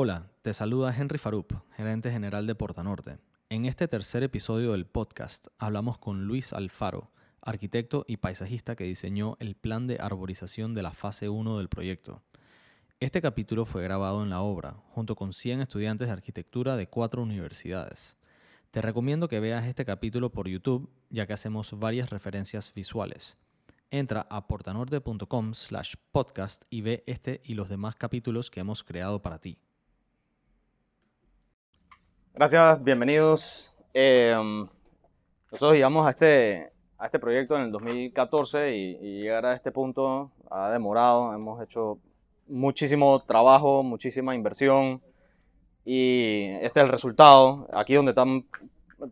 Hola, 0.00 0.30
te 0.42 0.54
saluda 0.54 0.94
Henry 0.96 1.18
Farup, 1.18 1.54
gerente 1.76 2.12
general 2.12 2.46
de 2.46 2.54
Portanorte. 2.54 3.18
En 3.48 3.64
este 3.64 3.88
tercer 3.88 4.22
episodio 4.22 4.70
del 4.70 4.86
podcast 4.86 5.48
hablamos 5.58 5.98
con 5.98 6.24
Luis 6.24 6.52
Alfaro, 6.52 7.10
arquitecto 7.42 8.04
y 8.06 8.18
paisajista 8.18 8.76
que 8.76 8.84
diseñó 8.84 9.36
el 9.40 9.56
plan 9.56 9.88
de 9.88 9.98
arborización 10.00 10.72
de 10.72 10.82
la 10.82 10.92
fase 10.92 11.28
1 11.28 11.58
del 11.58 11.68
proyecto. 11.68 12.22
Este 13.00 13.20
capítulo 13.20 13.64
fue 13.64 13.82
grabado 13.82 14.22
en 14.22 14.30
la 14.30 14.40
obra, 14.40 14.76
junto 14.90 15.16
con 15.16 15.32
100 15.32 15.62
estudiantes 15.62 16.06
de 16.06 16.12
arquitectura 16.12 16.76
de 16.76 16.86
cuatro 16.86 17.20
universidades. 17.20 18.18
Te 18.70 18.80
recomiendo 18.80 19.26
que 19.26 19.40
veas 19.40 19.66
este 19.66 19.84
capítulo 19.84 20.30
por 20.30 20.46
YouTube, 20.46 20.88
ya 21.10 21.26
que 21.26 21.32
hacemos 21.32 21.76
varias 21.76 22.10
referencias 22.10 22.72
visuales. 22.72 23.36
Entra 23.90 24.28
a 24.30 24.46
portanorte.com 24.46 25.54
slash 25.54 25.94
podcast 26.12 26.66
y 26.70 26.82
ve 26.82 27.02
este 27.08 27.40
y 27.42 27.54
los 27.54 27.68
demás 27.68 27.96
capítulos 27.96 28.48
que 28.48 28.60
hemos 28.60 28.84
creado 28.84 29.22
para 29.22 29.40
ti. 29.40 29.58
Gracias, 32.38 32.84
bienvenidos. 32.84 33.74
Eh, 33.92 34.32
nosotros 35.50 35.74
llegamos 35.74 36.06
a 36.06 36.10
este, 36.10 36.70
a 36.96 37.06
este 37.06 37.18
proyecto 37.18 37.56
en 37.56 37.62
el 37.62 37.72
2014 37.72 38.76
y, 38.76 38.96
y 39.02 39.22
llegar 39.22 39.44
a 39.44 39.54
este 39.56 39.72
punto 39.72 40.30
ha 40.48 40.70
demorado. 40.70 41.34
Hemos 41.34 41.60
hecho 41.60 41.98
muchísimo 42.46 43.24
trabajo, 43.24 43.82
muchísima 43.82 44.36
inversión 44.36 45.02
y 45.84 46.44
este 46.62 46.78
es 46.78 46.84
el 46.84 46.92
resultado. 46.92 47.66
Aquí 47.72 47.94
donde 47.94 48.12
están 48.12 48.44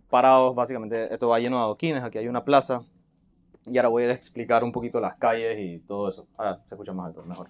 parados, 0.09 0.55
básicamente 0.55 1.13
esto 1.13 1.27
va 1.27 1.41
lleno 1.41 1.57
de 1.57 1.63
adoquines, 1.65 2.05
aquí 2.05 2.19
hay 2.19 2.29
una 2.29 2.45
plaza 2.45 2.85
y 3.67 3.77
ahora 3.77 3.89
voy 3.89 4.05
a 4.05 4.13
explicar 4.13 4.63
un 4.63 4.71
poquito 4.71 5.01
las 5.01 5.17
calles 5.17 5.59
y 5.59 5.81
todo 5.81 6.11
eso. 6.11 6.29
Ahora 6.37 6.63
se 6.69 6.77
escucha 6.77 6.93
más 6.93 7.07
alto, 7.09 7.25
mejor. 7.25 7.49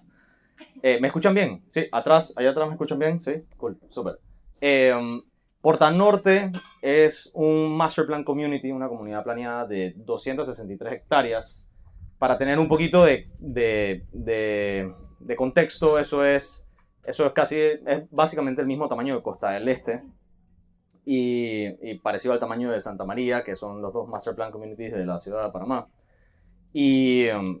Eh, 0.81 0.97
¿Me 0.99 1.09
escuchan 1.09 1.35
bien? 1.35 1.61
Sí, 1.67 1.87
atrás, 1.91 2.33
allá 2.35 2.49
atrás 2.49 2.67
me 2.67 2.73
escuchan 2.73 2.97
bien, 2.97 3.19
sí, 3.19 3.43
cool, 3.57 3.77
súper. 3.89 4.19
Eh, 4.59 5.21
Porta 5.67 5.91
Norte 5.91 6.49
es 6.81 7.29
un 7.33 7.75
Master 7.75 8.05
Plan 8.05 8.23
Community, 8.23 8.71
una 8.71 8.87
comunidad 8.87 9.21
planeada 9.25 9.65
de 9.65 9.95
263 9.97 10.93
hectáreas. 10.93 11.69
Para 12.17 12.37
tener 12.37 12.57
un 12.57 12.69
poquito 12.69 13.03
de, 13.03 13.29
de, 13.39 14.05
de, 14.13 14.93
de 15.19 15.35
contexto, 15.35 15.99
eso 15.99 16.23
es, 16.23 16.71
eso 17.03 17.25
es 17.25 17.33
casi, 17.33 17.57
es 17.57 18.09
básicamente 18.09 18.61
el 18.61 18.67
mismo 18.67 18.87
tamaño 18.87 19.17
de 19.17 19.21
Costa 19.21 19.51
del 19.51 19.67
Este 19.67 20.05
y, 21.03 21.65
y, 21.81 21.99
parecido 21.99 22.33
al 22.33 22.39
tamaño 22.39 22.71
de 22.71 22.79
Santa 22.79 23.03
María, 23.03 23.43
que 23.43 23.57
son 23.57 23.81
los 23.81 23.91
dos 23.91 24.07
Master 24.07 24.35
Plan 24.35 24.53
Communities 24.53 24.93
de 24.93 25.05
la 25.05 25.19
ciudad 25.19 25.43
de 25.43 25.51
Panamá. 25.51 25.89
Y 26.71 27.27
um, 27.31 27.59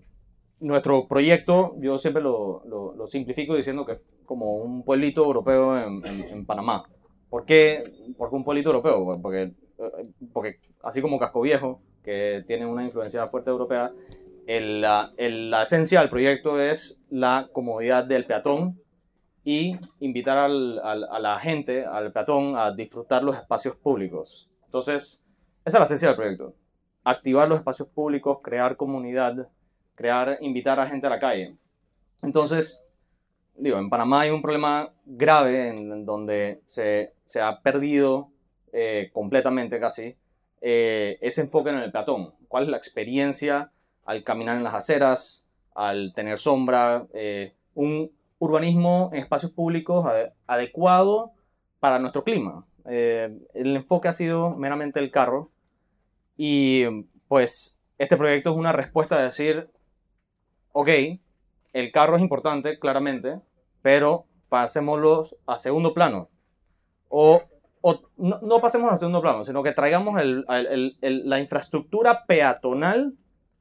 nuestro 0.61 1.09
proyecto, 1.09 1.75
yo 1.79 1.99
siempre 1.99 2.23
lo, 2.23 2.63
lo, 2.67 2.95
lo, 2.95 3.05
simplifico 3.05 3.53
diciendo 3.53 3.85
que 3.85 3.91
es 3.91 3.99
como 4.25 4.53
un 4.53 4.85
pueblito 4.85 5.25
europeo 5.25 5.77
en, 5.77 6.07
en, 6.07 6.21
en 6.29 6.45
Panamá. 6.45 6.85
¿Por 7.29 7.45
qué? 7.45 7.83
Porque 8.17 8.35
un 8.35 8.43
pueblito 8.43 8.69
europeo, 8.69 9.19
porque, 9.21 9.51
porque 10.33 10.59
así 10.83 11.01
como 11.01 11.19
Casco 11.19 11.41
Viejo, 11.41 11.81
que 12.03 12.43
tiene 12.47 12.65
una 12.65 12.85
influencia 12.85 13.27
fuerte 13.27 13.49
europea, 13.49 13.91
el, 14.45 14.85
el, 15.17 15.51
la, 15.51 15.63
esencia 15.63 15.99
del 15.99 16.09
proyecto 16.09 16.59
es 16.59 17.03
la 17.09 17.49
comodidad 17.51 18.05
del 18.05 18.25
peatón 18.25 18.81
y 19.43 19.73
invitar 19.99 20.37
al, 20.37 20.79
al, 20.79 21.03
a 21.03 21.19
la 21.19 21.37
gente, 21.39 21.85
al 21.85 22.13
peatón, 22.13 22.55
a 22.55 22.71
disfrutar 22.71 23.23
los 23.23 23.35
espacios 23.35 23.75
públicos. 23.75 24.49
Entonces, 24.65 25.25
esa 25.65 25.77
es 25.77 25.79
la 25.81 25.85
esencia 25.85 26.07
del 26.07 26.17
proyecto. 26.17 26.55
Activar 27.03 27.49
los 27.49 27.59
espacios 27.59 27.89
públicos, 27.89 28.39
crear 28.41 28.77
comunidad, 28.77 29.49
crear, 29.95 30.37
invitar 30.39 30.79
a 30.79 30.87
gente 30.87 31.07
a 31.07 31.09
la 31.09 31.19
calle. 31.19 31.57
Entonces, 32.21 32.86
digo, 33.57 33.77
en 33.77 33.89
Panamá 33.89 34.21
hay 34.21 34.29
un 34.29 34.41
problema 34.41 34.91
grave 35.05 35.69
en, 35.69 35.91
en 35.91 36.05
donde 36.05 36.61
se, 36.65 37.13
se, 37.25 37.41
ha 37.41 37.61
perdido 37.61 38.29
eh, 38.71 39.09
completamente 39.13 39.79
casi 39.79 40.15
eh, 40.61 41.17
ese 41.21 41.41
enfoque 41.41 41.69
en 41.69 41.77
el 41.77 41.91
peatón. 41.91 42.33
¿Cuál 42.47 42.65
es 42.65 42.69
la 42.69 42.77
experiencia 42.77 43.71
al 44.05 44.23
caminar 44.23 44.57
en 44.57 44.63
las 44.63 44.73
aceras, 44.73 45.49
al 45.75 46.13
tener 46.13 46.39
sombra? 46.39 47.07
Eh, 47.13 47.53
un 47.73 48.11
urbanismo 48.39 49.09
en 49.13 49.19
espacios 49.19 49.51
públicos 49.51 50.05
ad 50.05 50.33
adecuado 50.47 51.33
para 51.79 51.99
nuestro 51.99 52.23
clima. 52.23 52.65
Eh, 52.89 53.37
el 53.53 53.75
enfoque 53.75 54.07
ha 54.07 54.13
sido 54.13 54.51
meramente 54.51 54.99
el 54.99 55.11
carro 55.11 55.51
y 56.37 56.85
pues 57.27 57.83
este 57.97 58.15
proyecto 58.15 58.51
es 58.51 58.57
una 58.57 58.71
respuesta 58.71 59.17
a 59.17 59.23
decir, 59.23 59.69
ok, 60.71 60.89
el 61.73 61.91
carro 61.91 62.15
es 62.15 62.21
importante, 62.21 62.79
claramente, 62.79 63.39
pero 63.87 64.25
pasémoslo 64.49 65.29
a 65.45 65.57
segundo 65.57 65.93
plano. 65.93 66.27
O, 67.07 67.41
o 67.79 68.01
no, 68.17 68.37
no, 68.41 68.59
pasemos 68.59 68.91
a 68.91 68.97
segundo 68.97 69.21
plano, 69.21 69.45
sino 69.45 69.63
que 69.63 69.71
traigamos 69.71 70.19
el, 70.19 70.43
el, 70.49 70.97
el, 70.99 71.29
la 71.29 71.39
infraestructura 71.39 72.25
peatonal 72.25 73.13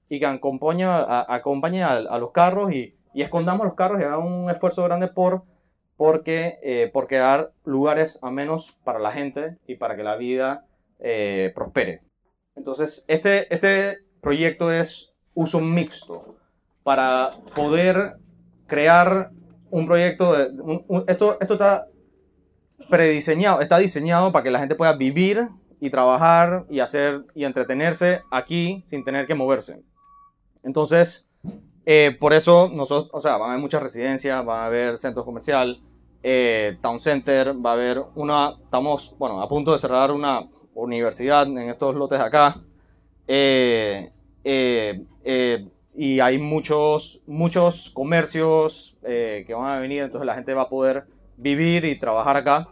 y 0.08 0.18
que 0.18 0.26
acompañe, 0.26 0.82
a, 0.82 1.32
acompañe 1.32 1.84
a, 1.84 1.92
a, 1.92 2.18
los 2.18 2.32
carros 2.32 2.72
y, 2.72 2.96
y, 3.14 3.22
escondamos 3.22 3.66
los 3.66 3.76
carros 3.76 4.00
y 4.00 4.02
haga 4.02 4.18
un 4.18 4.50
esfuerzo 4.50 4.82
grande 4.82 5.06
por, 5.06 5.44
porque, 5.96 6.58
eh, 6.64 6.90
por 6.92 7.06
lugares 7.64 8.18
a 8.24 8.32
menos 8.32 8.76
para 8.82 8.98
la 8.98 9.12
gente 9.12 9.58
y 9.68 9.76
para 9.76 9.94
que 9.94 10.02
la 10.02 10.16
vida 10.16 10.66
eh, 10.98 11.52
prospere. 11.54 12.02
Entonces, 12.56 13.04
este, 13.06 13.54
este 13.54 13.98
proyecto 14.20 14.72
es 14.72 15.14
uso 15.34 15.60
mixto 15.60 16.34
para 16.82 17.30
poder 17.54 18.16
crear 18.66 19.30
un 19.76 19.86
proyecto 19.86 20.32
de, 20.32 20.62
un, 20.62 20.84
un, 20.88 21.04
esto, 21.06 21.36
esto 21.38 21.52
está 21.52 21.86
prediseñado, 22.88 23.60
está 23.60 23.76
diseñado 23.76 24.32
para 24.32 24.42
que 24.42 24.50
la 24.50 24.58
gente 24.58 24.74
pueda 24.74 24.94
vivir 24.94 25.48
y 25.78 25.90
trabajar 25.90 26.64
y 26.70 26.80
hacer 26.80 27.26
y 27.34 27.44
entretenerse 27.44 28.22
aquí 28.30 28.82
sin 28.86 29.04
tener 29.04 29.26
que 29.26 29.34
moverse. 29.34 29.82
Entonces, 30.62 31.30
eh, 31.84 32.16
por 32.18 32.32
eso 32.32 32.70
nosotros, 32.72 33.10
o 33.12 33.20
sea, 33.20 33.36
van 33.36 33.50
a 33.50 33.52
haber 33.52 33.60
muchas 33.60 33.82
residencias, 33.82 34.48
va 34.48 34.62
a 34.62 34.66
haber 34.66 34.96
centros 34.96 35.26
comercial, 35.26 35.78
eh, 36.22 36.78
town 36.80 36.98
center, 36.98 37.54
va 37.54 37.70
a 37.70 37.74
haber 37.74 38.02
una, 38.14 38.54
estamos, 38.64 39.14
bueno, 39.18 39.42
a 39.42 39.48
punto 39.48 39.72
de 39.74 39.78
cerrar 39.78 40.10
una 40.10 40.48
universidad 40.74 41.46
en 41.46 41.68
estos 41.68 41.94
lotes 41.94 42.18
acá. 42.18 42.62
Eh, 43.28 44.10
y 45.96 46.20
hay 46.20 46.38
muchos, 46.38 47.22
muchos 47.26 47.90
comercios 47.90 48.98
eh, 49.02 49.44
que 49.46 49.54
van 49.54 49.70
a 49.70 49.80
venir, 49.80 50.02
entonces 50.02 50.26
la 50.26 50.34
gente 50.34 50.52
va 50.52 50.62
a 50.62 50.68
poder 50.68 51.06
vivir 51.38 51.86
y 51.86 51.98
trabajar 51.98 52.36
acá 52.36 52.68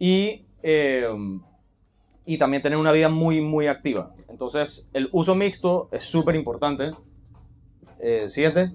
y, 0.00 0.46
eh, 0.64 1.08
y 2.26 2.38
también 2.38 2.60
tener 2.60 2.76
una 2.76 2.90
vida 2.90 3.08
muy, 3.08 3.40
muy 3.40 3.68
activa. 3.68 4.12
Entonces 4.28 4.90
el 4.92 5.08
uso 5.12 5.36
mixto 5.36 5.88
es 5.92 6.02
súper 6.02 6.34
importante. 6.34 6.92
Eh, 8.02 8.28
siguiente. 8.28 8.72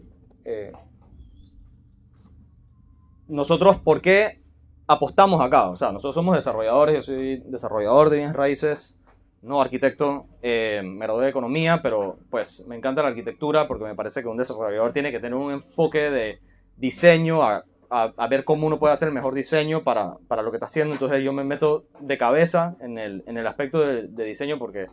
nosotros, 3.27 3.79
¿por 3.79 4.01
qué 4.01 4.39
apostamos 4.87 5.41
acá? 5.41 5.69
O 5.69 5.75
sea, 5.75 5.91
nosotros 5.91 6.15
somos 6.15 6.35
desarrolladores, 6.35 6.95
yo 6.95 7.03
soy 7.03 7.37
desarrollador 7.47 8.09
de 8.09 8.17
bienes 8.17 8.35
raíces 8.35 9.01
no 9.45 9.61
arquitecto, 9.61 10.25
eh, 10.41 10.81
me 10.83 11.05
gradué 11.05 11.25
de 11.25 11.29
economía, 11.29 11.81
pero 11.81 12.17
pues 12.29 12.65
me 12.67 12.75
encanta 12.75 13.03
la 13.03 13.09
arquitectura 13.09 13.67
porque 13.67 13.85
me 13.85 13.95
parece 13.95 14.21
que 14.21 14.27
un 14.27 14.37
desarrollador 14.37 14.91
tiene 14.91 15.11
que 15.11 15.19
tener 15.19 15.35
un 15.35 15.51
enfoque 15.51 16.09
de 16.09 16.39
diseño, 16.77 17.43
a, 17.43 17.63
a, 17.89 18.27
ver 18.27 18.43
cómo 18.43 18.65
uno 18.67 18.79
puede 18.79 18.93
hacer 18.93 19.07
el 19.07 19.13
mejor 19.13 19.35
diseño 19.35 19.83
para, 19.83 20.17
para, 20.27 20.41
lo 20.41 20.51
que 20.51 20.57
está 20.57 20.65
haciendo. 20.65 20.93
Entonces 20.93 21.23
yo 21.23 21.31
me 21.31 21.43
meto 21.43 21.85
de 21.99 22.17
cabeza 22.17 22.75
en 22.79 22.97
el, 22.97 23.23
en 23.27 23.37
el 23.37 23.45
aspecto 23.47 23.79
de, 23.79 24.25
diseño 24.25 24.57
porque 24.57 24.87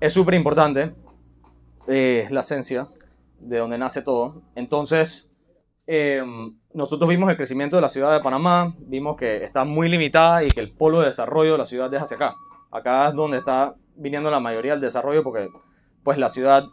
es 0.00 0.12
súper 0.12 0.34
importante, 0.34 0.92
eh, 1.86 2.26
la 2.30 2.40
esencia 2.40 2.88
de 3.38 3.58
donde 3.58 3.78
nace 3.78 4.02
todo. 4.02 4.42
Entonces, 4.56 5.34
eh, 5.86 6.24
nosotros 6.74 7.08
vimos 7.08 7.30
el 7.30 7.36
crecimiento 7.36 7.76
de 7.76 7.82
la 7.82 7.88
ciudad 7.88 8.16
de 8.16 8.22
Panamá, 8.22 8.74
vimos 8.80 9.16
que 9.16 9.44
está 9.44 9.64
muy 9.64 9.88
limitada 9.88 10.42
y 10.42 10.48
que 10.48 10.60
el 10.60 10.72
polo 10.72 11.00
de 11.00 11.06
desarrollo 11.06 11.52
de 11.52 11.58
la 11.58 11.66
ciudad 11.66 11.92
es 11.94 12.02
hacia 12.02 12.16
acá. 12.16 12.34
Acá 12.70 13.08
es 13.08 13.14
donde 13.14 13.38
está 13.38 13.74
viniendo 13.96 14.30
la 14.30 14.40
mayoría 14.40 14.72
del 14.72 14.80
desarrollo 14.80 15.22
porque 15.22 15.48
pues 16.02 16.18
la 16.18 16.28
ciudad 16.28 16.64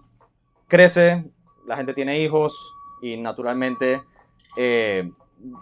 crece, 0.68 1.26
la 1.66 1.78
gente 1.78 1.94
tiene 1.94 2.20
hijos 2.22 2.76
y 3.02 3.18
naturalmente 3.18 4.02
eh, 4.58 5.10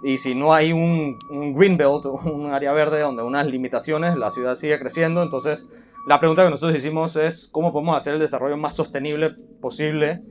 y 0.04 0.18
si 0.19 0.36
no 0.36 0.54
hay 0.54 0.74
un, 0.74 1.18
un 1.30 1.56
green 1.56 1.78
belt, 1.78 2.06
un 2.06 2.54
área 2.54 2.72
verde 2.72 3.02
donde 3.02 3.24
unas 3.24 3.48
limitaciones, 3.48 4.16
la 4.16 4.31
ciudad 4.31 4.56
sigue 4.56 4.78
creciendo. 4.80 5.24
Entonces 5.24 5.72
la 6.08 6.19
pregunta 6.19 6.44
que 6.44 6.50
nosotros 6.50 6.78
hicimos 6.78 7.16
es 7.16 7.48
cómo 7.52 7.72
podemos 7.72 7.96
hacer 7.96 8.16
el 8.16 8.19
desarrollo 8.19 8.58
más 8.58 8.75
sostenible 8.75 9.36
posible 9.60 10.22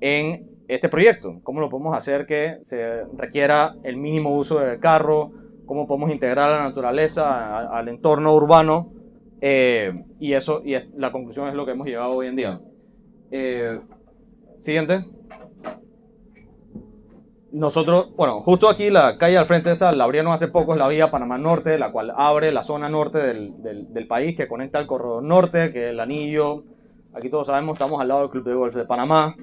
en 0.00 0.48
este 0.68 0.88
proyecto, 0.88 1.40
cómo 1.42 1.60
lo 1.60 1.68
podemos 1.68 1.96
hacer 1.96 2.26
que 2.26 2.58
se 2.62 3.04
requiera 3.16 3.74
el 3.82 3.96
mínimo 3.96 4.36
uso 4.36 4.60
del 4.60 4.78
carro, 4.78 5.32
cómo 5.66 5.86
podemos 5.86 6.10
integrar 6.10 6.58
la 6.58 6.64
naturaleza 6.64 7.68
al 7.68 7.88
entorno 7.88 8.34
urbano 8.34 8.92
eh, 9.40 10.04
y 10.18 10.32
eso, 10.32 10.62
y 10.64 10.76
la 10.96 11.12
conclusión 11.12 11.48
es 11.48 11.54
lo 11.54 11.64
que 11.64 11.72
hemos 11.72 11.86
llegado 11.86 12.12
hoy 12.12 12.26
en 12.26 12.36
día. 12.36 12.60
Eh, 13.30 13.80
siguiente. 14.58 15.04
nosotros, 17.52 18.14
bueno, 18.16 18.40
justo 18.42 18.68
aquí 18.68 18.90
la 18.90 19.18
calle 19.18 19.36
al 19.36 19.46
frente 19.46 19.70
de 19.70 19.74
esa 19.74 19.92
la 19.92 20.04
abrieron 20.04 20.32
hace 20.32 20.48
poco, 20.48 20.72
es 20.72 20.78
la 20.78 20.88
vía 20.88 21.10
Panamá 21.10 21.38
Norte, 21.38 21.78
la 21.78 21.90
cual 21.90 22.12
abre 22.16 22.52
la 22.52 22.62
zona 22.62 22.88
norte 22.88 23.18
del, 23.18 23.62
del, 23.62 23.92
del 23.92 24.06
país 24.06 24.36
que 24.36 24.48
conecta 24.48 24.78
al 24.78 24.86
corredor 24.86 25.22
norte, 25.22 25.72
que 25.72 25.86
es 25.86 25.90
el 25.90 26.00
anillo. 26.00 26.64
Aquí 27.12 27.28
todos 27.28 27.48
sabemos, 27.48 27.74
estamos 27.74 28.00
al 28.00 28.08
lado 28.08 28.20
del 28.20 28.30
Club 28.30 28.44
de 28.44 28.54
Golf 28.54 28.74
de 28.74 28.84
Panamá. 28.84 29.34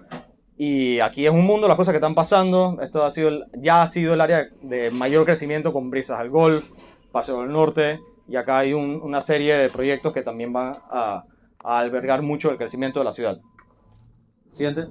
Y 0.57 0.99
aquí 1.01 1.25
es 1.25 1.31
un 1.31 1.45
mundo, 1.45 1.67
las 1.67 1.77
cosas 1.77 1.91
que 1.91 1.97
están 1.97 2.15
pasando. 2.15 2.77
Esto 2.81 3.03
ha 3.03 3.11
sido, 3.11 3.31
ya 3.57 3.81
ha 3.81 3.87
sido 3.87 4.13
el 4.13 4.21
área 4.21 4.47
de 4.61 4.89
mayor 4.89 5.25
crecimiento 5.25 5.73
con 5.73 5.89
brisas 5.89 6.19
al 6.19 6.29
golf, 6.29 6.69
Paseo 7.11 7.41
del 7.41 7.51
Norte. 7.51 7.99
Y 8.27 8.35
acá 8.35 8.59
hay 8.59 8.73
un, 8.73 8.99
una 9.01 9.21
serie 9.21 9.55
de 9.55 9.69
proyectos 9.69 10.13
que 10.13 10.21
también 10.21 10.51
van 10.51 10.73
a, 10.91 11.23
a 11.63 11.79
albergar 11.79 12.21
mucho 12.21 12.51
el 12.51 12.57
crecimiento 12.57 12.99
de 12.99 13.05
la 13.05 13.11
ciudad. 13.11 13.39
Siguiente. 14.51 14.87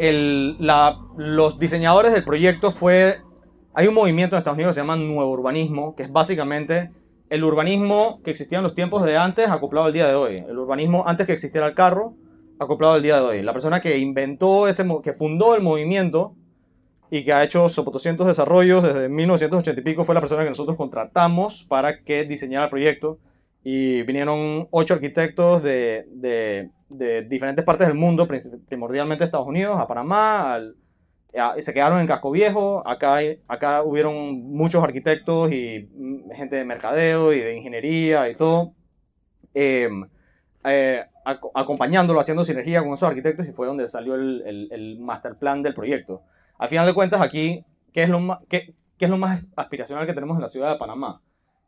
el, 0.00 0.56
la, 0.58 0.98
los 1.18 1.58
diseñadores 1.58 2.12
del 2.12 2.24
proyecto 2.24 2.70
fue... 2.70 3.20
Hay 3.74 3.86
un 3.86 3.94
movimiento 3.94 4.34
en 4.34 4.38
Estados 4.38 4.56
Unidos 4.56 4.70
que 4.70 4.80
se 4.80 4.80
llama 4.80 4.96
nuevo 4.96 5.30
urbanismo, 5.30 5.94
que 5.94 6.04
es 6.04 6.10
básicamente 6.10 6.90
el 7.28 7.44
urbanismo 7.44 8.20
que 8.24 8.30
existía 8.30 8.58
en 8.58 8.64
los 8.64 8.74
tiempos 8.74 9.04
de 9.04 9.18
antes 9.18 9.48
acoplado 9.50 9.86
al 9.86 9.92
día 9.92 10.08
de 10.08 10.14
hoy. 10.14 10.38
El 10.38 10.58
urbanismo 10.58 11.04
antes 11.06 11.26
que 11.26 11.34
existiera 11.34 11.66
el 11.66 11.74
carro 11.74 12.14
acoplado 12.58 12.94
al 12.94 13.02
día 13.02 13.16
de 13.16 13.22
hoy. 13.22 13.42
La 13.42 13.52
persona 13.52 13.80
que 13.80 13.98
inventó 13.98 14.68
ese, 14.68 14.84
que 15.02 15.12
fundó 15.12 15.54
el 15.54 15.62
movimiento 15.62 16.34
y 17.10 17.24
que 17.24 17.32
ha 17.32 17.44
hecho 17.44 17.68
200 17.68 18.26
desarrollos 18.26 18.82
desde 18.82 19.08
1980 19.08 19.80
y 19.80 19.84
pico 19.84 20.04
fue 20.04 20.14
la 20.14 20.20
persona 20.20 20.44
que 20.44 20.50
nosotros 20.50 20.76
contratamos 20.76 21.64
para 21.68 22.02
que 22.02 22.24
diseñara 22.24 22.64
el 22.64 22.70
proyecto. 22.70 23.18
Y 23.62 24.02
vinieron 24.04 24.68
ocho 24.70 24.94
arquitectos 24.94 25.62
de, 25.62 26.06
de 26.12 26.70
de 26.90 27.22
diferentes 27.22 27.64
partes 27.64 27.86
del 27.86 27.96
mundo, 27.96 28.28
primordialmente 28.68 29.24
Estados 29.24 29.46
Unidos, 29.46 29.80
a 29.80 29.86
Panamá, 29.86 30.60
se 31.60 31.72
quedaron 31.72 32.00
en 32.00 32.06
Casco 32.08 32.32
Viejo, 32.32 32.86
acá, 32.86 33.18
acá 33.46 33.84
hubieron 33.84 34.42
muchos 34.42 34.82
arquitectos 34.82 35.52
y 35.52 35.88
mm, 35.94 36.32
gente 36.32 36.56
de 36.56 36.64
mercadeo 36.64 37.32
y 37.32 37.38
de 37.38 37.56
ingeniería 37.56 38.28
y 38.28 38.34
todo, 38.34 38.74
em, 39.54 40.08
eh, 40.64 41.04
acompañándolo, 41.54 42.18
haciendo 42.18 42.44
sinergia 42.44 42.82
con 42.82 42.92
esos 42.94 43.08
arquitectos 43.08 43.46
y 43.46 43.52
fue 43.52 43.68
donde 43.68 43.86
salió 43.86 44.16
el, 44.16 44.42
el, 44.44 44.68
el, 44.72 44.98
master 44.98 45.36
plan 45.36 45.62
del 45.62 45.74
proyecto. 45.74 46.22
Al 46.60 46.68
final 46.68 46.86
de 46.86 46.92
cuentas, 46.92 47.22
aquí, 47.22 47.64
¿qué 47.90 48.02
es, 48.02 48.10
lo 48.10 48.20
más, 48.20 48.40
qué, 48.46 48.74
¿qué 48.98 49.06
es 49.06 49.10
lo 49.10 49.16
más 49.16 49.42
aspiracional 49.56 50.06
que 50.06 50.12
tenemos 50.12 50.36
en 50.36 50.42
la 50.42 50.48
ciudad 50.48 50.70
de 50.70 50.78
Panamá? 50.78 51.22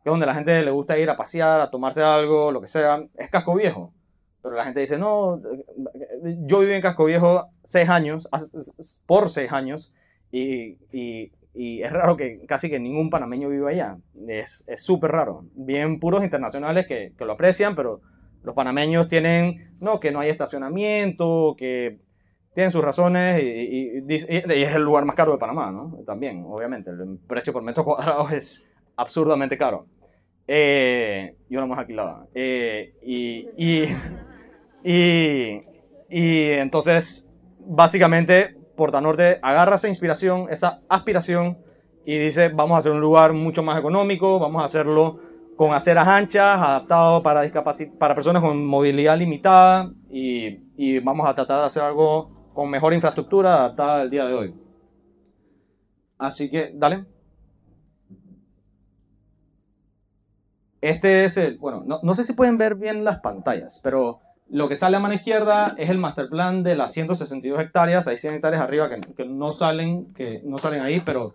Que 0.04 0.10
es 0.10 0.12
donde 0.12 0.26
la 0.26 0.34
gente 0.34 0.62
le 0.62 0.70
gusta 0.70 0.98
ir 0.98 1.08
a 1.08 1.16
pasear, 1.16 1.62
a 1.62 1.70
tomarse 1.70 2.02
algo, 2.02 2.52
lo 2.52 2.60
que 2.60 2.66
sea, 2.66 3.02
es 3.16 3.30
Casco 3.30 3.54
Viejo. 3.54 3.94
Pero 4.42 4.54
la 4.54 4.64
gente 4.64 4.80
dice, 4.80 4.98
no, 4.98 5.40
yo 6.44 6.60
viví 6.60 6.74
en 6.74 6.82
Casco 6.82 7.06
Viejo 7.06 7.48
seis 7.62 7.88
años, 7.88 8.28
por 9.06 9.30
seis 9.30 9.50
años, 9.50 9.94
y, 10.30 10.76
y, 10.92 11.32
y, 11.54 11.82
es 11.82 11.90
raro 11.90 12.18
que 12.18 12.44
casi 12.44 12.68
que 12.68 12.78
ningún 12.78 13.08
panameño 13.08 13.48
viva 13.48 13.70
allá. 13.70 13.96
Es 14.28 14.66
súper 14.76 15.12
raro. 15.12 15.46
Bien 15.54 16.00
puros 16.00 16.22
internacionales 16.22 16.86
que, 16.86 17.14
que, 17.16 17.24
lo 17.24 17.32
aprecian, 17.32 17.74
pero 17.74 18.02
los 18.42 18.54
panameños 18.54 19.08
tienen, 19.08 19.74
no, 19.80 20.00
que 20.00 20.12
no 20.12 20.20
hay 20.20 20.28
estacionamiento, 20.28 21.54
que 21.56 21.98
tienen 22.54 22.70
sus 22.70 22.82
razones, 22.82 23.42
y, 23.42 24.04
y, 24.06 24.14
es 24.14 24.74
el 24.74 24.82
lugar 24.82 25.04
más 25.04 25.16
caro 25.16 25.32
de 25.32 25.38
Panamá, 25.38 25.70
¿no? 25.70 25.98
También, 26.06 26.44
obviamente, 26.46 26.90
el 26.90 27.18
precio 27.26 27.52
por 27.52 27.62
metro 27.62 27.84
cuadrado 27.86 28.28
es 28.30 28.70
absurdamente 28.96 29.56
caro. 29.56 29.86
Eh, 30.46 31.36
y 31.48 31.56
una 31.56 31.66
más 31.66 31.78
alquilada. 31.78 32.26
Eh, 32.34 32.94
y, 33.02 33.48
y 33.56 33.88
y, 34.84 35.62
y 36.08 36.50
entonces, 36.50 37.32
básicamente, 37.60 38.56
Portanorte 38.76 39.38
agarra 39.42 39.76
esa 39.76 39.88
inspiración, 39.88 40.46
esa 40.50 40.80
aspiración 40.88 41.58
y 42.04 42.18
dice, 42.18 42.48
vamos 42.48 42.74
a 42.74 42.78
hacer 42.78 42.92
un 42.92 43.00
lugar 43.00 43.32
mucho 43.32 43.62
más 43.62 43.78
económico, 43.78 44.40
vamos 44.40 44.62
a 44.62 44.64
hacerlo 44.64 45.20
con 45.56 45.72
aceras 45.72 46.08
anchas, 46.08 46.60
adaptado 46.60 47.22
para, 47.22 47.42
para 47.98 48.14
personas 48.14 48.42
con 48.42 48.64
movilidad 48.66 49.16
limitada 49.16 49.92
y, 50.10 50.60
y, 50.76 50.98
vamos 50.98 51.28
a 51.28 51.34
tratar 51.34 51.60
de 51.60 51.66
hacer 51.66 51.82
algo 51.82 52.31
con 52.54 52.70
mejor 52.70 52.94
infraestructura 52.94 53.54
adaptada 53.54 54.02
al 54.02 54.10
día 54.10 54.26
de 54.26 54.34
hoy. 54.34 54.54
Así 56.18 56.50
que, 56.50 56.72
dale. 56.74 57.04
Este 60.80 61.24
es 61.24 61.36
el, 61.36 61.58
bueno, 61.58 61.84
no, 61.86 62.00
no 62.02 62.14
sé 62.14 62.24
si 62.24 62.32
pueden 62.32 62.58
ver 62.58 62.74
bien 62.74 63.04
las 63.04 63.20
pantallas, 63.20 63.80
pero 63.84 64.20
lo 64.52 64.68
que 64.68 64.76
sale 64.76 64.98
a 64.98 65.00
mano 65.00 65.14
izquierda 65.14 65.74
es 65.78 65.88
el 65.88 65.98
master 65.98 66.28
plan 66.28 66.62
de 66.62 66.76
las 66.76 66.92
162 66.92 67.58
hectáreas. 67.58 68.06
Hay 68.06 68.18
100 68.18 68.34
hectáreas 68.34 68.62
arriba 68.62 68.90
que, 68.90 69.24
no, 69.24 69.52
salen, 69.52 70.12
que 70.12 70.42
no 70.44 70.58
salen 70.58 70.82
ahí, 70.82 71.00
pero 71.00 71.34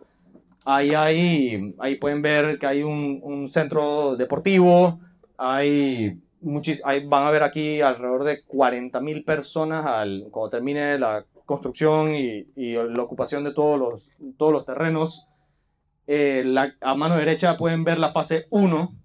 ahí, 0.64 0.94
ahí, 0.94 1.76
ahí 1.80 1.96
pueden 1.96 2.22
ver 2.22 2.60
que 2.60 2.68
hay 2.68 2.84
un, 2.84 3.20
un 3.24 3.48
centro 3.48 4.16
deportivo. 4.18 5.00
Hay, 5.36 6.22
muchis, 6.48 6.82
hay, 6.86 7.06
van 7.06 7.28
a 7.28 7.32
ver 7.32 7.44
aquí 7.44 7.82
alrededor 7.82 8.24
de 8.24 8.44
40.000 8.46 9.26
personas 9.26 9.86
al, 9.86 10.28
cuando 10.32 10.50
termine 10.50 10.98
la 10.98 11.26
construcción 11.46 12.14
y, 12.14 12.48
y, 12.56 12.74
la 12.74 13.04
ocupación 13.04 13.44
de 13.44 13.54
todos 13.54 13.80
los, 13.80 14.10
todos 14.38 14.52
los 14.52 14.66
terrenos. 14.66 15.30
Eh, 16.08 16.44
la, 16.46 16.74
a 16.82 16.96
mano 16.96 17.18
derecha 17.18 17.58
pueden 17.58 17.84
ver 17.84 18.00
la 18.00 18.12
fase 18.12 18.48
1, 18.50 18.96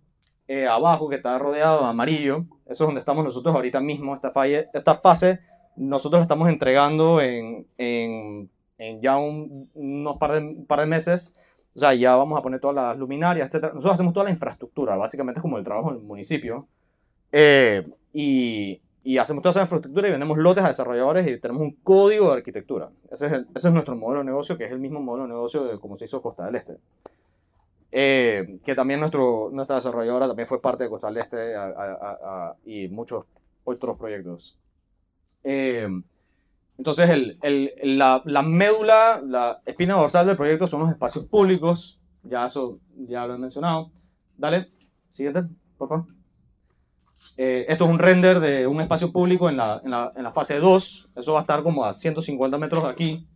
eh, 0.48 0.66
abajo 0.66 1.08
que 1.08 1.16
está 1.16 1.38
rodeado 1.38 1.80
de 1.80 1.86
amarillo. 1.86 2.44
Eso 2.66 2.84
es 2.84 2.88
donde 2.88 3.00
estamos 3.00 3.24
nosotros 3.24 3.54
ahorita 3.54 3.80
mismo. 3.80 4.14
Esta, 4.14 4.30
falle, 4.30 4.68
esta 4.72 4.94
fase 4.94 5.40
nosotros 5.76 6.20
la 6.20 6.22
estamos 6.22 6.48
entregando 6.48 7.20
en, 7.20 7.66
en, 7.78 8.50
en 8.78 9.00
ya 9.00 9.16
un, 9.16 9.70
unos 9.74 10.16
par 10.18 10.32
de, 10.32 10.64
par 10.66 10.80
de 10.80 10.86
meses. 10.86 11.38
O 11.74 11.78
sea, 11.78 11.94
ya 11.94 12.16
vamos 12.16 12.38
a 12.38 12.42
poner 12.42 12.60
todas 12.60 12.76
las 12.76 12.98
luminarias, 12.98 13.54
etc. 13.54 13.72
Nosotros 13.74 13.94
hacemos 13.94 14.12
toda 14.12 14.24
la 14.24 14.30
infraestructura, 14.30 14.96
básicamente 14.96 15.38
es 15.38 15.42
como 15.42 15.58
el 15.58 15.64
trabajo 15.64 15.92
del 15.92 16.02
municipio. 16.02 16.68
Eh, 17.32 17.88
y, 18.12 18.80
y, 19.02 19.18
hacemos 19.18 19.42
toda 19.42 19.50
esa 19.52 19.62
infraestructura 19.62 20.06
y 20.06 20.10
vendemos 20.10 20.36
lotes 20.38 20.64
a 20.64 20.68
desarrolladores 20.68 21.26
y 21.26 21.40
tenemos 21.40 21.62
un 21.62 21.72
código 21.82 22.28
de 22.28 22.36
arquitectura. 22.38 22.90
Ese 23.10 23.26
es, 23.26 23.32
el, 23.32 23.48
ese 23.54 23.68
es 23.68 23.74
nuestro 23.74 23.96
modelo 23.96 24.20
de 24.20 24.26
negocio, 24.26 24.58
que 24.58 24.64
es 24.64 24.72
el 24.72 24.78
mismo 24.78 25.00
modelo 25.00 25.24
de 25.24 25.30
negocio 25.30 25.64
de 25.64 25.78
cómo 25.78 25.96
se 25.96 26.04
hizo 26.04 26.20
Costa 26.20 26.44
del 26.44 26.56
Este. 26.56 26.76
Eh, 27.90 28.58
que 28.64 28.74
también 28.74 29.00
nuestro, 29.00 29.50
nuestra 29.52 29.76
desarrolladora 29.76 30.26
también 30.26 30.48
fue 30.48 30.60
parte 30.60 30.84
de 30.84 30.90
Costa 30.90 31.08
del 31.08 31.18
Este 31.18 31.54
a, 31.56 31.64
a, 31.64 32.18
a, 32.22 32.56
y 32.64 32.88
muchos 32.88 33.24
otros 33.64 33.98
proyectos. 33.98 34.58
Eh, 35.44 35.88
entonces, 36.78 37.10
el, 37.10 37.38
el, 37.42 37.98
la, 37.98 38.22
la, 38.24 38.42
médula, 38.42 39.22
la 39.24 39.62
espina 39.66 39.94
dorsal 39.94 40.26
del 40.26 40.36
proyecto 40.36 40.66
son 40.66 40.80
los 40.80 40.90
espacios 40.90 41.26
públicos. 41.26 42.00
Ya 42.24 42.46
eso 42.46 42.78
ya 42.96 43.26
lo 43.26 43.34
he 43.34 43.38
mencionado. 43.38 43.90
Dale, 44.36 44.68
siguiente, 45.08 45.44
por 45.76 45.88
favor. 45.88 46.06
Eh, 47.36 47.66
esto 47.68 47.84
es 47.84 47.90
un 47.90 47.98
render 47.98 48.40
de 48.40 48.66
un 48.66 48.80
espacio 48.80 49.12
público 49.12 49.48
en 49.48 49.56
la, 49.56 49.80
en 49.84 49.90
la, 49.90 50.12
en 50.14 50.22
la 50.22 50.32
fase 50.32 50.58
2. 50.58 51.12
Eso 51.16 51.32
va 51.32 51.40
a 51.40 51.42
estar 51.42 51.62
como 51.62 51.84
a 51.84 51.92
150 51.92 52.58
metros 52.58 52.84
aquí. 52.84 53.26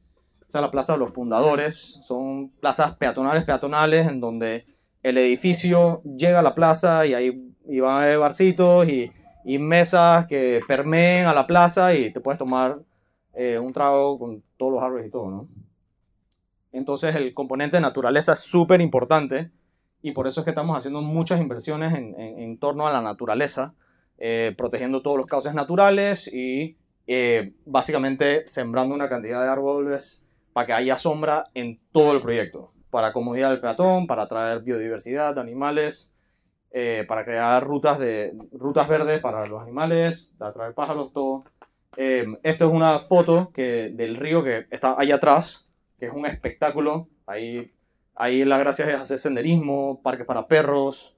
Esa 0.46 0.58
es 0.58 0.62
la 0.62 0.70
Plaza 0.70 0.92
de 0.92 0.98
los 0.98 1.12
Fundadores. 1.12 1.98
Son 2.02 2.50
plazas 2.60 2.96
peatonales, 2.96 3.44
peatonales, 3.44 4.06
en 4.06 4.20
donde 4.20 4.66
el 5.02 5.18
edificio 5.18 6.02
llega 6.02 6.40
a 6.40 6.42
la 6.42 6.54
plaza 6.54 7.06
y 7.06 7.14
ahí 7.14 7.52
y 7.68 7.80
van 7.80 7.92
a 7.92 8.02
haber 8.02 8.18
barcitos 8.18 8.88
y, 8.88 9.12
y, 9.44 9.58
mesas 9.58 10.26
que 10.26 10.60
permeen 10.66 11.26
a 11.26 11.34
la 11.34 11.46
plaza 11.46 11.94
y 11.94 12.12
te 12.12 12.20
puedes 12.20 12.38
tomar 12.38 12.78
eh, 13.34 13.58
un 13.58 13.72
trago 13.72 14.18
con 14.18 14.42
todos 14.56 14.72
los 14.72 14.82
árboles 14.82 15.06
y 15.06 15.10
todo, 15.10 15.30
¿no? 15.30 15.48
Entonces 16.72 17.14
el 17.16 17.34
componente 17.34 17.76
de 17.76 17.80
naturaleza 17.80 18.34
es 18.34 18.40
súper 18.40 18.80
importante 18.80 19.50
y 20.06 20.12
por 20.12 20.28
eso 20.28 20.40
es 20.40 20.44
que 20.44 20.50
estamos 20.50 20.78
haciendo 20.78 21.02
muchas 21.02 21.40
inversiones 21.40 21.92
en, 21.92 22.14
en, 22.20 22.38
en 22.38 22.58
torno 22.58 22.86
a 22.86 22.92
la 22.92 23.00
naturaleza, 23.00 23.74
eh, 24.18 24.54
protegiendo 24.56 25.02
todos 25.02 25.16
los 25.16 25.26
cauces 25.26 25.52
naturales 25.52 26.32
y 26.32 26.76
eh, 27.08 27.54
básicamente 27.64 28.46
sembrando 28.46 28.94
una 28.94 29.08
cantidad 29.08 29.42
de 29.42 29.48
árboles 29.48 30.28
para 30.52 30.66
que 30.68 30.72
haya 30.74 30.96
sombra 30.96 31.46
en 31.54 31.80
todo 31.90 32.12
el 32.12 32.22
proyecto, 32.22 32.72
para 32.88 33.12
comodidad 33.12 33.50
del 33.50 33.60
peatón, 33.60 34.06
para 34.06 34.22
atraer 34.22 34.62
biodiversidad 34.62 35.34
de 35.34 35.40
animales, 35.40 36.16
eh, 36.70 37.04
para 37.08 37.24
crear 37.24 37.64
rutas, 37.64 37.98
de, 37.98 38.32
rutas 38.52 38.86
verdes 38.86 39.18
para 39.20 39.44
los 39.46 39.60
animales, 39.60 40.36
para 40.38 40.52
atraer 40.52 40.74
pájaros, 40.74 41.12
todo. 41.12 41.42
Eh, 41.96 42.26
esto 42.44 42.66
es 42.66 42.72
una 42.72 43.00
foto 43.00 43.50
que, 43.52 43.90
del 43.92 44.14
río 44.14 44.44
que 44.44 44.66
está 44.70 44.94
ahí 44.96 45.10
atrás, 45.10 45.68
que 45.98 46.06
es 46.06 46.12
un 46.12 46.26
espectáculo. 46.26 47.08
Ahí, 47.26 47.72
ahí 48.16 48.44
la 48.44 48.58
gracia 48.58 48.88
es 48.90 48.96
hacer 48.96 49.18
senderismo, 49.18 50.00
parques 50.02 50.26
para 50.26 50.46
perros 50.46 51.16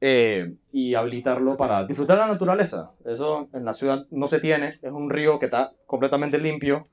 eh, 0.00 0.54
y 0.72 0.94
habilitarlo 0.94 1.56
para 1.56 1.86
disfrutar 1.86 2.16
de 2.16 2.22
la 2.22 2.32
naturaleza. 2.32 2.92
Eso 3.04 3.48
en 3.52 3.64
la 3.64 3.74
ciudad 3.74 4.06
no 4.10 4.28
se 4.28 4.40
tiene, 4.40 4.78
es 4.82 4.92
un 4.92 5.10
río 5.10 5.38
que 5.38 5.46
está 5.46 5.72
completamente 5.86 6.38
limpio 6.38 6.86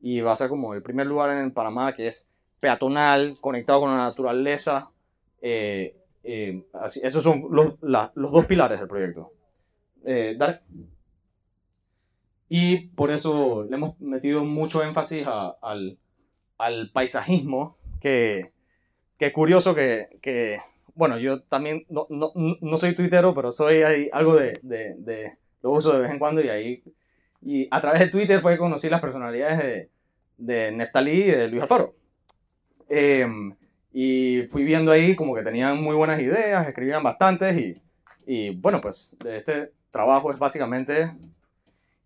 y 0.00 0.20
va 0.20 0.32
a 0.32 0.36
ser 0.36 0.48
como 0.48 0.74
el 0.74 0.82
primer 0.82 1.06
lugar 1.06 1.30
en 1.30 1.50
Panamá 1.50 1.94
que 1.94 2.08
es 2.08 2.34
peatonal, 2.64 3.36
conectado 3.42 3.80
con 3.80 3.90
la 3.90 3.98
naturaleza. 3.98 4.90
Eh, 5.42 5.94
eh, 6.22 6.64
así, 6.72 7.00
esos 7.02 7.22
son 7.22 7.44
los, 7.50 7.74
la, 7.82 8.10
los, 8.14 8.32
dos 8.32 8.46
pilares 8.46 8.78
del 8.78 8.88
proyecto. 8.88 9.32
Eh, 10.06 10.34
dale. 10.38 10.60
Y 12.48 12.86
por 12.88 13.10
eso 13.10 13.64
le 13.64 13.76
hemos 13.76 14.00
metido 14.00 14.44
mucho 14.44 14.82
énfasis 14.82 15.26
al, 15.26 15.98
al, 16.56 16.90
paisajismo, 16.90 17.76
que, 18.00 18.53
que 19.18 19.32
curioso 19.32 19.74
que, 19.74 20.18
que, 20.20 20.60
bueno, 20.94 21.18
yo 21.18 21.42
también 21.42 21.84
no, 21.88 22.06
no, 22.10 22.32
no 22.34 22.76
soy 22.76 22.94
tuitero, 22.94 23.34
pero 23.34 23.52
soy 23.52 23.82
ahí, 23.82 24.08
algo 24.12 24.34
de, 24.34 24.58
de, 24.62 24.94
de, 24.96 25.38
lo 25.62 25.70
uso 25.70 25.92
de 25.92 26.02
vez 26.02 26.10
en 26.10 26.18
cuando 26.18 26.40
y 26.42 26.48
ahí, 26.48 26.82
y 27.42 27.68
a 27.70 27.80
través 27.80 28.00
de 28.00 28.08
Twitter 28.08 28.40
fue 28.40 28.52
que 28.52 28.58
conocí 28.58 28.88
las 28.88 29.00
personalidades 29.00 29.58
de, 29.58 29.90
de 30.38 30.72
Neftalí 30.72 31.22
y 31.22 31.30
de 31.30 31.48
Luis 31.48 31.62
Alfaro. 31.62 31.94
Em, 32.88 33.54
y 33.92 34.42
fui 34.50 34.64
viendo 34.64 34.90
ahí 34.90 35.14
como 35.14 35.34
que 35.34 35.42
tenían 35.42 35.82
muy 35.82 35.94
buenas 35.94 36.20
ideas, 36.20 36.66
escribían 36.66 37.02
bastantes 37.02 37.56
y, 37.56 37.82
y 38.26 38.56
bueno, 38.56 38.80
pues 38.80 39.16
este 39.24 39.72
trabajo 39.90 40.32
es 40.32 40.38
básicamente 40.38 41.12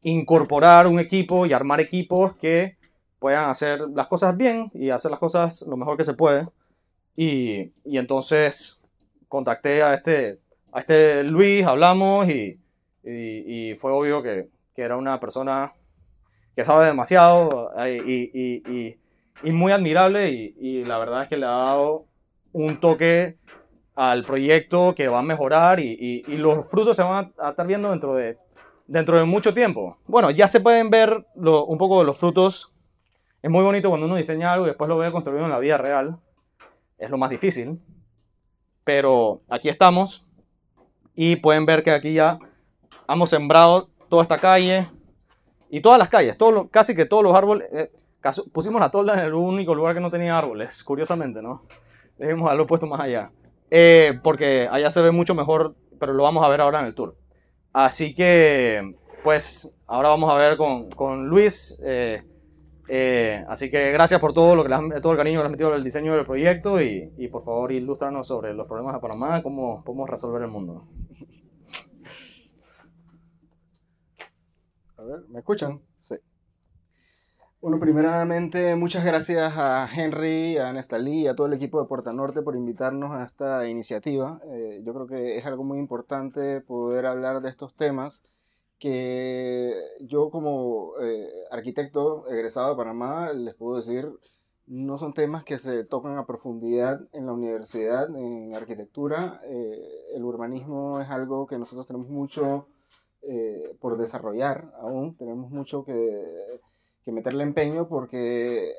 incorporar 0.03 0.87
un 0.87 0.99
equipo 0.99 1.47
y 1.47 1.53
armar 1.53 1.81
equipos 1.81 2.37
que 2.37 2.77
puedan 3.19 3.51
hacer 3.51 3.81
las 3.95 4.07
cosas 4.07 4.37
bien 4.37 4.71
y 4.75 4.91
hacer 4.91 5.11
las 5.11 5.21
cosas 5.21 5.63
lo 5.63 5.77
mejor 5.77 5.97
que 5.97 6.05
se 6.05 6.15
puede. 6.15 6.47
Y, 7.21 7.73
y 7.85 7.99
entonces 7.99 8.81
contacté 9.27 9.83
a 9.83 9.95
este, 9.95 10.39
a 10.71 10.79
este 10.79 11.25
Luis, 11.25 11.67
hablamos 11.67 12.29
y, 12.29 12.61
y, 13.03 13.71
y 13.73 13.75
fue 13.75 13.91
obvio 13.91 14.23
que, 14.23 14.49
que, 14.73 14.83
era 14.83 14.97
una 14.97 15.19
persona 15.19 15.73
que 16.55 16.65
sabe 16.65 16.87
demasiado 16.87 17.73
y, 17.85 18.97
y 19.43 19.51
muy 19.51 19.73
admirable 19.73 20.31
y, 20.31 20.85
la 20.85 20.99
verdad 20.99 21.25
es 21.25 21.29
que 21.29 21.37
le 21.37 21.47
ha 21.47 21.51
dado 21.51 22.07
un 22.53 22.79
toque 22.79 23.37
al 23.97 24.23
proyecto 24.23 24.95
que 24.95 25.09
va 25.09 25.19
a 25.19 25.23
mejorar 25.23 25.81
y, 25.81 26.23
los 26.37 26.71
frutos 26.71 26.97
se 26.97 27.03
van 27.03 27.33
a, 27.37 27.51
estar 27.51 27.67
viendo 27.67 27.91
dentro 27.91 28.15
de, 28.15 28.39
dentro 28.87 29.19
de 29.19 29.25
mucho 29.25 29.53
tiempo. 29.53 29.99
Bueno, 30.07 30.31
ya 30.31 30.47
se 30.47 30.61
pueden 30.61 30.89
ver 30.89 31.27
un 31.35 31.79
poco 31.79 32.05
los 32.05 32.17
frutos. 32.17 32.73
Es 33.43 33.51
muy 33.51 33.65
bonito 33.65 33.89
cuando 33.89 34.07
uno 34.07 34.15
diseña 34.15 34.53
algo 34.53 34.67
y 34.67 34.69
después 34.69 34.89
lo 34.89 34.99
ve 34.99 35.11
construido 35.11 35.47
en 35.47 35.51
la 35.51 35.59
vida 35.59 35.79
real. 35.79 36.21
Es 36.99 37.11
lo 37.11 37.19
más 37.19 37.31
difícil. 37.31 37.81
Pero 38.85 39.43
aquí 39.49 39.69
estamos 39.69 40.27
y 41.15 41.37
pueden 41.37 41.67
ver 41.67 41.83
que 41.83 41.91
aquí 41.91 42.15
ya 42.15 42.39
hemos 43.09 43.31
sembrado 43.31 43.89
toda 44.09 44.23
esta 44.23 44.39
calle 44.39 44.89
y 45.71 45.81
todas 45.81 45.99
las 45.99 46.09
calles, 46.09 46.39
todo 46.39 46.69
casi 46.69 46.95
que 46.95 47.05
todos 47.05 47.23
los 47.23 47.35
árboles. 47.35 47.69
Eh, 47.73 47.91
pusimos 48.53 48.81
la 48.81 48.91
tolda 48.91 49.15
en 49.15 49.21
el 49.21 49.35
único 49.35 49.75
lugar 49.75 49.95
que 49.95 50.01
no 50.01 50.11
tenía 50.11 50.37
árboles, 50.37 50.83
curiosamente, 50.85 51.43
¿no? 51.43 51.65
Debemos 52.19 52.47
haberlo 52.47 52.67
puesto 52.67 52.87
más 52.87 53.01
allá. 53.01 53.31
Eh, 53.71 54.19
porque 54.23 54.69
allá 54.71 54.91
se 54.91 55.03
ve 55.03 55.11
mucho 55.11 55.35
mejor, 55.35 55.75
pero 55.99 56.13
lo 56.15 56.23
vamos 56.23 56.45
a 56.45 56.49
ver 56.49 56.61
ahora 56.61 56.81
en 56.81 56.87
el 56.87 56.95
tour. 56.95 57.17
Así 57.73 58.15
que, 58.15 58.97
pues, 59.23 59.77
ahora 59.87 60.09
vamos 60.09 60.33
a 60.33 60.37
ver 60.37 60.57
con, 60.57 60.91
con 60.91 61.29
Luis. 61.29 61.81
Eh, 61.85 62.25
eh, 62.89 63.45
así 63.49 63.71
que 63.71 63.93
gracias 63.93 64.21
por 64.21 64.33
todo, 64.33 64.57
lo 64.57 64.65
que 64.65 65.01
todo 65.01 65.13
el 65.13 65.19
cariño 65.19 65.39
que 65.39 65.43
le 65.43 65.47
has 65.47 65.51
metido 65.51 65.75
el 65.75 65.85
diseño 65.85 66.15
del 66.15 66.25
proyecto 66.25 66.81
y, 66.81 67.13
y 67.17 67.29
por 67.29 67.45
favor 67.45 67.71
ilústranos 67.73 68.27
sobre 68.27 68.55
los 68.55 68.67
problemas 68.67 68.95
de 68.95 69.01
Panamá, 69.01 69.43
cómo 69.43 69.85
podemos 69.85 70.09
resolver 70.09 70.43
el 70.43 70.49
mundo. 70.49 70.89
A 74.97 75.05
ver, 75.05 75.21
¿me 75.29 75.39
escuchan? 75.39 75.81
Sí. 75.97 76.17
Bueno, 77.61 77.81
primeramente, 77.81 78.77
muchas 78.77 79.05
gracias 79.05 79.53
a 79.57 79.89
Henry, 79.93 80.59
a 80.59 80.73
Neftalí 80.73 81.23
y 81.23 81.27
a 81.27 81.35
todo 81.35 81.49
el 81.49 81.55
equipo 81.55 81.81
de 81.81 81.89
Puerta 81.89 82.13
Norte 82.13 82.41
por 82.41 82.55
invitarnos 82.55 83.11
a 83.13 83.25
esta 83.25 83.69
iniciativa. 83.69 84.41
Eh, 84.47 84.83
yo 84.87 84.95
creo 84.95 85.07
que 85.09 85.37
es 85.37 85.45
algo 85.45 85.65
muy 85.65 85.79
importante 85.79 86.61
poder 86.61 87.07
hablar 87.07 87.41
de 87.43 87.49
estos 87.49 87.75
temas 87.75 88.25
que 88.79 89.75
yo 90.01 90.31
como 90.31 90.93
eh, 91.01 91.29
arquitecto 91.51 92.29
egresado 92.29 92.71
de 92.71 92.77
Panamá 92.77 93.33
les 93.33 93.55
puedo 93.55 93.77
decir, 93.77 94.11
no 94.67 94.99
son 94.99 95.15
temas 95.15 95.45
que 95.45 95.59
se 95.59 95.85
tocan 95.85 96.19
a 96.19 96.27
profundidad 96.27 97.01
en 97.13 97.27
la 97.27 97.33
universidad, 97.33 98.09
en 98.15 98.55
arquitectura. 98.55 99.41
Eh, 99.45 100.15
el 100.15 100.25
urbanismo 100.25 101.01
es 101.01 101.09
algo 101.09 101.47
que 101.47 101.59
nosotros 101.59 101.87
tenemos 101.87 102.09
mucho 102.09 102.69
por 103.81 103.99
desarrollar 103.99 104.73
aún, 104.81 105.15
tenemos 105.17 105.51
mucho 105.51 105.85
que 105.85 106.25
que 107.09 107.13
meterle 107.13 107.43
empeño 107.43 107.89
porque 107.89 108.75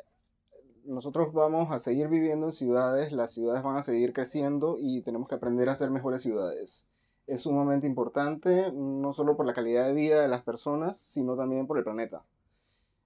nosotros 0.83 1.33
vamos 1.33 1.71
a 1.71 1.79
seguir 1.79 2.09
viviendo 2.09 2.45
en 2.45 2.51
ciudades, 2.51 3.11
las 3.11 3.33
ciudades 3.33 3.63
van 3.63 3.77
a 3.77 3.81
seguir 3.81 4.13
creciendo 4.13 4.77
y 4.79 5.01
tenemos 5.01 5.27
que 5.27 5.33
aprender 5.33 5.67
a 5.67 5.73
ser 5.73 5.89
mejores 5.89 6.21
ciudades. 6.21 6.91
Es 7.29 7.41
sumamente 7.41 7.87
importante, 7.87 8.71
no 8.73 9.13
solo 9.13 9.37
por 9.37 9.45
la 9.45 9.53
calidad 9.53 9.85
de 9.85 9.93
vida 9.93 10.21
de 10.21 10.27
las 10.27 10.43
personas, 10.43 10.99
sino 10.99 11.35
también 11.35 11.67
por 11.67 11.77
el 11.77 11.83
planeta. 11.83 12.23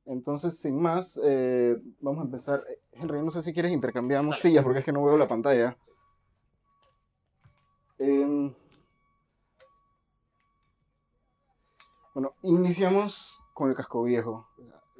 Entonces, 0.05 0.57
sin 0.57 0.81
más, 0.81 1.19
eh, 1.23 1.77
vamos 1.99 2.21
a 2.21 2.25
empezar. 2.25 2.61
Henry, 2.91 3.21
no 3.23 3.31
sé 3.31 3.41
si 3.41 3.53
quieres 3.53 3.71
intercambiamos 3.71 4.39
sillas 4.39 4.63
porque 4.63 4.79
es 4.79 4.85
que 4.85 4.91
no 4.91 5.03
veo 5.03 5.17
la 5.17 5.27
pantalla. 5.27 5.77
Em, 7.99 8.53
bueno, 12.13 12.33
iniciamos 12.43 13.45
con 13.53 13.69
el 13.69 13.75
casco 13.75 14.03
viejo 14.03 14.47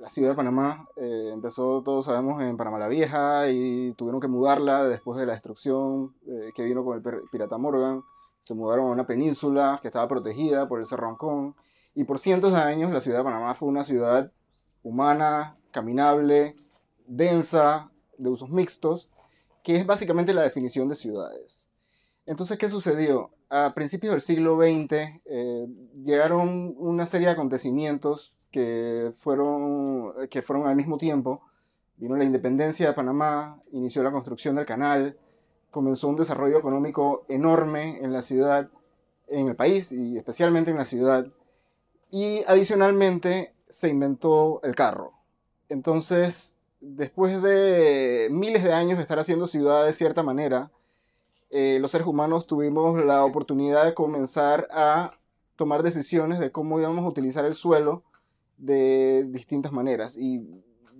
la 0.04 0.10
ciudad 0.10 0.32
de 0.32 0.36
Panamá 0.36 0.86
eh, 0.98 1.30
empezó, 1.32 1.82
todos 1.82 2.06
sabemos, 2.06 2.42
en 2.42 2.58
Panamá 2.58 2.78
la 2.78 2.90
Vieja 2.90 3.50
y 3.50 3.94
tuvieron 3.94 4.20
que 4.20 4.28
mudarla 4.28 4.84
después 4.84 5.18
de 5.18 5.26
la 5.26 5.32
destrucción 5.32 6.14
eh, 6.28 6.52
que 6.54 6.66
vino 6.66 6.84
con 6.84 6.98
el 6.98 7.22
pirata 7.32 7.58
Morgan. 7.58 8.04
Se 8.44 8.54
mudaron 8.54 8.88
a 8.88 8.92
una 8.92 9.08
península 9.08 9.80
que 9.82 9.88
estaba 9.88 10.08
protegida 10.08 10.68
por 10.68 10.80
el 10.80 10.86
Cerro 10.86 11.10
Ancón. 11.10 11.56
Y 11.96 12.04
por 12.04 12.20
cientos 12.20 12.52
de 12.52 12.58
años 12.58 12.92
la 12.92 13.02
ciudad 13.02 13.20
de 13.20 13.24
Panamá 13.24 13.56
fue 13.56 13.70
una 13.70 13.84
ciudad 13.84 14.32
humana, 14.84 15.58
caminable, 15.72 16.56
densa, 17.08 17.90
de 18.18 18.30
usos 18.30 18.50
mixtos, 18.50 19.10
que 19.64 19.78
es 19.78 19.86
básicamente 19.86 20.34
la 20.34 20.44
definición 20.44 20.90
de 20.90 20.96
ciudades. 20.96 21.72
Entonces, 22.26 22.58
¿qué 22.58 22.70
sucedió? 22.70 23.32
A 23.50 23.74
principios 23.74 24.12
del 24.12 24.22
siglo 24.22 24.58
XX 24.58 25.22
eh, 25.26 25.68
llegaron 26.04 26.76
una 26.78 27.06
serie 27.06 27.28
de 27.28 27.34
acontecimientos 27.34 28.38
que 28.52 29.14
fueron, 29.16 30.28
que 30.30 30.42
fueron 30.42 30.68
al 30.68 30.76
mismo 30.76 30.98
tiempo. 30.98 31.42
Vino 31.96 32.18
la 32.18 32.24
independencia 32.24 32.88
de 32.88 32.94
Panamá, 32.94 33.62
inició 33.72 34.04
la 34.04 34.12
construcción 34.12 34.56
del 34.56 34.66
canal, 34.66 35.18
comenzó 35.74 36.08
un 36.08 36.16
desarrollo 36.16 36.60
económico 36.60 37.26
enorme 37.28 37.98
en 38.02 38.14
la 38.14 38.22
ciudad, 38.22 38.70
en 39.28 39.48
el 39.48 39.56
país 39.56 39.92
y 39.92 40.18
especialmente 40.18 40.70
en 40.70 40.78
la 40.78 40.86
ciudad. 40.86 41.28
Y 42.12 42.44
adicionalmente 42.48 43.56
se 43.68 43.90
inventó 43.90 44.62
el 44.64 44.76
carro. 44.76 45.14
Entonces, 45.70 46.62
después 46.80 47.42
de 47.42 48.28
miles 48.30 48.64
de 48.64 48.72
años 48.72 48.98
de 48.98 49.02
estar 49.02 49.18
haciendo 49.18 49.48
ciudad 49.48 49.84
de 49.84 49.94
cierta 49.94 50.22
manera, 50.22 50.72
eh, 51.50 51.80
los 51.80 51.90
seres 51.90 52.06
humanos 52.06 52.46
tuvimos 52.46 53.04
la 53.04 53.26
oportunidad 53.26 53.84
de 53.84 53.96
comenzar 53.96 54.68
a 54.72 55.18
tomar 55.56 55.82
decisiones 55.82 56.40
de 56.40 56.52
cómo 56.52 56.80
íbamos 56.80 57.04
a 57.04 57.10
utilizar 57.10 57.46
el 57.46 57.56
suelo 57.56 58.04
de 58.58 59.24
distintas 59.30 59.72
maneras. 59.72 60.18
Y 60.20 60.48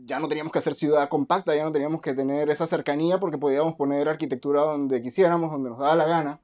ya 0.06 0.20
no 0.20 0.28
teníamos 0.28 0.52
que 0.52 0.60
hacer 0.60 0.76
ciudad 0.76 1.10
compacta, 1.10 1.56
ya 1.56 1.64
no 1.64 1.72
teníamos 1.72 2.02
que 2.02 2.14
tener 2.14 2.50
esa 2.50 2.68
cercanía 2.68 3.20
porque 3.20 3.38
podíamos 3.38 3.76
poner 3.76 4.10
arquitectura 4.10 4.62
donde 4.62 5.02
quisiéramos, 5.02 5.52
donde 5.52 5.70
nos 5.70 5.80
daba 5.80 5.96
la 5.96 6.06
gana. 6.06 6.42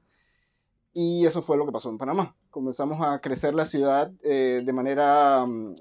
Y 0.92 1.26
eso 1.26 1.42
fue 1.42 1.56
lo 1.56 1.66
que 1.66 1.72
pasó 1.72 1.88
en 1.88 1.98
Panamá. 1.98 2.34
Comenzamos 2.50 3.06
a 3.06 3.20
crecer 3.20 3.54
la 3.54 3.66
ciudad 3.66 4.10
eh, 4.22 4.62
de 4.64 4.72
manera 4.72 5.44
mm, 5.46 5.74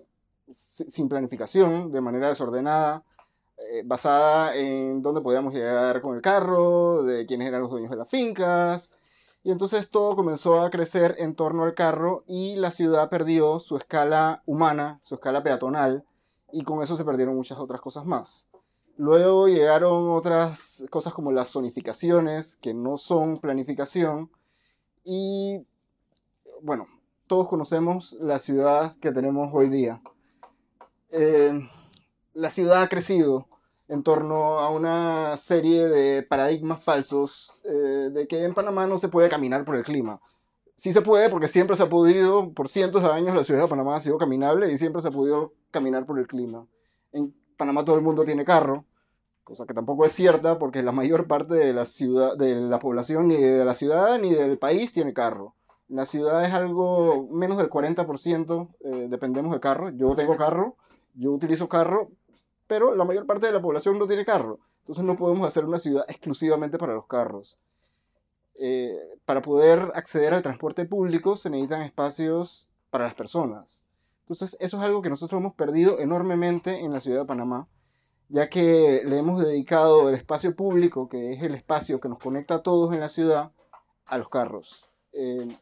sin 0.51 1.09
planificación, 1.09 1.91
de 1.91 2.01
manera 2.01 2.29
desordenada, 2.29 3.03
eh, 3.71 3.83
basada 3.85 4.55
en 4.55 5.01
dónde 5.01 5.21
podíamos 5.21 5.53
llegar 5.53 6.01
con 6.01 6.15
el 6.15 6.21
carro, 6.21 7.03
de 7.03 7.25
quiénes 7.25 7.47
eran 7.47 7.61
los 7.61 7.71
dueños 7.71 7.91
de 7.91 7.97
las 7.97 8.09
fincas, 8.09 8.95
y 9.43 9.51
entonces 9.51 9.89
todo 9.89 10.15
comenzó 10.15 10.61
a 10.61 10.69
crecer 10.69 11.15
en 11.19 11.35
torno 11.35 11.63
al 11.63 11.73
carro 11.73 12.23
y 12.27 12.55
la 12.55 12.71
ciudad 12.71 13.09
perdió 13.09 13.59
su 13.59 13.77
escala 13.77 14.43
humana, 14.45 14.99
su 15.01 15.15
escala 15.15 15.43
peatonal, 15.43 16.03
y 16.51 16.63
con 16.63 16.81
eso 16.81 16.97
se 16.97 17.05
perdieron 17.05 17.35
muchas 17.35 17.59
otras 17.59 17.81
cosas 17.81 18.05
más. 18.05 18.49
Luego 18.97 19.47
llegaron 19.47 20.09
otras 20.09 20.85
cosas 20.89 21.13
como 21.13 21.31
las 21.31 21.51
zonificaciones, 21.51 22.55
que 22.57 22.73
no 22.73 22.97
son 22.97 23.39
planificación, 23.39 24.29
y 25.03 25.65
bueno, 26.61 26.87
todos 27.27 27.47
conocemos 27.47 28.13
la 28.19 28.39
ciudad 28.39 28.97
que 28.99 29.11
tenemos 29.11 29.49
hoy 29.53 29.69
día. 29.69 30.01
Eh, 31.11 31.67
la 32.33 32.49
ciudad 32.49 32.83
ha 32.83 32.89
crecido 32.89 33.47
en 33.87 34.03
torno 34.03 34.59
a 34.59 34.69
una 34.69 35.35
serie 35.37 35.87
de 35.87 36.23
paradigmas 36.23 36.83
falsos 36.83 37.53
eh, 37.63 38.09
de 38.11 38.27
que 38.27 38.43
en 38.43 38.53
Panamá 38.53 38.85
no 38.85 38.99
se 38.99 39.09
puede 39.09 39.29
caminar 39.29 39.65
por 39.65 39.75
el 39.75 39.83
clima. 39.83 40.21
Sí 40.75 40.93
se 40.93 41.01
puede 41.01 41.29
porque 41.29 41.47
siempre 41.47 41.75
se 41.75 41.83
ha 41.83 41.89
podido, 41.89 42.53
por 42.53 42.69
cientos 42.69 43.01
de 43.01 43.09
años 43.09 43.35
la 43.35 43.43
ciudad 43.43 43.63
de 43.63 43.67
Panamá 43.67 43.95
ha 43.95 43.99
sido 43.99 44.17
caminable 44.17 44.71
y 44.71 44.77
siempre 44.77 45.01
se 45.01 45.07
ha 45.07 45.11
podido 45.11 45.53
caminar 45.71 46.05
por 46.05 46.19
el 46.19 46.27
clima. 46.27 46.65
En 47.11 47.33
Panamá 47.57 47.83
todo 47.85 47.95
el 47.95 48.01
mundo 48.01 48.25
tiene 48.25 48.45
carro, 48.45 48.85
cosa 49.43 49.65
que 49.65 49.73
tampoco 49.73 50.05
es 50.05 50.11
cierta 50.11 50.59
porque 50.59 50.83
la 50.83 50.91
mayor 50.91 51.27
parte 51.27 51.55
de 51.55 51.73
la 51.73 51.85
ciudad, 51.85 52.37
de 52.37 52.55
la 52.55 52.79
población 52.79 53.27
ni 53.27 53.37
de 53.37 53.65
la 53.65 53.73
ciudad 53.73 54.19
ni 54.19 54.33
del 54.33 54.57
país 54.57 54.93
tiene 54.93 55.13
carro. 55.13 55.55
La 55.87 56.05
ciudad 56.05 56.45
es 56.45 56.53
algo 56.53 57.27
menos 57.31 57.57
del 57.57 57.69
40%, 57.69 58.69
eh, 58.81 59.07
dependemos 59.09 59.51
de 59.51 59.59
carro. 59.59 59.89
Yo 59.89 60.15
tengo 60.15 60.37
carro, 60.37 60.75
yo 61.15 61.31
utilizo 61.31 61.67
carro, 61.67 62.11
pero 62.67 62.95
la 62.95 63.05
mayor 63.05 63.25
parte 63.25 63.47
de 63.47 63.53
la 63.53 63.61
población 63.61 63.97
no 63.97 64.05
tiene 64.05 64.23
carro. 64.23 64.59
Entonces 64.81 65.03
no 65.03 65.17
podemos 65.17 65.47
hacer 65.47 65.65
una 65.65 65.79
ciudad 65.79 66.05
exclusivamente 66.07 66.77
para 66.77 66.93
los 66.93 67.07
carros. 67.07 67.57
Eh, 68.61 68.99
para 69.25 69.41
poder 69.41 69.91
acceder 69.95 70.33
al 70.33 70.43
transporte 70.43 70.85
público 70.85 71.37
se 71.37 71.49
necesitan 71.49 71.81
espacios 71.81 72.69
para 72.89 73.05
las 73.05 73.15
personas. 73.15 73.83
Entonces 74.29 74.57
eso 74.59 74.77
es 74.77 74.83
algo 74.83 75.01
que 75.01 75.09
nosotros 75.09 75.41
hemos 75.41 75.55
perdido 75.55 75.99
enormemente 75.99 76.81
en 76.81 76.93
la 76.93 76.99
ciudad 76.99 77.21
de 77.21 77.25
Panamá, 77.25 77.67
ya 78.27 78.47
que 78.47 79.01
le 79.03 79.17
hemos 79.17 79.43
dedicado 79.43 80.07
el 80.07 80.13
espacio 80.13 80.55
público, 80.55 81.09
que 81.09 81.31
es 81.31 81.41
el 81.41 81.55
espacio 81.55 81.99
que 81.99 82.09
nos 82.09 82.19
conecta 82.19 82.55
a 82.55 82.61
todos 82.61 82.93
en 82.93 82.99
la 82.99 83.09
ciudad, 83.09 83.51
a 84.05 84.17
los 84.19 84.29
carros. 84.29 84.87
Eh, 85.13 85.57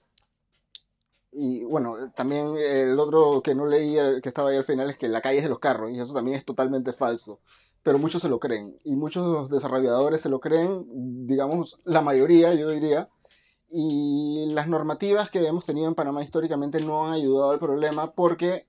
y 1.31 1.63
bueno, 1.63 2.11
también 2.11 2.57
el 2.57 2.99
otro 2.99 3.41
que 3.41 3.55
no 3.55 3.65
leía, 3.65 4.19
que 4.19 4.27
estaba 4.27 4.49
ahí 4.49 4.57
al 4.57 4.65
final, 4.65 4.89
es 4.89 4.97
que 4.97 5.07
la 5.07 5.21
calle 5.21 5.37
es 5.37 5.43
de 5.43 5.49
los 5.49 5.59
carros, 5.59 5.91
y 5.91 5.99
eso 5.99 6.13
también 6.13 6.35
es 6.35 6.43
totalmente 6.43 6.91
falso. 6.91 7.39
Pero 7.83 7.99
muchos 7.99 8.21
se 8.21 8.27
lo 8.27 8.37
creen, 8.37 8.77
y 8.83 8.97
muchos 8.97 9.49
desarrolladores 9.49 10.19
se 10.19 10.29
lo 10.29 10.41
creen, 10.41 10.85
digamos, 11.25 11.79
la 11.85 12.01
mayoría, 12.01 12.53
yo 12.53 12.69
diría. 12.69 13.07
Y 13.69 14.45
las 14.53 14.67
normativas 14.67 15.29
que 15.29 15.45
hemos 15.45 15.65
tenido 15.65 15.87
en 15.87 15.95
Panamá 15.95 16.23
históricamente 16.23 16.79
no 16.81 17.05
han 17.05 17.13
ayudado 17.13 17.51
al 17.51 17.59
problema 17.59 18.11
porque 18.11 18.65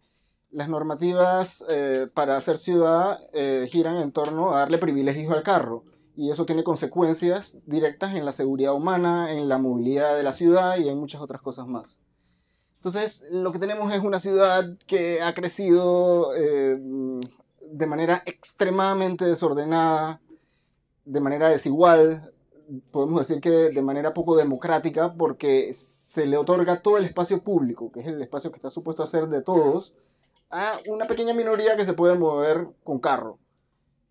las 0.51 0.69
normativas 0.69 1.65
eh, 1.69 2.09
para 2.13 2.37
hacer 2.37 2.59
ciudad 2.59 3.21
eh, 3.33 3.69
giran 3.71 3.97
en 3.99 4.13
torno 4.13 4.53
a 4.53 4.61
darle 4.61 4.79
privilegios 4.79 5.33
al 5.33 5.43
carro 5.43 5.85
y 6.17 6.31
eso 6.31 6.47
tiene 6.47 6.65
consecuencias 6.65 7.61
directas 7.67 8.17
en 8.17 8.25
la 8.25 8.33
seguridad 8.33 8.75
humana, 8.75 9.33
en 9.33 9.49
la 9.49 9.59
movilidad 9.59 10.17
de 10.17 10.25
la 10.25 10.33
ciudad 10.33 10.77
y 10.77 10.89
en 10.89 10.99
muchas 10.99 11.21
otras 11.21 11.41
cosas 11.41 11.69
más. 11.69 12.01
Entonces, 12.79 13.27
lo 13.31 13.53
que 13.53 13.61
tenemos 13.61 13.93
es 13.93 14.01
una 14.01 14.19
ciudad 14.19 14.65
que 14.87 15.23
ha 15.23 15.33
crecido 15.35 16.35
eh, 16.35 16.77
de 17.71 17.87
manera 17.87 18.23
extremadamente 18.27 19.27
desordenada, 19.27 20.21
de 21.05 21.21
manera 21.21 21.51
desigual, 21.51 22.33
podemos 22.91 23.27
decir 23.27 23.41
que 23.41 23.51
de 23.51 23.83
manera 23.83 24.15
poco 24.15 24.37
democrática, 24.37 25.15
porque 25.15 25.73
se 25.75 26.27
le 26.27 26.37
otorga 26.37 26.81
todo 26.81 26.99
el 26.99 27.05
espacio 27.05 27.43
público, 27.43 27.91
que 27.93 28.01
es 28.01 28.07
el 28.07 28.21
espacio 28.23 28.51
que 28.51 28.57
está 28.57 28.71
supuesto 28.71 29.03
a 29.03 29.07
ser 29.07 29.29
de 29.29 29.43
todos, 29.43 29.95
a 30.51 30.79
una 30.89 31.07
pequeña 31.07 31.35
minoría 31.35 31.77
que 31.77 31.85
se 31.85 31.95
puede 31.95 32.17
mover 32.17 32.69
con 32.85 32.99
carro. 32.99 33.39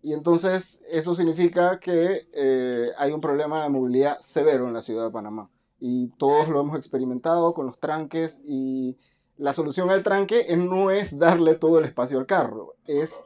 Y 0.02 0.12
entonces 0.12 0.84
eso 0.90 1.14
significa 1.14 1.80
que 1.80 2.28
eh, 2.32 2.90
hay 2.98 3.12
un 3.12 3.20
problema 3.20 3.64
de 3.64 3.70
movilidad 3.70 4.20
severo 4.20 4.68
en 4.68 4.74
la 4.74 4.82
ciudad 4.82 5.04
de 5.06 5.10
Panamá 5.10 5.50
y 5.80 6.08
todos 6.18 6.48
lo 6.48 6.60
hemos 6.60 6.76
experimentado 6.76 7.54
con 7.54 7.66
los 7.66 7.78
tranques 7.78 8.40
y 8.44 8.96
la 9.36 9.52
solución 9.52 9.90
al 9.90 10.02
tranque 10.02 10.46
no 10.56 10.90
es 10.90 11.18
darle 11.18 11.54
todo 11.54 11.78
el 11.78 11.84
espacio 11.84 12.18
al 12.18 12.26
carro, 12.26 12.74
es 12.86 13.16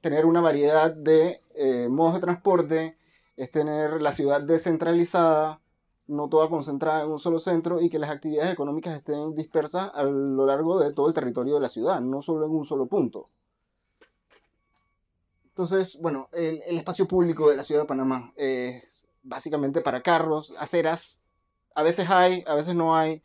tener 0.00 0.26
una 0.26 0.40
variedad 0.40 0.94
de 0.94 1.40
eh, 1.54 1.88
modos 1.88 2.14
de 2.14 2.20
transporte, 2.20 2.96
es 3.36 3.50
tener 3.50 4.00
la 4.00 4.12
ciudad 4.12 4.40
descentralizada, 4.40 5.60
no 6.06 6.28
toda 6.28 6.48
concentrada 6.48 7.04
en 7.04 7.10
un 7.10 7.18
solo 7.18 7.38
centro 7.38 7.80
y 7.80 7.88
que 7.88 7.98
las 7.98 8.10
actividades 8.10 8.52
económicas 8.52 8.96
estén 8.96 9.34
dispersas 9.34 9.90
a 9.94 10.02
lo 10.02 10.46
largo 10.46 10.78
de 10.78 10.92
todo 10.92 11.08
el 11.08 11.14
territorio 11.14 11.54
de 11.54 11.60
la 11.60 11.68
ciudad, 11.68 12.00
no 12.00 12.22
solo 12.22 12.46
en 12.46 12.52
un 12.52 12.64
solo 12.66 12.86
punto. 12.86 13.28
Entonces, 15.48 15.98
bueno, 16.00 16.28
el, 16.32 16.60
espacio 16.76 17.06
público 17.06 17.48
de 17.48 17.56
la 17.56 17.62
ciudad 17.62 17.82
de 17.82 17.86
Panamá 17.86 18.32
es 18.36 19.06
básicamente 19.22 19.80
para 19.80 20.02
carros, 20.02 20.52
aceras, 20.58 21.24
a 21.74 21.82
veces 21.82 22.10
hay, 22.10 22.44
a 22.46 22.54
veces 22.54 22.74
no 22.74 22.96
hay. 22.96 23.22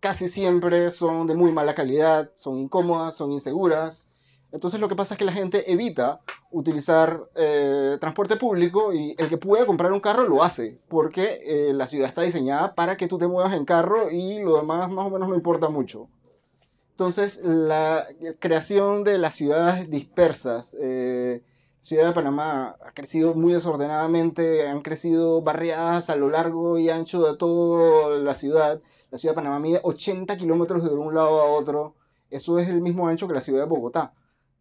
Casi 0.00 0.28
siempre 0.28 0.90
son 0.90 1.26
de 1.26 1.34
muy 1.34 1.52
mala 1.52 1.74
calidad, 1.74 2.32
son 2.36 2.58
incómodas, 2.58 3.16
son 3.16 3.32
inseguras. 3.32 4.07
Entonces 4.50 4.80
lo 4.80 4.88
que 4.88 4.96
pasa 4.96 5.14
es 5.14 5.18
que 5.18 5.24
la 5.24 5.32
gente 5.32 5.70
evita 5.70 6.20
utilizar 6.50 7.28
eh, 7.34 7.98
transporte 8.00 8.36
público 8.36 8.94
y 8.94 9.14
el 9.18 9.28
que 9.28 9.36
puede 9.36 9.66
comprar 9.66 9.92
un 9.92 10.00
carro 10.00 10.26
lo 10.26 10.42
hace, 10.42 10.78
porque 10.88 11.40
eh, 11.44 11.72
la 11.74 11.86
ciudad 11.86 12.08
está 12.08 12.22
diseñada 12.22 12.74
para 12.74 12.96
que 12.96 13.08
tú 13.08 13.18
te 13.18 13.26
muevas 13.26 13.54
en 13.54 13.66
carro 13.66 14.10
y 14.10 14.42
lo 14.42 14.56
demás 14.56 14.90
más 14.90 15.06
o 15.06 15.10
menos 15.10 15.28
no 15.28 15.34
importa 15.34 15.68
mucho. 15.68 16.08
Entonces 16.92 17.40
la 17.44 18.06
creación 18.40 19.04
de 19.04 19.18
las 19.18 19.34
ciudades 19.34 19.90
dispersas, 19.90 20.74
eh, 20.80 21.42
Ciudad 21.80 22.08
de 22.08 22.12
Panamá 22.12 22.76
ha 22.84 22.92
crecido 22.92 23.34
muy 23.34 23.54
desordenadamente, 23.54 24.66
han 24.66 24.82
crecido 24.82 25.40
barriadas 25.42 26.10
a 26.10 26.16
lo 26.16 26.28
largo 26.28 26.76
y 26.78 26.90
ancho 26.90 27.22
de 27.22 27.36
toda 27.36 28.18
la 28.18 28.34
ciudad. 28.34 28.82
La 29.10 29.16
ciudad 29.16 29.32
de 29.32 29.36
Panamá 29.36 29.60
mide 29.60 29.80
80 29.82 30.36
kilómetros 30.36 30.84
de 30.84 30.94
un 30.94 31.14
lado 31.14 31.40
a 31.40 31.44
otro. 31.44 31.94
Eso 32.30 32.58
es 32.58 32.68
el 32.68 32.82
mismo 32.82 33.08
ancho 33.08 33.26
que 33.28 33.34
la 33.34 33.40
ciudad 33.40 33.62
de 33.62 33.70
Bogotá, 33.70 34.12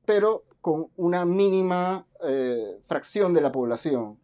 pero 0.08 0.46
con 0.62 0.88
una 0.96 1.26
mínima 1.26 2.08
eh, 2.24 2.80
fracción 2.86 3.34
de 3.34 3.42
la 3.42 3.52
población. 3.52 4.18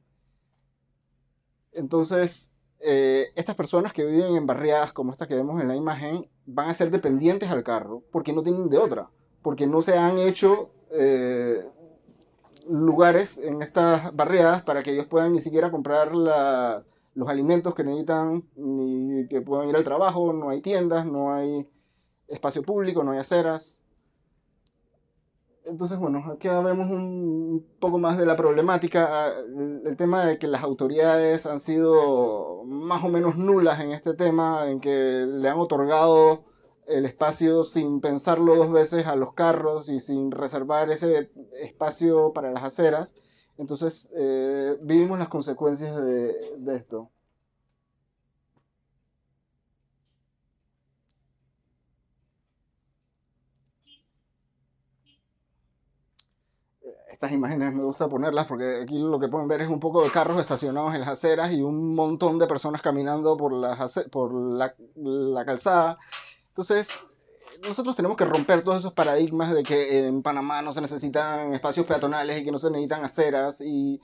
Entonces, 1.73 2.55
eh, 2.79 3.27
estas 3.35 3.55
personas 3.55 3.91
que 3.91 4.05
viven 4.05 4.35
en 4.37 4.47
barriadas 4.47 4.93
como 4.93 5.11
estas 5.11 5.27
que 5.27 5.35
vemos 5.35 5.61
en 5.61 5.67
la 5.67 5.75
imagen 5.75 6.25
van 6.45 6.69
a 6.69 6.73
ser 6.73 6.89
dependientes 6.89 7.49
al 7.49 7.63
carro 7.63 8.01
porque 8.11 8.31
no 8.31 8.43
tienen 8.43 8.69
de 8.69 8.77
otra, 8.77 9.09
porque 9.41 9.67
no 9.67 9.81
se 9.81 9.97
han 9.97 10.17
hecho 10.19 10.71
eh, 10.91 11.59
lugares 12.69 13.37
en 13.39 13.61
estas 13.61 14.15
barriadas 14.15 14.63
para 14.63 14.83
que 14.83 14.91
ellos 14.93 15.07
puedan 15.07 15.33
ni 15.33 15.41
siquiera 15.41 15.69
comprar 15.69 16.15
los 16.15 17.29
alimentos 17.29 17.75
que 17.75 17.83
necesitan, 17.83 18.47
ni 18.55 19.27
que 19.27 19.41
puedan 19.41 19.67
ir 19.67 19.75
al 19.75 19.83
trabajo, 19.83 20.31
no 20.31 20.49
hay 20.49 20.61
tiendas, 20.61 21.05
no 21.05 21.33
hay 21.33 21.69
espacio 22.29 22.63
público, 22.63 23.03
no 23.03 23.11
hay 23.11 23.19
aceras. 23.19 23.82
Entonces, 25.65 25.97
bueno, 25.97 26.23
aquí 26.31 26.49
vemos 26.49 26.89
un 26.91 27.65
poco 27.79 27.97
más 27.97 28.17
de 28.17 28.25
la 28.25 28.35
problemática, 28.35 29.31
el 29.85 29.95
tema 29.95 30.25
de 30.25 30.37
que 30.37 30.47
las 30.47 30.61
autoridades 30.61 31.45
han 31.45 31.59
sido 31.61 32.63
más 32.65 33.03
o 33.03 33.09
menos 33.09 33.37
nulas 33.37 33.79
en 33.79 33.91
este 33.91 34.13
tema, 34.13 34.69
en 34.69 34.81
que 34.81 35.25
le 35.25 35.47
han 35.47 35.57
otorgado 35.57 36.43
el 36.87 37.05
espacio 37.05 37.63
sin 37.63 38.01
pensarlo 38.01 38.55
dos 38.55 38.71
veces 38.71 39.07
a 39.07 39.15
los 39.15 39.33
carros 39.33 39.89
y 39.89 39.99
sin 39.99 40.31
reservar 40.31 40.89
ese 40.89 41.31
espacio 41.61 42.33
para 42.33 42.51
las 42.51 42.63
aceras. 42.63 43.15
Entonces 43.57 44.11
eh, 44.17 44.77
vivimos 44.81 45.19
las 45.19 45.29
consecuencias 45.29 45.95
de, 46.03 46.75
esto. 46.75 47.09
Estas 57.23 57.37
imágenes 57.37 57.73
me 57.73 57.83
gusta 57.83 58.09
ponerlas 58.09 58.45
porque 58.47 58.81
aquí 58.83 58.99
lo 58.99 59.17
que 59.17 59.29
pueden 59.29 59.47
ver 59.47 59.61
es 59.61 59.69
un 59.69 59.79
poco 59.79 60.03
de 60.03 60.11
carros 60.11 60.39
estacionados 60.41 60.93
en 60.93 60.99
las 60.99 61.09
aceras 61.09 61.53
y 61.53 61.61
un 61.61 61.95
montón 61.95 62.37
de 62.37 62.47
personas 62.47 62.81
caminando 62.81 63.37
por, 63.37 63.53
las 63.53 64.07
por 64.11 64.33
la, 64.33 64.75
la 64.95 65.45
calzada 65.45 65.97
entonces, 66.53 66.89
nosotros 67.67 67.95
tenemos 67.95 68.15
que 68.15 68.25
romper 68.25 68.61
todos 68.61 68.77
esos 68.77 68.93
paradigmas 68.93 69.55
de 69.55 69.63
que 69.63 70.05
en 70.05 70.21
Panamá 70.21 70.61
no 70.61 70.71
se 70.71 70.81
necesitan 70.81 71.51
espacios 71.55 71.87
peatonales 71.87 72.39
y 72.39 72.45
que 72.45 72.51
no 72.51 72.59
se 72.59 72.69
necesitan 72.69 73.03
aceras 73.03 73.59
y 73.61 73.99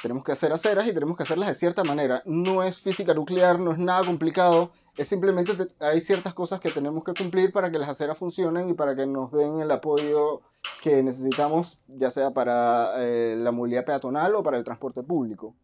tenemos 0.00 0.22
que 0.22 0.30
hacer 0.30 0.52
aceras 0.52 0.86
y 0.86 0.92
tenemos 0.92 1.16
que 1.16 1.24
hacerlas 1.24 1.48
de 1.48 1.56
cierta 1.56 1.82
manera. 1.82 2.22
No 2.24 2.62
es 2.62 2.78
física 2.78 3.14
nuclear, 3.14 3.58
no 3.58 3.72
es 3.72 3.78
nada 3.78 4.04
complicado, 4.04 4.70
es 4.98 5.08
simplemente 5.08 5.52
hay 5.78 6.00
ciertas 6.00 6.34
cosas 6.34 6.60
que 6.60 6.70
tenemos 6.70 7.04
que 7.04 7.14
cumplir 7.14 7.52
para 7.52 7.70
que 7.70 7.78
las 7.78 7.88
aceras 7.88 8.18
funcionen 8.18 8.68
y 8.68 8.74
para 8.74 8.96
que 8.96 9.06
nos 9.06 9.30
den 9.30 9.60
el 9.60 9.70
apoyo 9.70 10.42
que 10.82 11.04
necesitamos, 11.04 11.84
ya 11.86 12.10
sea 12.10 12.32
para 12.32 12.94
eh, 12.98 13.36
la 13.38 13.52
movilidad 13.52 13.84
peatonal 13.84 14.34
o 14.34 14.42
para 14.42 14.58
el 14.58 14.64
transporte 14.64 15.04
público. 15.04 15.54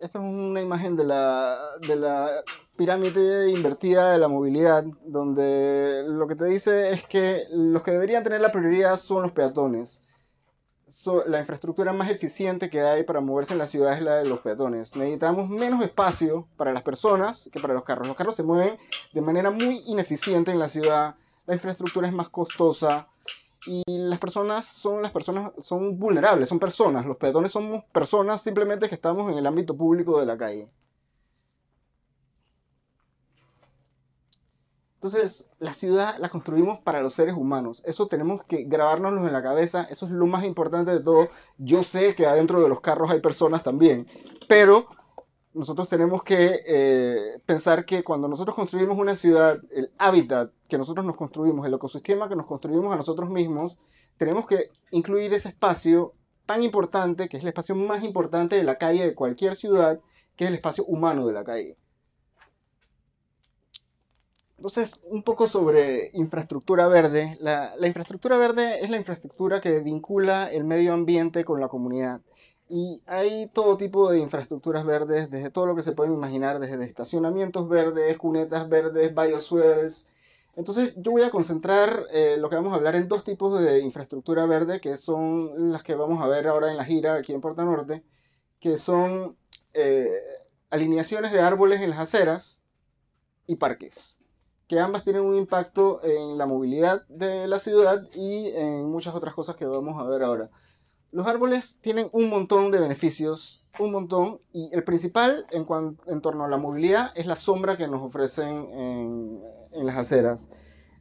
Esta 0.00 0.18
es 0.18 0.24
una 0.24 0.62
imagen 0.62 0.96
de 0.96 1.04
la, 1.04 1.58
de 1.86 1.96
la 1.96 2.42
pirámide 2.76 3.50
invertida 3.50 4.12
de 4.12 4.18
la 4.18 4.28
movilidad, 4.28 4.84
donde 5.04 6.04
lo 6.06 6.26
que 6.26 6.36
te 6.36 6.46
dice 6.46 6.90
es 6.92 7.06
que 7.06 7.44
los 7.50 7.82
que 7.82 7.90
deberían 7.90 8.24
tener 8.24 8.40
la 8.40 8.52
prioridad 8.52 8.98
son 8.98 9.22
los 9.22 9.32
peatones. 9.32 10.05
La 11.26 11.40
infraestructura 11.40 11.92
más 11.92 12.10
eficiente 12.10 12.70
que 12.70 12.80
hay 12.80 13.02
para 13.02 13.20
moverse 13.20 13.52
en 13.52 13.58
la 13.58 13.66
ciudad 13.66 13.94
es 13.94 14.02
la 14.02 14.16
de 14.16 14.28
los 14.28 14.40
peatones. 14.40 14.94
Necesitamos 14.94 15.48
menos 15.48 15.82
espacio 15.82 16.46
para 16.56 16.72
las 16.72 16.82
personas 16.82 17.48
que 17.52 17.60
para 17.60 17.74
los 17.74 17.82
carros. 17.82 18.06
Los 18.06 18.16
carros 18.16 18.36
se 18.36 18.44
mueven 18.44 18.78
de 19.12 19.20
manera 19.20 19.50
muy 19.50 19.82
ineficiente 19.86 20.52
en 20.52 20.60
la 20.60 20.68
ciudad. 20.68 21.16
La 21.46 21.54
infraestructura 21.54 22.06
es 22.06 22.14
más 22.14 22.28
costosa 22.28 23.08
y 23.66 23.82
las 23.86 24.20
personas 24.20 24.66
son 24.66 25.02
las 25.02 25.10
personas 25.10 25.50
son 25.60 25.98
vulnerables, 25.98 26.48
son 26.48 26.60
personas. 26.60 27.04
Los 27.04 27.16
peatones 27.16 27.50
somos 27.50 27.82
personas 27.86 28.40
simplemente 28.40 28.88
que 28.88 28.94
estamos 28.94 29.30
en 29.32 29.38
el 29.38 29.46
ámbito 29.46 29.76
público 29.76 30.20
de 30.20 30.26
la 30.26 30.38
calle. 30.38 30.70
Entonces, 34.96 35.52
la 35.58 35.74
ciudad 35.74 36.16
la 36.18 36.30
construimos 36.30 36.80
para 36.80 37.02
los 37.02 37.14
seres 37.14 37.36
humanos. 37.36 37.82
Eso 37.84 38.08
tenemos 38.08 38.42
que 38.44 38.64
grabárnoslo 38.64 39.26
en 39.26 39.32
la 39.32 39.42
cabeza. 39.42 39.86
Eso 39.90 40.06
es 40.06 40.12
lo 40.12 40.26
más 40.26 40.44
importante 40.44 40.90
de 40.90 41.00
todo. 41.00 41.28
Yo 41.58 41.84
sé 41.84 42.14
que 42.14 42.26
adentro 42.26 42.62
de 42.62 42.68
los 42.68 42.80
carros 42.80 43.10
hay 43.10 43.20
personas 43.20 43.62
también. 43.62 44.08
Pero 44.48 44.88
nosotros 45.52 45.88
tenemos 45.88 46.22
que 46.22 46.60
eh, 46.66 47.40
pensar 47.44 47.84
que 47.84 48.02
cuando 48.04 48.26
nosotros 48.26 48.56
construimos 48.56 48.98
una 48.98 49.16
ciudad, 49.16 49.58
el 49.70 49.90
hábitat 49.98 50.50
que 50.68 50.78
nosotros 50.78 51.04
nos 51.06 51.16
construimos, 51.16 51.66
el 51.66 51.74
ecosistema 51.74 52.28
que 52.28 52.36
nos 52.36 52.46
construimos 52.46 52.92
a 52.92 52.96
nosotros 52.96 53.30
mismos, 53.30 53.76
tenemos 54.18 54.46
que 54.46 54.70
incluir 54.90 55.32
ese 55.32 55.50
espacio 55.50 56.14
tan 56.46 56.62
importante, 56.62 57.28
que 57.28 57.36
es 57.36 57.42
el 57.42 57.48
espacio 57.48 57.74
más 57.74 58.02
importante 58.04 58.56
de 58.56 58.64
la 58.64 58.76
calle 58.76 59.06
de 59.06 59.14
cualquier 59.14 59.56
ciudad, 59.56 60.00
que 60.36 60.44
es 60.44 60.48
el 60.48 60.56
espacio 60.56 60.84
humano 60.84 61.26
de 61.26 61.32
la 61.32 61.44
calle. 61.44 61.76
Entonces, 64.58 65.00
un 65.10 65.22
poco 65.22 65.48
sobre 65.48 66.10
infraestructura 66.14 66.88
verde. 66.88 67.36
La, 67.40 67.74
infraestructura 67.86 68.38
verde 68.38 68.82
es 68.82 68.90
la 68.90 68.96
infraestructura 68.96 69.60
que 69.60 69.80
vincula 69.80 70.50
el 70.50 70.64
medio 70.64 70.94
ambiente 70.94 71.44
con 71.44 71.60
la 71.60 71.68
comunidad. 71.68 72.20
Y 72.68 73.02
hay 73.06 73.48
todo 73.52 73.76
tipo 73.76 74.10
de 74.10 74.18
infraestructuras 74.18 74.84
verdes, 74.84 75.30
desde 75.30 75.50
todo 75.50 75.66
lo 75.66 75.76
que 75.76 75.82
se 75.82 75.92
puede 75.92 76.12
imaginar, 76.12 76.58
desde 76.58 76.84
estacionamientos 76.84 77.68
verdes, 77.68 78.16
cunetas 78.18 78.68
verdes, 78.68 79.14
bioswells. 79.14 80.12
Entonces 80.56 80.94
yo 80.96 81.12
voy 81.12 81.22
a 81.22 81.30
concentrar 81.30 82.06
eh, 82.12 82.36
lo 82.38 82.48
que 82.48 82.56
vamos 82.56 82.72
a 82.72 82.76
hablar 82.76 82.96
en 82.96 83.08
dos 83.08 83.24
tipos 83.24 83.60
de 83.60 83.80
infraestructura 83.80 84.46
verde, 84.46 84.80
que 84.80 84.96
son 84.96 85.70
las 85.70 85.82
que 85.82 85.94
vamos 85.94 86.22
a 86.22 86.28
ver 86.28 86.48
ahora 86.48 86.70
en 86.70 86.78
la 86.78 86.84
gira 86.84 87.14
aquí 87.16 87.34
en 87.34 87.42
Puerto 87.42 87.62
Norte, 87.64 88.02
que 88.58 88.78
son 88.78 89.36
eh, 89.74 90.08
alineaciones 90.70 91.32
de 91.32 91.40
árboles 91.40 91.82
en 91.82 91.90
las 91.90 92.00
aceras 92.00 92.64
y 93.46 93.56
parques 93.56 94.15
que 94.66 94.80
ambas 94.80 95.04
tienen 95.04 95.22
un 95.22 95.36
impacto 95.36 96.00
en 96.02 96.38
la 96.38 96.46
movilidad 96.46 97.06
de 97.08 97.46
la 97.46 97.58
ciudad 97.58 98.02
y 98.14 98.48
en 98.48 98.90
muchas 98.90 99.14
otras 99.14 99.34
cosas 99.34 99.56
que 99.56 99.64
vamos 99.64 100.00
a 100.00 100.08
ver 100.08 100.22
ahora. 100.22 100.50
Los 101.12 101.26
árboles 101.26 101.80
tienen 101.80 102.08
un 102.12 102.28
montón 102.28 102.70
de 102.72 102.80
beneficios, 102.80 103.70
un 103.78 103.92
montón, 103.92 104.40
y 104.52 104.70
el 104.72 104.82
principal 104.82 105.46
en, 105.50 105.66
en 106.06 106.20
torno 106.20 106.44
a 106.44 106.48
la 106.48 106.56
movilidad 106.56 107.12
es 107.14 107.26
la 107.26 107.36
sombra 107.36 107.76
que 107.76 107.86
nos 107.86 108.02
ofrecen 108.02 108.48
en, 108.72 109.42
en 109.72 109.86
las 109.86 109.96
aceras. 109.96 110.50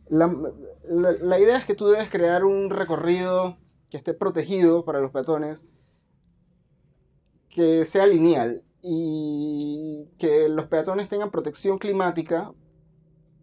La, 0.07 0.31
la, 0.87 1.39
idea 1.39 1.57
es 1.57 1.65
que 1.65 1.73
tú 1.73 1.87
debes 1.87 2.11
crear 2.11 2.45
un 2.45 2.69
recorrido 2.69 3.57
que 3.89 3.97
esté 3.97 4.13
protegido 4.13 4.85
para 4.85 4.99
los 4.99 5.11
peatones, 5.11 5.65
que 7.49 7.85
sea 7.85 8.05
lineal 8.05 8.63
y 8.83 10.11
que 10.19 10.47
los 10.49 10.67
peatones 10.67 11.09
tengan 11.09 11.31
protección 11.31 11.79
climática 11.79 12.53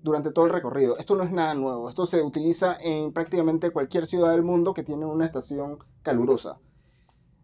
durante 0.02 0.32
todo 0.32 0.46
el 0.46 0.52
recorrido. 0.52 0.98
Esto 0.98 1.14
no 1.14 1.22
es 1.22 1.30
nada 1.30 1.54
nuevo, 1.54 1.88
esto 1.88 2.06
se 2.06 2.22
utiliza 2.22 2.76
en 2.80 3.12
prácticamente 3.12 3.70
cualquier 3.70 4.06
ciudad 4.06 4.32
del 4.32 4.42
mundo 4.42 4.74
que 4.74 4.82
tiene 4.82 5.06
una 5.06 5.26
estación 5.26 5.78
calurosa. 6.02 6.58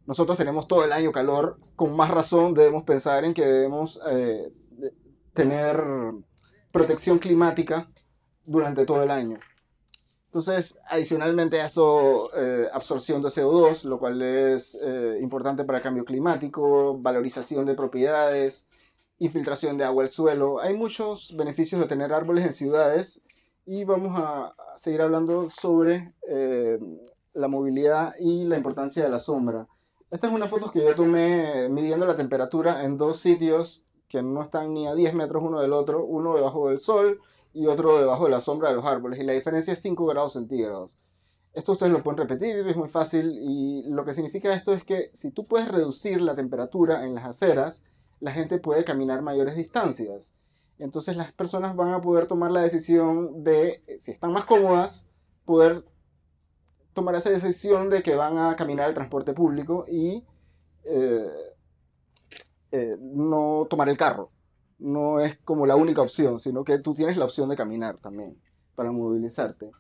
Nosotros 0.07 0.39
tenemos 0.39 0.67
todo 0.67 0.85
el 0.85 0.93
año 0.93 1.13
calor, 1.13 1.59
con 1.77 1.95
más 1.95 2.11
razón 2.11 2.55
debemos 2.55 2.85
pensar 2.85 3.25
en 3.25 3.35
que 3.35 3.45
debemos 3.45 4.01
eh, 4.11 4.53
tener 5.35 5.83
protección 6.73 7.19
climática 7.19 7.91
durante 8.45 8.87
todo 8.87 9.03
el 9.03 9.11
año. 9.11 9.39
Entonces, 10.27 10.81
adicionalmente 10.89 11.61
a 11.61 11.67
eso, 11.67 12.29
eh, 12.37 12.67
absorción 12.73 13.23
de 13.23 13.29
CO2, 13.29 13.85
lo 13.85 13.99
cual 13.99 14.21
es 14.21 14.79
eh, 14.83 15.19
importante 15.23 15.65
para 15.65 15.79
el 15.79 15.85
cambio 15.85 16.05
climático, 16.05 16.99
valorización 16.99 17.65
de 17.65 17.75
propiedades, 17.75 18.69
infiltración 19.19 19.79
de 19.79 19.85
agua 19.85 20.05
al 20.05 20.09
suelo. 20.09 20.61
Hay 20.61 20.75
muchos 20.75 21.35
beneficios 21.37 21.81
de 21.81 21.89
tener 21.89 22.13
árboles 22.13 22.45
en 22.47 22.53
ciudades 22.53 23.25
y 23.67 23.85
vamos 23.85 24.13
a 24.17 24.55
seguir 24.77 25.03
hablando 25.03 25.49
sobre 25.49 26.15
eh, 26.29 26.79
la 27.35 27.49
movilidad 27.49 28.15
y 28.19 28.45
la 28.45 28.57
importancia 28.57 29.03
de 29.03 29.11
la 29.11 29.19
sombra. 29.19 29.67
Esta 30.11 30.29
es 30.29 30.33
una 30.33 30.49
foto 30.49 30.71
que 30.71 30.81
yo 30.81 30.95
tomé 30.95 31.69
midiendo 31.69 32.07
la 32.07 32.17
temperatura 32.17 32.85
en 32.85 32.97
dos 32.97 33.21
sitios 33.21 33.83
que 34.09 34.23
no 34.23 34.43
están 34.43 34.73
ni 34.73 34.87
a 34.87 34.95
10 34.95 35.15
metros 35.15 35.43
uno 35.45 35.61
del 35.61 35.73
otro, 35.73 36.05
uno 36.05 36.35
debajo 36.35 36.71
del 36.71 36.79
sol 36.79 37.21
y 37.53 37.67
otro 37.67 37.99
debajo 37.99 38.25
de 38.25 38.31
la 38.31 38.41
sombra 38.41 38.71
de 38.71 38.77
los 38.77 38.85
árboles, 38.87 39.21
y 39.21 39.25
la 39.25 39.35
diferencia 39.35 39.73
es 39.73 39.83
5 39.83 40.07
grados 40.07 40.33
centígrados. 40.33 40.97
Esto 41.53 41.73
ustedes 41.73 41.93
lo 41.93 42.03
pueden 42.03 42.19
repetir, 42.19 42.67
es 42.67 42.77
muy 42.77 42.89
fácil, 42.89 43.33
y 43.33 43.85
lo 43.89 44.05
que 44.05 44.15
significa 44.15 44.55
esto 44.55 44.73
es 44.73 44.85
que 44.85 45.11
si 45.13 45.31
tú 45.31 45.45
puedes 45.47 45.69
reducir 45.69 46.21
la 46.21 46.35
temperatura 46.35 47.05
en 47.05 47.15
las 47.15 47.27
aceras, 47.27 47.85
la 48.21 48.33
gente 48.33 48.59
puede 48.59 48.85
caminar 48.85 49.23
mayores 49.23 49.57
distancias. 49.57 50.37
Entonces 50.79 51.17
las 51.17 51.33
personas 51.33 51.75
van 51.75 51.93
a 51.93 52.01
poder 52.01 52.27
tomar 52.27 52.51
la 52.51 52.63
decisión 52.63 53.43
de, 53.43 53.83
si 53.99 54.13
están 54.13 54.33
más 54.33 54.45
cómodas, 54.45 55.11
poder 55.45 55.85
tomar 56.93 57.15
esa 57.15 57.31
decisión 57.31 57.91
de 57.91 58.03
que 58.03 58.15
van 58.15 58.39
a 58.39 58.57
caminar 58.57 58.89
el 58.89 58.95
transporte 58.95 59.33
público 59.33 59.85
y 59.89 60.25
eh, 60.85 61.31
eh, 62.73 62.97
no 63.01 63.67
tomar 63.69 63.89
el 63.89 63.97
carro. 63.97 64.31
No 64.79 65.21
es 65.21 65.37
como 65.39 65.67
la 65.67 65.77
única 65.77 66.03
opción, 66.03 66.39
sino 66.39 66.63
que 66.65 66.79
tú 66.79 66.95
tienes 66.95 67.17
la 67.17 67.25
opción 67.25 67.49
de 67.49 67.57
caminar 67.57 67.99
también 67.99 68.41
para 68.77 68.93
movilizarte. 68.93 69.71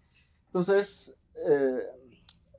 Entonces, 0.47 1.21
eh, 1.47 1.81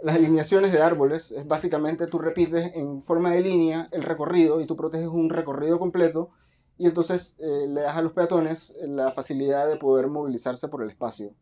las 0.01 0.15
alineaciones 0.15 0.71
de 0.71 0.81
árboles 0.81 1.31
es 1.31 1.47
básicamente 1.47 2.07
tú 2.07 2.19
repites 2.19 2.73
en 2.75 3.01
forma 3.03 3.31
de 3.31 3.41
línea 3.41 3.89
el 3.91 4.03
recorrido 4.03 4.61
y 4.61 4.65
tú 4.65 4.77
proteges 4.77 5.07
un 5.07 5.29
recorrido 5.29 5.77
completo 5.77 6.31
y 6.77 6.87
entonces 6.87 7.35
eh, 7.39 7.67
le 7.67 7.81
das 7.81 7.97
a 7.97 8.01
los 8.01 8.13
peatones 8.13 8.77
la 8.83 9.11
facilidad 9.11 9.67
de 9.67 9.75
poder 9.75 10.07
movilizarse 10.07 10.69
por 10.69 10.81
el 10.81 10.89
espacio. 10.89 11.35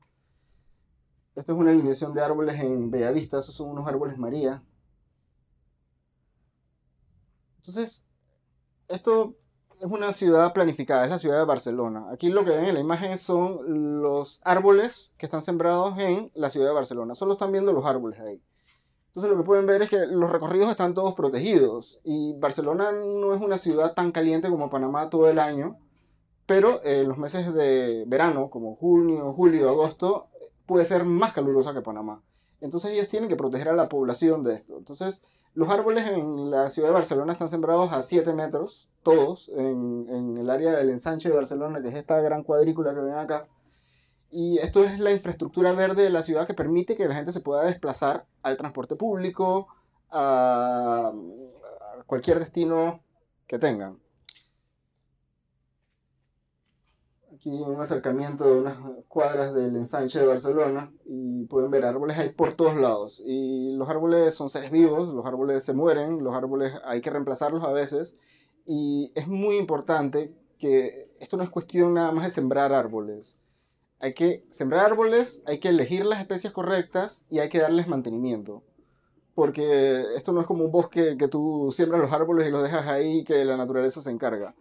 Esto 1.36 1.54
es 1.54 1.60
una 1.60 1.70
alineación 1.70 2.16
de 2.16 2.22
árboles 2.22 2.60
en 2.60 2.90
Bellavista, 2.90 3.38
esos 3.38 3.54
son 3.54 3.70
unos 3.70 3.88
árboles 3.88 4.18
María. 4.18 4.64
Entonces, 7.58 8.08
esto 8.88 9.36
es 9.80 9.92
una 9.92 10.12
ciudad 10.12 10.54
planificada, 10.54 11.06
es 11.06 11.10
la 11.10 11.20
ciudad 11.20 11.40
de 11.40 11.46
Barcelona. 11.46 12.08
Aquí 12.12 12.30
lo 12.30 12.44
que 12.44 12.52
ven 12.52 12.66
en 12.66 12.74
la 12.74 12.80
imagen 12.80 13.18
son 13.18 14.02
los 14.02 14.42
árboles 14.44 15.14
que 15.18 15.26
están 15.26 15.42
sembrados 15.42 15.98
en 16.00 16.32
la 16.34 16.50
ciudad 16.50 16.68
de 16.68 16.74
Barcelona. 16.74 17.16
Solo 17.16 17.34
están 17.34 17.52
viendo 17.52 17.74
los 17.74 17.86
árboles 17.86 18.20
ahí. 18.20 18.42
Entonces 19.08 19.32
lo 19.32 19.38
que 19.38 19.46
pueden 19.46 19.66
ver 19.66 19.82
es 19.82 19.90
que 19.90 20.06
los 20.08 20.32
recorridos 20.32 20.70
están 20.70 20.94
todos 20.94 21.14
protegidos. 21.16 22.00
Y 22.04 22.34
Barcelona 22.40 22.92
no 22.92 23.34
es 23.34 23.42
una 23.42 23.58
ciudad 23.58 23.94
tan 23.94 24.12
caliente 24.12 24.50
como 24.50 24.70
Panamá 24.70 25.10
todo 25.10 25.30
el 25.30 25.40
año. 25.40 25.78
Pero 26.46 26.82
en 26.84 27.08
los 27.08 27.18
meses 27.18 27.54
de 27.54 28.06
verano, 28.08 28.50
como 28.50 28.76
junio, 28.76 29.34
julio, 29.34 29.70
agosto, 29.70 30.28
puede 30.66 30.86
ser 30.86 31.04
más 31.04 31.34
calurosa 31.34 31.74
que 31.74 31.82
Panamá. 31.82 32.24
Entonces 32.62 32.92
ellos 32.92 33.10
tienen 33.10 33.30
que 33.30 33.36
proteger 33.36 33.70
a 33.70 33.76
la 33.76 33.90
población 33.90 34.44
de 34.44 34.56
esto. 34.56 34.78
Entonces 34.78 35.24
los 35.58 35.70
árboles 35.70 36.08
en 36.08 36.52
la 36.52 36.70
ciudad 36.70 36.90
de 36.90 36.94
Barcelona 36.94 37.34
están 37.34 37.50
sembrados 37.50 37.92
a 37.92 38.04
7 38.04 38.32
metros, 38.34 38.88
todos, 39.02 39.50
en, 39.50 40.38
el 40.38 40.52
área 40.52 40.72
del 40.74 40.92
ensanche 40.92 41.30
de 41.30 41.36
Barcelona, 41.36 41.82
que 41.82 41.88
es 41.88 41.96
esta 41.96 42.22
gran 42.22 42.44
cuadrícula 42.44 42.94
que 42.94 43.00
ven 43.00 43.16
acá. 43.16 43.48
Y 44.30 44.60
esto 44.60 44.84
es 44.84 45.00
la 45.00 45.12
infraestructura 45.12 45.74
verde 45.74 46.04
de 46.04 46.12
la 46.12 46.22
ciudad 46.22 46.46
que 46.46 46.54
permite 46.54 46.96
que 46.96 47.08
la 47.08 47.16
gente 47.16 47.34
se 47.34 47.40
pueda 47.40 47.64
desplazar 47.64 48.28
al 48.44 48.56
transporte 48.56 48.96
público, 48.96 49.68
a 50.12 51.12
cualquier 52.06 52.38
destino 52.38 53.00
que 53.48 53.58
tengan. 53.58 53.98
Aquí 57.38 57.62
un 57.62 57.80
acercamiento 57.80 58.46
de 58.46 58.60
unas 58.62 58.78
cuadras 59.08 59.54
del 59.54 59.76
ensanche 59.76 60.20
de 60.20 60.26
Barcelona 60.26 60.92
y 61.06 61.46
pueden 61.46 61.70
ver 61.70 61.86
árboles 61.86 62.18
hay 62.18 62.30
por 62.30 62.56
todos 62.56 62.76
lados 62.76 63.22
y 63.24 63.76
los 63.76 63.88
árboles 63.88 64.34
son 64.34 64.50
seres 64.50 64.72
vivos, 64.72 65.08
los 65.14 65.24
árboles 65.26 65.64
se 65.64 65.74
mueren, 65.74 66.24
los 66.24 66.34
árboles 66.34 66.74
hay 66.84 67.00
que 67.00 67.12
reemplazarlos 67.12 67.64
a 67.64 67.72
veces 67.72 68.18
y 68.66 69.12
es 69.14 69.28
muy 69.28 69.58
importante 69.58 70.34
que 70.58 71.12
esto 71.20 71.38
no 71.38 71.44
es 71.44 71.52
cuestión 71.52 71.94
nada 71.94 72.12
más 72.12 72.26
de 72.26 72.32
sembrar 72.32 72.74
árboles. 72.74 73.40
Hay 74.00 74.14
que 74.16 74.44
sembrar 74.50 74.88
árboles, 74.88 75.44
hay 75.46 75.60
que 75.60 75.70
elegir 75.70 76.06
las 76.06 76.20
especies 76.20 76.52
correctas 76.52 77.28
y 77.30 77.40
hay 77.40 77.50
que 77.50 77.60
darles 77.60 77.88
mantenimiento. 77.88 78.64
Porque 79.36 80.04
esto 80.16 80.34
no 80.34 80.42
es 80.42 80.48
como 80.48 80.66
un 80.66 80.72
bosque 80.72 81.16
que 81.18 81.28
tú 81.28 81.72
siembras 81.72 82.02
los 82.02 82.12
árboles 82.12 82.48
y 82.48 82.52
los 82.52 82.64
dejas 82.64 82.88
ahí 82.88 83.20
y 83.20 83.24
que 83.24 83.46
la 83.46 83.58
naturaleza 83.58 84.02
se 84.02 84.10
encarga 84.10 84.56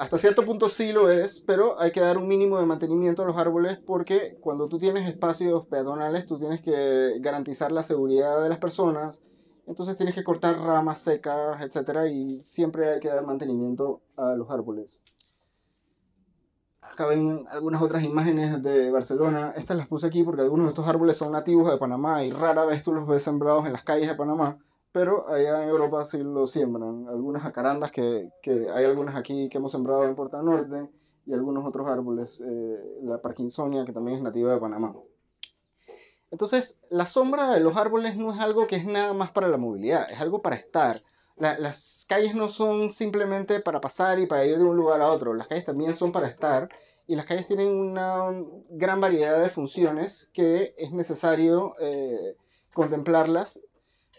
hasta 0.00 0.16
cierto 0.16 0.46
punto 0.46 0.70
sí 0.70 0.92
lo 0.92 1.10
es, 1.10 1.40
pero 1.40 1.78
hay 1.78 1.92
que 1.92 2.00
dar 2.00 2.16
un 2.16 2.26
mínimo 2.26 2.58
de 2.58 2.64
mantenimiento 2.64 3.22
a 3.22 3.26
los 3.26 3.36
árboles 3.36 3.78
porque 3.86 4.38
cuando 4.40 4.66
tú 4.66 4.78
tienes 4.78 5.06
espacios 5.06 5.66
peatonales, 5.66 6.26
tú 6.26 6.38
tienes 6.38 6.62
que 6.62 7.18
garantizar 7.20 7.70
la 7.70 7.82
seguridad 7.82 8.42
de 8.42 8.48
las 8.48 8.58
personas, 8.58 9.22
entonces 9.66 9.96
tienes 9.96 10.14
que 10.14 10.24
cortar 10.24 10.58
ramas 10.58 11.00
secas, 11.00 11.60
etc. 11.60 12.06
Y 12.10 12.42
siempre 12.42 12.94
hay 12.94 13.00
que 13.00 13.08
dar 13.08 13.26
mantenimiento 13.26 14.00
a 14.16 14.34
los 14.36 14.50
árboles. 14.50 15.02
Acá 16.80 17.04
ven 17.04 17.46
algunas 17.50 17.82
otras 17.82 18.02
imágenes 18.02 18.62
de 18.62 18.90
Barcelona. 18.90 19.52
Estas 19.54 19.76
las 19.76 19.86
puse 19.86 20.06
aquí 20.06 20.22
porque 20.22 20.40
algunos 20.40 20.64
de 20.64 20.70
estos 20.70 20.88
árboles 20.88 21.18
son 21.18 21.32
nativos 21.32 21.70
de 21.70 21.76
Panamá 21.76 22.24
y 22.24 22.32
rara 22.32 22.64
vez 22.64 22.82
tú 22.82 22.94
los 22.94 23.06
ves 23.06 23.22
sembrados 23.22 23.66
en 23.66 23.74
las 23.74 23.84
calles 23.84 24.08
de 24.08 24.14
Panamá 24.14 24.58
pero 24.92 25.28
allá 25.28 25.62
en 25.62 25.68
Europa 25.68 26.04
sí 26.04 26.22
lo 26.22 26.46
siembran. 26.46 27.06
Algunas 27.08 27.42
jacarandas 27.42 27.92
que, 27.92 28.30
que 28.42 28.68
hay 28.70 28.84
algunas 28.84 29.16
aquí 29.16 29.48
que 29.48 29.58
hemos 29.58 29.72
sembrado 29.72 30.04
en 30.04 30.16
Puerto 30.16 30.42
Norte 30.42 30.88
y 31.26 31.32
algunos 31.32 31.64
otros 31.64 31.88
árboles, 31.88 32.40
eh, 32.40 32.98
la 33.02 33.20
Parkinsonia 33.20 33.84
que 33.84 33.92
también 33.92 34.18
es 34.18 34.22
nativa 34.22 34.52
de 34.52 34.60
Panamá. 34.60 34.94
Entonces, 36.30 36.80
la 36.90 37.06
sombra 37.06 37.52
de 37.52 37.60
los 37.60 37.76
árboles 37.76 38.16
no 38.16 38.32
es 38.32 38.40
algo 38.40 38.66
que 38.66 38.76
es 38.76 38.84
nada 38.84 39.12
más 39.12 39.30
para 39.30 39.48
la 39.48 39.56
movilidad, 39.56 40.10
es 40.10 40.20
algo 40.20 40.42
para 40.42 40.56
estar. 40.56 41.02
las 41.36 42.06
calles 42.08 42.34
no 42.34 42.48
son 42.48 42.90
simplemente 42.90 43.60
para 43.60 43.80
pasar 43.80 44.18
y 44.18 44.26
para 44.26 44.44
ir 44.44 44.58
de 44.58 44.64
un 44.64 44.76
lugar 44.76 45.00
a 45.00 45.10
otro, 45.10 45.34
las 45.34 45.48
calles 45.48 45.64
también 45.64 45.94
son 45.96 46.12
para 46.12 46.28
estar 46.28 46.68
y 47.06 47.16
las 47.16 47.26
calles 47.26 47.46
tienen 47.48 47.72
una 47.72 48.30
gran 48.68 49.00
variedad 49.00 49.40
de 49.42 49.48
funciones 49.48 50.30
que 50.32 50.74
es 50.78 50.92
necesario 50.92 51.74
eh, 51.80 52.36
contemplarlas 52.72 53.66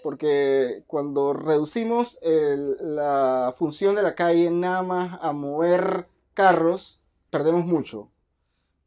porque 0.04 0.84
cuando 0.88 1.34
reducimos 1.34 2.20
la 2.22 3.54
función 3.58 3.96
de 3.96 4.04
la 4.04 4.16
calle 4.16 4.50
nada 4.52 4.84
más 4.84 5.20
a 5.22 5.32
mover 5.32 6.08
carros, 6.34 7.04
perdemos 7.30 7.66
mucho. 7.66 8.10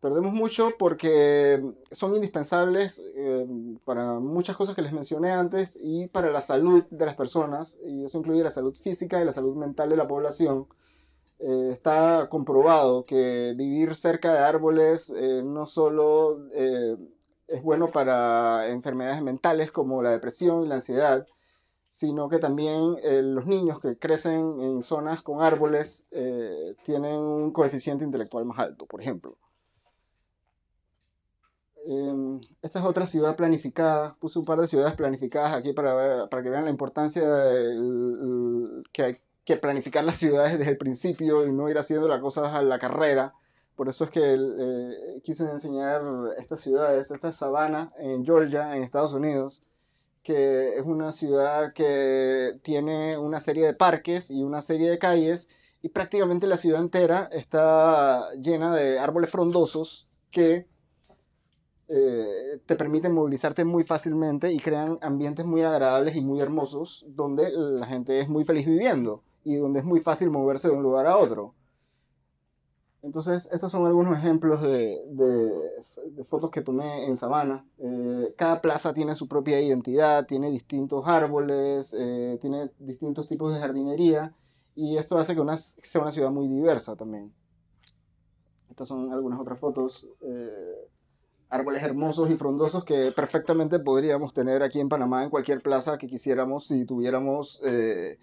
Perdemos 0.01 0.35
mucho 0.35 0.73
porque 0.79 1.63
son 1.91 2.15
indispensables 2.15 3.03
eh, 3.17 3.47
para 3.87 4.21
muchas 4.21 4.55
cosas 4.55 4.77
que 4.77 4.83
les 4.83 4.93
mencioné 4.93 5.31
antes 5.31 5.79
y 5.81 6.09
para 6.09 6.31
la 6.31 6.43
salud 6.43 6.85
de 6.91 7.07
las 7.07 7.15
personas, 7.15 7.79
y 7.83 8.05
eso 8.05 8.19
incluye 8.19 8.43
la 8.43 8.51
salud 8.51 8.75
física 8.75 9.19
y 9.21 9.25
la 9.25 9.33
salud 9.33 9.57
mental 9.57 9.89
de 9.89 9.97
la 9.97 10.07
población. 10.07 10.67
Eh, 11.39 11.71
está 11.73 12.29
comprobado 12.31 13.07
que 13.07 13.55
vivir 13.57 13.95
cerca 13.97 14.35
de 14.35 14.41
árboles 14.41 15.09
eh, 15.09 15.43
no 15.43 15.65
solo 15.65 16.49
es 17.49 17.63
bueno 17.63 17.91
para 17.91 18.69
enfermedades 18.69 19.23
mentales 19.23 19.73
como 19.73 20.03
la 20.03 20.11
depresión 20.11 20.65
y 20.65 20.69
la 20.69 20.77
ansiedad, 20.77 21.27
sino 21.89 22.29
que 22.29 22.39
también 22.39 22.97
los 23.35 23.47
niños 23.47 23.81
que 23.81 23.99
crecen 23.99 24.61
en 24.61 24.83
zonas 24.83 25.23
con 25.23 25.43
árboles 25.43 26.09
tienen 26.85 27.17
un 27.17 27.53
coeficiente 27.53 28.05
intelectual 28.05 28.45
más 28.45 28.59
alto, 28.59 28.87
por 28.87 29.01
ejemplo. 29.01 29.37
Em, 31.87 32.41
esta 32.63 32.79
es 32.79 32.85
otra 32.85 33.07
ciudad 33.07 33.37
planificada. 33.37 34.17
Puse 34.19 34.39
un 34.39 34.45
par 34.45 34.59
de 34.59 34.67
ciudades 34.67 34.95
planificadas 34.97 35.55
aquí 35.55 35.73
para, 35.73 36.29
para 36.29 36.43
que 36.43 36.51
vean 36.51 36.65
la 36.65 36.71
importancia 36.71 37.29
de 37.29 38.83
que 38.93 39.03
hay 39.03 39.17
que 39.45 39.57
planificar 39.57 40.05
las 40.05 40.17
ciudades 40.17 40.59
desde 40.59 40.71
el 40.71 40.79
principio 40.79 41.47
y 41.47 41.53
no 41.53 41.69
ir 41.69 41.77
haciendo 41.79 42.09
las 42.09 42.21
cosas 42.21 42.55
a 42.55 42.63
la 42.63 42.79
carrera. 42.79 43.35
Por 43.77 43.89
eso 43.89 44.05
es 44.05 44.11
que 44.11 44.21
eh, 44.23 45.21
quise 45.23 45.45
enseñar 45.45 46.03
estas 46.39 46.61
ciudades. 46.61 47.11
Esta 47.11 47.29
es 47.29 47.37
Savannah, 47.37 47.93
en 47.99 48.25
Georgia, 48.25 48.77
en 48.77 48.83
Estados 48.83 49.13
Unidos, 49.13 49.63
que 50.23 50.77
es 50.77 50.85
una 50.85 51.13
ciudad 51.13 51.73
que 51.73 52.59
tiene 52.63 53.19
una 53.19 53.41
serie 53.41 53.67
de 53.67 53.75
parques 53.75 54.31
y 54.31 54.43
una 54.43 54.63
serie 54.63 54.91
de 54.91 54.99
calles 54.99 55.49
y 55.83 55.91
prácticamente 55.91 56.47
la 56.47 56.57
ciudad 56.57 56.81
entera 56.81 57.29
está 57.31 58.33
llena 58.41 58.75
de 58.75 58.99
árboles 58.99 59.29
frondosos 59.29 60.09
que 60.31 60.67
eh, 61.89 62.61
te 62.65 62.77
permiten 62.77 63.13
movilizarte 63.13 63.67
muy 63.67 63.85
fácilmente 63.85 64.51
y 64.51 64.59
crean 64.61 64.99
ambientes 65.03 65.45
muy 65.45 65.61
agradables 65.61 66.17
y 66.17 66.23
muy 66.23 66.41
hermosos 66.41 67.05
donde 67.09 67.51
la 67.53 67.87
gente 67.87 68.19
es 68.21 68.31
muy 68.31 68.45
feliz 68.45 68.65
viviendo 68.67 69.23
y 69.45 69.57
donde 69.57 69.81
es 69.81 69.85
muy 69.85 70.01
fácil 70.01 70.31
moverse 70.31 70.69
de 70.69 70.75
un 70.75 70.83
lugar 70.83 71.07
a 71.07 71.19
otro. 71.19 71.55
Entonces, 73.05 73.51
estos 73.53 73.71
son 73.71 73.87
algunos 73.87 74.17
ejemplos 74.17 74.63
de, 74.63 74.97
de, 75.11 76.25
fotos 76.25 76.51
que 76.51 76.63
tomé 76.63 77.05
en 77.07 77.17
Sabana. 77.17 77.67
Eh, 77.79 78.35
cada 78.37 78.61
plaza 78.61 78.95
tiene 78.95 79.15
su 79.15 79.29
propia 79.29 79.61
identidad, 79.61 80.27
tiene 80.27 80.51
distintos 80.51 81.07
árboles, 81.07 81.95
eh, 81.99 82.39
tiene 82.41 82.71
distintos 82.79 83.29
tipos 83.29 83.53
de 83.53 83.61
jardinería 83.61 84.35
y 84.75 84.97
esto 84.97 85.19
hace 85.19 85.35
que 85.35 85.41
una, 85.41 85.59
sea 85.59 86.01
una 86.01 86.13
ciudad 86.13 86.31
muy 86.31 86.49
diversa 86.49 86.97
también. 86.97 87.33
Estas 88.71 88.89
son 88.89 89.13
algunas 89.13 89.39
otras 89.39 89.61
fotos 89.61 90.09
árboles 91.55 91.85
hermosos 91.85 92.31
y 92.31 92.37
frondosos 92.37 92.85
que 92.85 93.13
perfectamente 93.13 93.79
podríamos 93.79 94.35
tener 94.35 94.63
aquí 94.63 94.81
en 94.81 94.89
Panamá 94.89 95.23
en 95.23 95.31
cualquier 95.31 95.63
plaza 95.63 95.99
que 95.99 96.09
quisiéramos 96.09 96.67
si 96.67 96.85
tuviéramos 96.85 97.63
eh, 97.65 98.19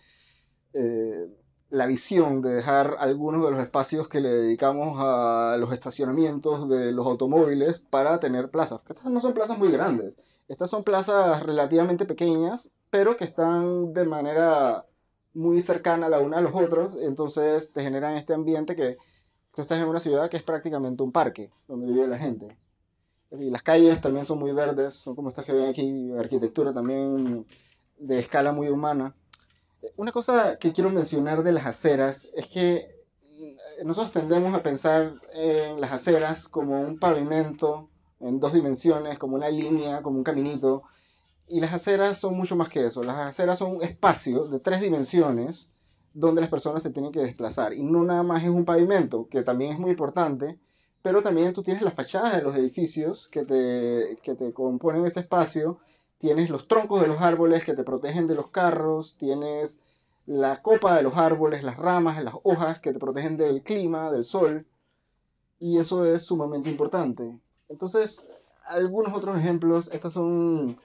eh, 0.74 1.28
la 1.72 1.88
visión 1.88 2.42
de 2.42 2.54
dejar 2.54 2.98
algunos 3.00 3.46
de 3.46 3.52
los 3.52 3.62
espacios 3.62 4.10
que 4.10 4.20
le 4.20 4.30
dedicamos 4.30 4.98
a 5.00 5.56
los 5.58 5.72
estacionamientos 5.72 6.68
de 6.68 6.92
los 6.92 7.08
automóviles 7.08 7.80
para 7.80 8.20
tener 8.20 8.52
plazas. 8.52 8.82
Estas 8.90 9.06
no 9.06 9.22
son 9.22 9.34
plazas 9.34 9.58
muy 9.58 9.72
grandes, 9.72 10.18
estas 10.50 10.70
son 10.70 10.84
plazas 10.84 11.42
relativamente 11.44 12.04
pequeñas, 12.04 12.74
pero 12.90 13.16
que 13.16 13.24
están 13.24 13.94
de 13.94 14.04
manera 14.04 14.86
muy 15.34 15.62
cercana 15.62 16.10
la 16.10 16.20
una 16.20 16.40
a 16.40 16.42
los 16.42 16.54
otros, 16.54 16.94
entonces 17.02 17.72
te 17.72 17.82
generan 17.82 18.18
este 18.18 18.34
ambiente 18.34 18.76
que 18.76 18.98
tú 19.56 19.62
estás 19.62 19.82
en 19.82 19.88
una 19.88 20.02
ciudad 20.02 20.30
que 20.30 20.36
es 20.36 20.44
prácticamente 20.44 21.04
un 21.04 21.14
parque 21.14 21.52
donde 21.70 21.88
vive 21.88 22.06
la 22.06 22.20
gente. 22.20 22.58
Y 23.32 23.50
las 23.50 23.64
calles 23.64 24.02
también 24.02 24.26
son 24.26 24.40
muy 24.40 24.52
verdes, 24.52 24.94
son 24.94 25.16
como 25.16 25.30
estas 25.30 25.46
que 25.46 25.54
ven 25.54 25.70
aquí, 25.70 26.12
arquitectura 26.20 26.74
también 26.74 27.48
de 27.98 28.20
escala 28.20 28.52
muy 28.52 28.68
humana. 28.68 29.16
Una 29.98 30.12
cosa 30.12 30.58
que 30.58 30.74
quiero 30.74 30.90
mencionar 30.90 31.44
de 31.44 31.52
las 31.52 31.66
aceras 31.66 32.30
es 32.36 32.48
que 32.48 33.04
mm, 33.40 33.88
nosotros 33.88 34.12
tendemos 34.12 34.54
a 34.54 34.64
pensar 34.64 35.14
en 35.34 35.82
las 35.82 35.92
aceras 35.92 36.48
como 36.48 36.82
un 36.82 37.00
pavimento 37.00 37.90
en 38.20 38.40
dos 38.40 38.54
dimensiones, 38.54 39.18
como 39.18 39.36
una 39.36 39.50
línea, 39.50 40.02
como 40.02 40.18
un 40.18 40.24
caminito. 40.24 40.84
Y 41.48 41.60
las 41.60 41.74
aceras 41.74 42.18
son 42.20 42.38
mucho 42.38 42.56
más 42.56 42.70
que 42.70 42.86
eso. 42.86 43.04
Las 43.04 43.18
aceras 43.18 43.60
son 43.60 43.78
un 43.78 43.84
espacio 43.84 44.48
de 44.48 44.60
tres 44.60 44.82
dimensiones 44.82 45.74
donde 46.14 46.42
las 46.42 46.50
personas 46.50 46.84
se 46.84 46.92
tienen 46.92 47.12
que 47.12 47.20
desplazar. 47.20 47.74
Y 47.74 47.84
no 47.84 48.04
nada 48.04 48.24
más 48.24 48.44
es 48.44 48.50
un 48.50 48.66
pavimento, 48.66 49.28
que 49.30 49.44
también 49.44 49.72
es 49.72 49.80
muy 49.80 49.92
importante, 49.92 50.60
pero 51.02 51.22
también 51.22 51.54
tú 51.54 51.64
tienes 51.64 51.82
las 51.82 51.94
fachadas 51.94 52.36
de 52.36 52.44
los 52.44 52.56
edificios 52.56 53.28
que 53.30 53.44
te, 53.44 54.18
que 54.22 54.36
te 54.36 54.54
componen 54.54 55.06
ese 55.06 55.22
espacio, 55.22 55.80
tienes 56.22 56.52
los 56.52 56.68
troncos 56.68 57.02
de 57.02 57.08
los 57.08 57.20
árboles 57.20 57.66
que 57.66 57.74
te 57.74 57.84
protegen 57.84 58.28
de 58.28 58.36
los 58.36 58.52
carros, 58.52 59.18
tienes 59.18 59.82
la 60.28 60.62
copa 60.62 60.96
de 60.96 61.02
los 61.02 61.18
árboles, 61.18 61.64
las 61.64 61.78
ramas, 61.78 62.24
las 62.24 62.36
hojas 62.44 62.80
que 62.80 62.94
te 62.94 63.00
protegen 63.00 63.38
del 63.38 63.64
clima, 63.64 64.12
del 64.12 64.24
sol, 64.24 64.68
y 65.60 65.80
eso 65.80 66.06
es 66.06 66.22
sumamente 66.22 66.70
importante. 66.70 67.40
Entonces, 67.70 68.30
algunos 68.68 69.14
otros 69.16 69.36
ejemplos, 69.36 69.90
estas 69.92 70.14
son 70.14 70.80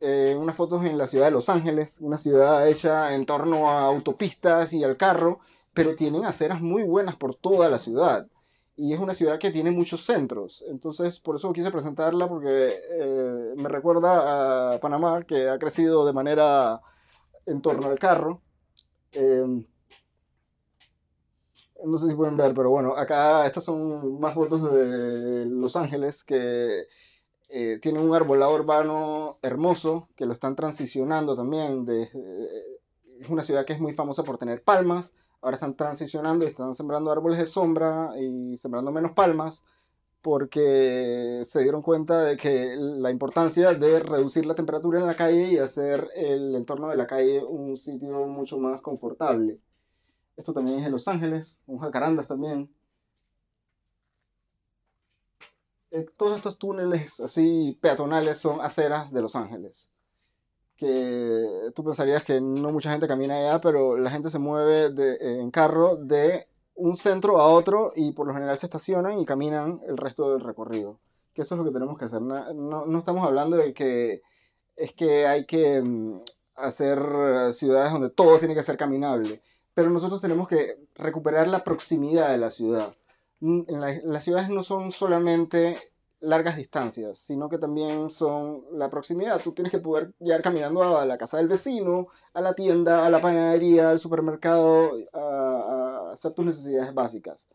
eh, 0.00 0.36
unas 0.38 0.54
fotos 0.54 0.84
en 0.84 0.98
la 0.98 1.06
ciudad 1.06 1.26
de 1.26 1.32
Los 1.32 1.48
Ángeles, 1.48 1.98
una 2.02 2.18
ciudad 2.18 2.68
hecha 2.68 3.14
en 3.14 3.24
torno 3.24 3.70
a 3.70 3.86
autopistas 3.86 4.74
y 4.74 4.84
al 4.84 4.98
carro, 4.98 5.40
pero 5.72 5.96
tienen 5.96 6.26
aceras 6.26 6.60
muy 6.60 6.82
buenas 6.82 7.16
por 7.16 7.34
toda 7.34 7.70
la 7.70 7.78
ciudad 7.78 8.28
y 8.76 8.92
es 8.92 8.98
una 8.98 9.14
ciudad 9.14 9.38
que 9.38 9.50
tiene 9.50 9.70
muchos 9.70 10.04
centros. 10.04 10.64
Entonces, 10.68 11.20
por 11.20 11.36
eso 11.36 11.52
quise 11.52 11.70
presentarla, 11.70 12.28
porque 12.28 12.68
eh, 12.68 13.54
me 13.56 13.68
recuerda 13.68 14.74
a 14.74 14.80
Panamá, 14.80 15.22
que 15.24 15.48
ha 15.48 15.58
crecido 15.58 16.04
de 16.04 16.12
manera 16.12 16.80
en 17.46 17.60
torno 17.62 17.86
al 17.86 17.98
carro. 17.98 18.42
Em, 19.12 19.64
no 21.84 21.98
sé 21.98 22.08
si 22.08 22.14
pueden 22.14 22.36
ver, 22.36 22.54
pero 22.54 22.70
bueno, 22.70 22.96
acá 22.96 23.46
estas 23.46 23.64
son 23.64 24.18
más 24.18 24.34
fotos 24.34 24.72
de 24.72 25.46
Los 25.46 25.76
Ángeles, 25.76 26.24
que 26.24 26.86
eh, 27.50 27.78
tiene 27.80 28.00
un 28.00 28.14
arbolado 28.14 28.54
urbano 28.54 29.38
hermoso, 29.42 30.08
que 30.16 30.26
lo 30.26 30.32
están 30.32 30.56
transicionando 30.56 31.36
también. 31.36 31.84
De, 31.84 32.02
eh, 32.04 32.80
es 33.20 33.28
una 33.28 33.42
ciudad 33.42 33.64
que 33.64 33.74
es 33.74 33.80
muy 33.80 33.94
famosa 33.94 34.24
por 34.24 34.38
tener 34.38 34.62
palmas, 34.62 35.14
ahora 35.44 35.56
están 35.56 35.76
transicionando 35.76 36.44
y 36.44 36.48
están 36.48 36.74
sembrando 36.74 37.12
árboles 37.12 37.38
de 37.38 37.46
sombra 37.46 38.12
y 38.18 38.56
sembrando 38.56 38.90
menos 38.90 39.12
palmas 39.12 39.64
porque 40.22 41.42
se 41.44 41.62
dieron 41.62 41.82
cuenta 41.82 42.22
de 42.22 42.38
que 42.38 42.74
la 42.76 43.10
importancia 43.10 43.74
de 43.74 44.00
reducir 44.00 44.46
la 44.46 44.54
temperatura 44.54 44.98
en 44.98 45.06
la 45.06 45.16
calle 45.16 45.48
y 45.52 45.58
hacer 45.58 46.08
el 46.16 46.54
entorno 46.54 46.88
de 46.88 46.96
la 46.96 47.06
calle 47.06 47.44
un 47.44 47.76
sitio 47.76 48.26
mucho 48.26 48.58
más 48.58 48.80
confortable. 48.80 49.60
Esto 50.36 50.54
también 50.54 50.80
es 50.80 50.86
en 50.86 50.92
Los 50.92 51.08
Ángeles, 51.08 51.62
un 51.66 51.78
jacarandas 51.78 52.26
también. 52.26 52.74
Eh, 55.90 56.06
todos 56.16 56.36
estos 56.38 56.58
túneles 56.58 57.20
así 57.20 57.78
peatonales 57.82 58.38
son 58.38 58.60
aceras 58.62 59.12
de 59.12 59.22
Los 59.22 59.36
Ángeles 59.36 59.93
que 60.76 61.70
tú 61.74 61.84
pensarías 61.84 62.24
que 62.24 62.40
no 62.40 62.70
mucha 62.70 62.90
gente 62.90 63.08
camina 63.08 63.36
allá, 63.36 63.60
pero 63.60 63.96
la 63.96 64.10
gente 64.10 64.30
se 64.30 64.38
mueve 64.38 64.92
en 65.20 65.50
carro 65.50 65.96
de 65.96 66.46
un 66.74 66.96
centro 66.96 67.40
a 67.40 67.48
otro 67.48 67.92
y 67.94 68.12
por 68.12 68.26
lo 68.26 68.34
general 68.34 68.58
se 68.58 68.66
estacionan 68.66 69.18
y 69.18 69.24
caminan 69.24 69.80
el 69.86 69.96
resto 69.96 70.30
del 70.30 70.40
recorrido. 70.40 70.98
Que 71.32 71.42
eso 71.42 71.54
es 71.54 71.58
lo 71.58 71.64
que 71.64 71.72
tenemos 71.72 71.98
que 71.98 72.04
hacer. 72.04 72.20
No, 72.20 72.86
no 72.86 72.98
estamos 72.98 73.24
hablando 73.24 73.56
de 73.56 73.72
que 73.72 74.22
es 74.76 74.92
que 74.92 75.26
hay 75.26 75.46
que 75.46 75.80
mm, 75.82 76.20
hacer 76.56 76.98
ciudades 77.52 77.92
donde 77.92 78.10
todo 78.10 78.38
tiene 78.38 78.54
que 78.54 78.62
ser 78.62 78.76
caminable, 78.76 79.42
pero 79.74 79.90
nosotros 79.90 80.20
tenemos 80.20 80.48
que 80.48 80.78
recuperar 80.94 81.48
la 81.48 81.64
proximidad 81.64 82.30
de 82.30 82.38
la 82.38 82.50
ciudad. 82.50 82.94
Las 83.40 84.24
ciudades 84.24 84.48
no 84.48 84.62
son 84.62 84.90
solamente 84.90 85.78
largas 86.24 86.56
distancias, 86.56 87.18
sino 87.18 87.48
que 87.48 87.58
también 87.58 88.10
son 88.10 88.64
la 88.72 88.90
proximidad. 88.90 89.40
Tú 89.42 89.52
tienes 89.52 89.70
que 89.70 89.78
poder 89.78 90.14
llegar 90.18 90.42
caminando 90.42 90.82
a 90.96 91.04
la 91.06 91.18
casa 91.18 91.36
del 91.38 91.48
vecino, 91.48 92.08
a 92.32 92.40
la 92.40 92.54
tienda, 92.54 93.06
a 93.06 93.10
la 93.10 93.20
panadería, 93.20 93.90
al 93.90 94.00
supermercado, 94.00 94.92
a, 95.12 96.12
hacer 96.12 96.32
tus 96.32 96.46
necesidades 96.46 96.94
básicas. 96.94 97.48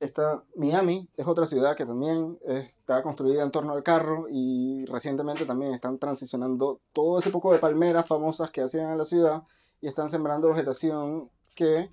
Esta, 0.00 0.44
Miami 0.56 1.08
es 1.16 1.26
otra 1.26 1.46
ciudad 1.46 1.74
que 1.76 1.86
también 1.86 2.38
está 2.44 3.02
construida 3.02 3.42
en 3.42 3.50
torno 3.50 3.72
al 3.72 3.82
carro 3.82 4.26
y 4.30 4.84
recientemente 4.86 5.46
también 5.46 5.72
están 5.72 5.98
transicionando 5.98 6.80
todo 6.92 7.18
ese 7.20 7.30
poco 7.30 7.52
de 7.52 7.58
palmeras 7.58 8.06
famosas 8.06 8.50
que 8.50 8.60
hacían 8.60 8.90
en 8.90 8.98
la 8.98 9.06
ciudad 9.06 9.44
y 9.80 9.86
están 9.86 10.10
sembrando 10.10 10.48
vegetación 10.48 11.30
que 11.54 11.90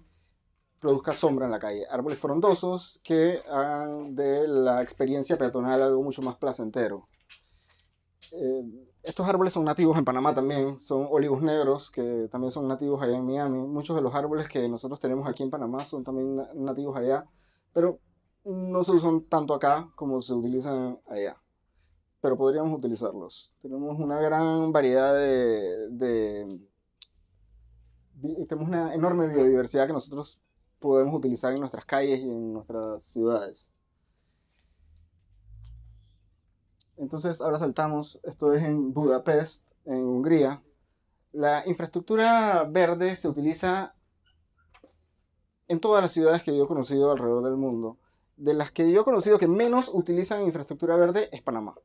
produzca 0.80 1.14
sombra 1.14 1.46
en 1.46 1.52
la 1.52 1.60
calle. 1.60 1.86
Árboles 1.90 2.20
frondosos 2.20 3.00
que 3.04 3.42
hagan 3.50 4.16
de 4.16 4.48
la 4.48 4.82
experiencia 4.82 5.38
peatonal 5.38 5.82
algo 5.82 6.04
mucho 6.04 6.22
más 6.24 6.36
placentero. 6.38 7.08
Eh, 8.32 8.64
estos 9.04 9.28
árboles 9.28 9.54
son 9.54 9.66
nativos 9.66 9.98
en 9.98 10.06
Panamá 10.06 10.34
también, 10.34 10.80
son 10.80 11.08
olivos 11.10 11.42
negros 11.42 11.92
que 11.92 12.28
también 12.32 12.52
son 12.52 12.68
nativos 12.68 13.02
allá 13.02 13.18
en 13.18 13.26
Miami. 13.26 13.66
Muchos 13.68 13.96
de 13.96 14.02
los 14.02 14.14
árboles 14.16 14.50
que 14.50 14.68
nosotros 14.68 15.00
tenemos 15.00 15.28
aquí 15.28 15.44
en 15.44 15.50
Panamá 15.52 15.80
son 15.80 16.04
también 16.04 16.36
nativos 16.56 16.98
allá, 16.98 17.26
pero 17.74 18.00
no 18.44 18.84
se 18.84 18.92
usan 18.92 19.22
tanto 19.26 19.54
acá 19.54 19.90
como 19.96 20.22
se 20.22 20.34
utilizan 20.34 21.00
allá. 21.08 21.38
Pero 22.22 22.38
podríamos 22.38 22.78
utilizarlos. 22.78 23.56
Tenemos 23.62 24.00
una 24.00 24.20
gran 24.20 24.72
variedad 24.72 25.14
de, 25.14 25.90
de 25.90 26.60
tenemos 28.48 28.70
una 28.70 28.94
enorme 28.94 29.28
biodiversidad 29.28 29.88
que 29.88 29.94
nosotros 29.94 30.40
podemos 30.80 31.14
utilizar 31.14 31.54
en 31.54 31.60
nuestras 31.60 31.86
calles 31.86 32.20
y 32.20 32.30
en 32.30 32.54
nuestras 32.54 33.04
ciudades. 33.04 33.74
Entonces 36.98 37.42
ahora 37.42 37.60
saltamos, 37.60 38.20
esto 38.24 38.54
es 38.54 38.64
en 38.64 38.94
Budapest, 38.94 39.72
en 39.86 40.04
Hungría. 40.04 40.62
La 41.32 41.64
infraestructura 41.66 42.64
verde 42.70 43.16
se 43.16 43.28
utiliza 43.28 43.96
en 45.68 45.80
todas 45.80 46.04
las 46.04 46.12
ciudades 46.12 46.44
que 46.44 46.56
yo 46.56 46.66
he 46.66 46.68
conocido 46.68 47.12
alrededor 47.12 47.46
del 47.46 47.56
mundo. 47.56 47.98
De 48.38 48.54
las 48.54 48.72
que 48.72 48.92
yo 48.92 49.02
he 49.02 49.04
conocido 49.04 49.40
que 49.40 49.48
menos 49.48 49.90
utilizan 49.94 50.44
infraestructura 50.44 50.96
verde 50.96 51.30
es 51.32 51.42
Panamá. 51.42 51.76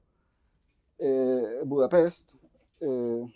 Eh, 0.99 1.61
Budapest. 1.65 2.35
Eh, 2.81 3.27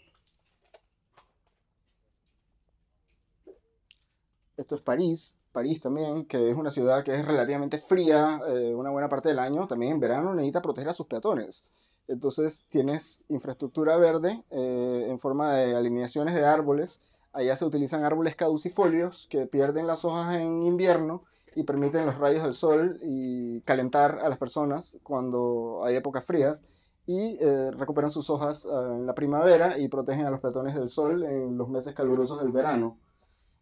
esto 4.61 4.75
es 4.75 4.83
París. 4.83 5.41
París 5.53 5.81
también, 5.81 6.27
que 6.27 6.51
es 6.51 6.57
una 6.57 6.71
ciudad 6.71 7.03
que 7.03 7.15
es 7.15 7.25
relativamente 7.25 7.79
fría 7.79 8.41
eh, 8.49 8.75
una 8.75 8.91
buena 8.91 9.09
parte 9.09 9.31
del 9.31 9.39
año, 9.39 9.67
también 9.67 9.93
en 9.93 10.01
verano 10.01 10.35
necesita 10.35 10.63
proteger 10.63 10.91
a 10.91 10.95
sus 10.95 11.07
peatones. 11.07 11.71
Entonces 12.07 12.67
tienes 12.69 13.25
infraestructura 13.29 13.97
verde 13.97 14.43
eh, 14.51 15.07
en 15.09 15.19
forma 15.19 15.55
de 15.55 15.75
alineaciones 15.75 16.35
de 16.35 16.45
árboles. 16.45 17.01
Allá 17.33 17.57
se 17.57 17.65
utilizan 17.65 18.05
árboles 18.05 18.37
caducifolios 18.37 19.27
que 19.31 19.47
pierden 19.47 19.87
las 19.87 20.05
hojas 20.05 20.37
en 20.37 20.63
invierno 20.63 21.25
y 21.55 21.65
permiten 21.65 22.07
los 22.07 22.19
rayos 22.19 22.45
del 22.45 22.55
sol 22.55 22.99
y 23.03 23.61
calentar 23.63 24.21
a 24.23 24.29
las 24.29 24.39
personas 24.39 24.99
cuando 25.03 25.83
hay 25.85 25.97
épocas 25.97 26.25
frías 26.25 26.63
y 27.07 27.39
eh, 27.41 27.71
recuperan 27.73 28.11
sus 28.11 28.31
hojas 28.31 28.67
en 28.67 29.07
la 29.07 29.15
primavera 29.15 29.79
y 29.79 29.89
protegen 29.89 30.27
a 30.27 30.31
los 30.31 30.41
peatones 30.41 30.75
del 30.75 30.89
sol 30.89 31.25
en 31.25 31.57
los 31.57 31.69
meses 31.69 31.95
calurosos 31.95 32.41
del 32.41 32.53
verano. 32.53 32.99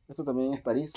Esto 0.08 0.24
también 0.24 0.54
es 0.54 0.62
París. 0.62 0.92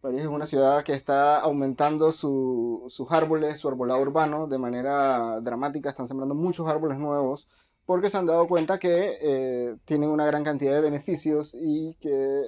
París 0.00 0.22
es 0.22 0.28
una 0.28 0.46
ciudad 0.46 0.82
que 0.82 0.94
está 0.94 1.38
aumentando 1.38 2.12
sus 2.12 3.06
árboles, 3.10 3.60
su 3.60 3.68
arbolado 3.68 4.00
urbano 4.02 4.48
de 4.48 4.58
manera 4.58 5.40
dramática. 5.40 5.90
Están 5.90 6.08
sembrando 6.08 6.34
muchos 6.34 6.66
árboles 6.66 6.98
nuevos 6.98 7.46
porque 7.86 8.10
se 8.10 8.16
han 8.18 8.26
dado 8.26 8.48
cuenta 8.48 8.78
que 8.78 9.18
eh, 9.20 9.76
tienen 9.84 10.10
una 10.10 10.26
gran 10.26 10.44
cantidad 10.44 10.74
de 10.74 10.80
beneficios 10.80 11.54
y 11.54 11.94
que 12.00 12.42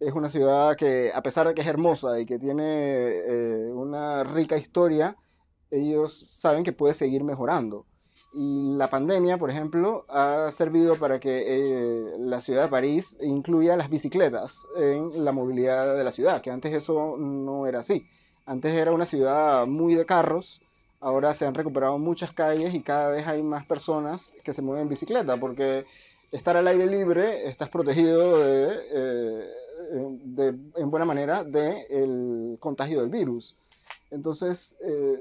es 0.00 0.12
una 0.12 0.28
ciudad 0.28 0.76
que, 0.76 1.12
a 1.14 1.22
pesar 1.22 1.46
de 1.46 1.54
que 1.54 1.62
es 1.62 1.68
hermosa 1.68 2.18
y 2.20 2.26
que 2.26 2.38
tiene 2.38 2.64
eh, 2.64 3.72
una 3.72 4.24
rica 4.24 4.56
historia, 4.56 5.16
ellos 5.70 6.26
saben 6.28 6.64
que 6.64 6.72
puede 6.72 6.94
seguir 6.94 7.22
mejorando. 7.22 7.86
Y 8.34 8.76
la 8.76 8.88
pandemia, 8.88 9.36
por 9.36 9.50
ejemplo, 9.50 10.06
ha 10.08 10.50
servido 10.50 10.96
para 10.96 11.20
que 11.20 11.44
eh, 11.46 12.16
la 12.18 12.40
ciudad 12.40 12.62
de 12.62 12.68
París 12.70 13.18
incluya 13.20 13.76
las 13.76 13.90
bicicletas 13.90 14.66
en 14.78 15.22
la 15.22 15.32
movilidad 15.32 15.96
de 15.96 16.04
la 16.04 16.10
ciudad, 16.10 16.40
que 16.40 16.50
antes 16.50 16.72
eso 16.72 17.16
no 17.18 17.66
era 17.66 17.80
así. 17.80 18.06
Antes 18.46 18.72
era 18.74 18.92
una 18.92 19.04
ciudad 19.04 19.66
muy 19.66 19.94
de 19.94 20.06
carros, 20.06 20.62
ahora 21.00 21.34
se 21.34 21.44
han 21.44 21.54
recuperado 21.54 21.98
muchas 21.98 22.32
calles 22.32 22.74
y 22.74 22.80
cada 22.80 23.10
vez 23.10 23.26
hay 23.26 23.42
más 23.42 23.66
personas 23.66 24.34
que 24.42 24.54
se 24.54 24.62
mueven 24.62 24.84
en 24.84 24.88
bicicleta, 24.88 25.36
porque 25.36 25.84
estar 26.30 26.56
al 26.56 26.66
aire 26.68 26.86
libre 26.86 27.46
estás 27.46 27.68
protegido 27.68 28.40
eh, 28.42 29.46
en 29.92 30.90
buena 30.90 31.04
manera 31.04 31.44
del 31.44 32.56
contagio 32.60 33.00
del 33.00 33.10
virus. 33.10 33.54
Entonces, 34.10 34.78
eh, 34.84 35.20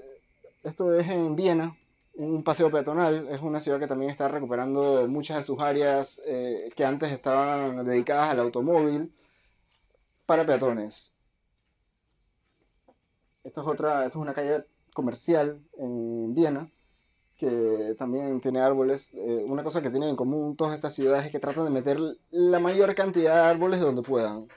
esto 0.63 0.93
es 0.93 1.07
en 1.09 1.35
Viena, 1.35 1.75
un 2.21 2.43
paseo 2.43 2.71
peatonal. 2.71 3.27
Es 3.29 3.41
una 3.41 3.59
ciudad 3.59 3.79
que 3.79 3.87
también 3.87 4.11
está 4.11 4.27
recuperando 4.27 5.07
muchas 5.07 5.37
de 5.37 5.43
sus 5.43 5.59
áreas 5.59 6.21
eh, 6.27 6.69
que 6.75 6.85
antes 6.85 7.11
estaban 7.11 7.83
dedicadas 7.85 8.31
al 8.31 8.39
automóvil 8.39 9.13
para 10.25 10.45
peatones. 10.45 11.13
Esta 13.43 13.61
es 13.61 13.67
otra, 13.67 14.05
es 14.05 14.15
una 14.15 14.33
calle 14.33 14.63
comercial 14.93 15.59
en 15.77 16.33
Viena 16.35 16.69
que 17.37 17.95
también 17.97 18.39
tiene 18.39 18.61
árboles. 18.61 19.15
Eh, 19.15 19.43
una 19.47 19.63
cosa 19.63 19.81
que 19.81 19.89
tienen 19.89 20.09
en 20.09 20.15
común 20.15 20.55
todas 20.55 20.75
estas 20.75 20.93
ciudades 20.93 21.25
es 21.25 21.31
que 21.31 21.39
tratan 21.39 21.65
de 21.65 21.71
meter 21.71 21.97
la 22.29 22.59
mayor 22.59 22.93
cantidad 22.93 23.33
de 23.33 23.49
árboles 23.49 23.79
donde 23.79 24.03
puedan. 24.03 24.47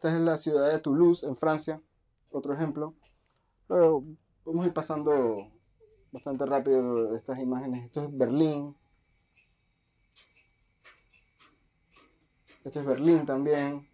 Esta 0.00 0.14
es 0.14 0.20
la 0.22 0.38
ciudad 0.38 0.72
de 0.72 0.78
Toulouse, 0.78 1.26
en 1.26 1.36
Francia, 1.36 1.78
otro 2.30 2.54
ejemplo. 2.54 2.94
Pero 3.68 4.02
vamos 4.46 4.64
a 4.64 4.68
ir 4.68 4.72
pasando 4.72 5.46
bastante 6.10 6.46
rápido 6.46 7.14
estas 7.14 7.38
imágenes. 7.38 7.84
Esto 7.84 8.04
es 8.04 8.16
Berlín. 8.16 8.74
Esto 12.64 12.80
es 12.80 12.86
Berlín 12.86 13.26
también. 13.26 13.86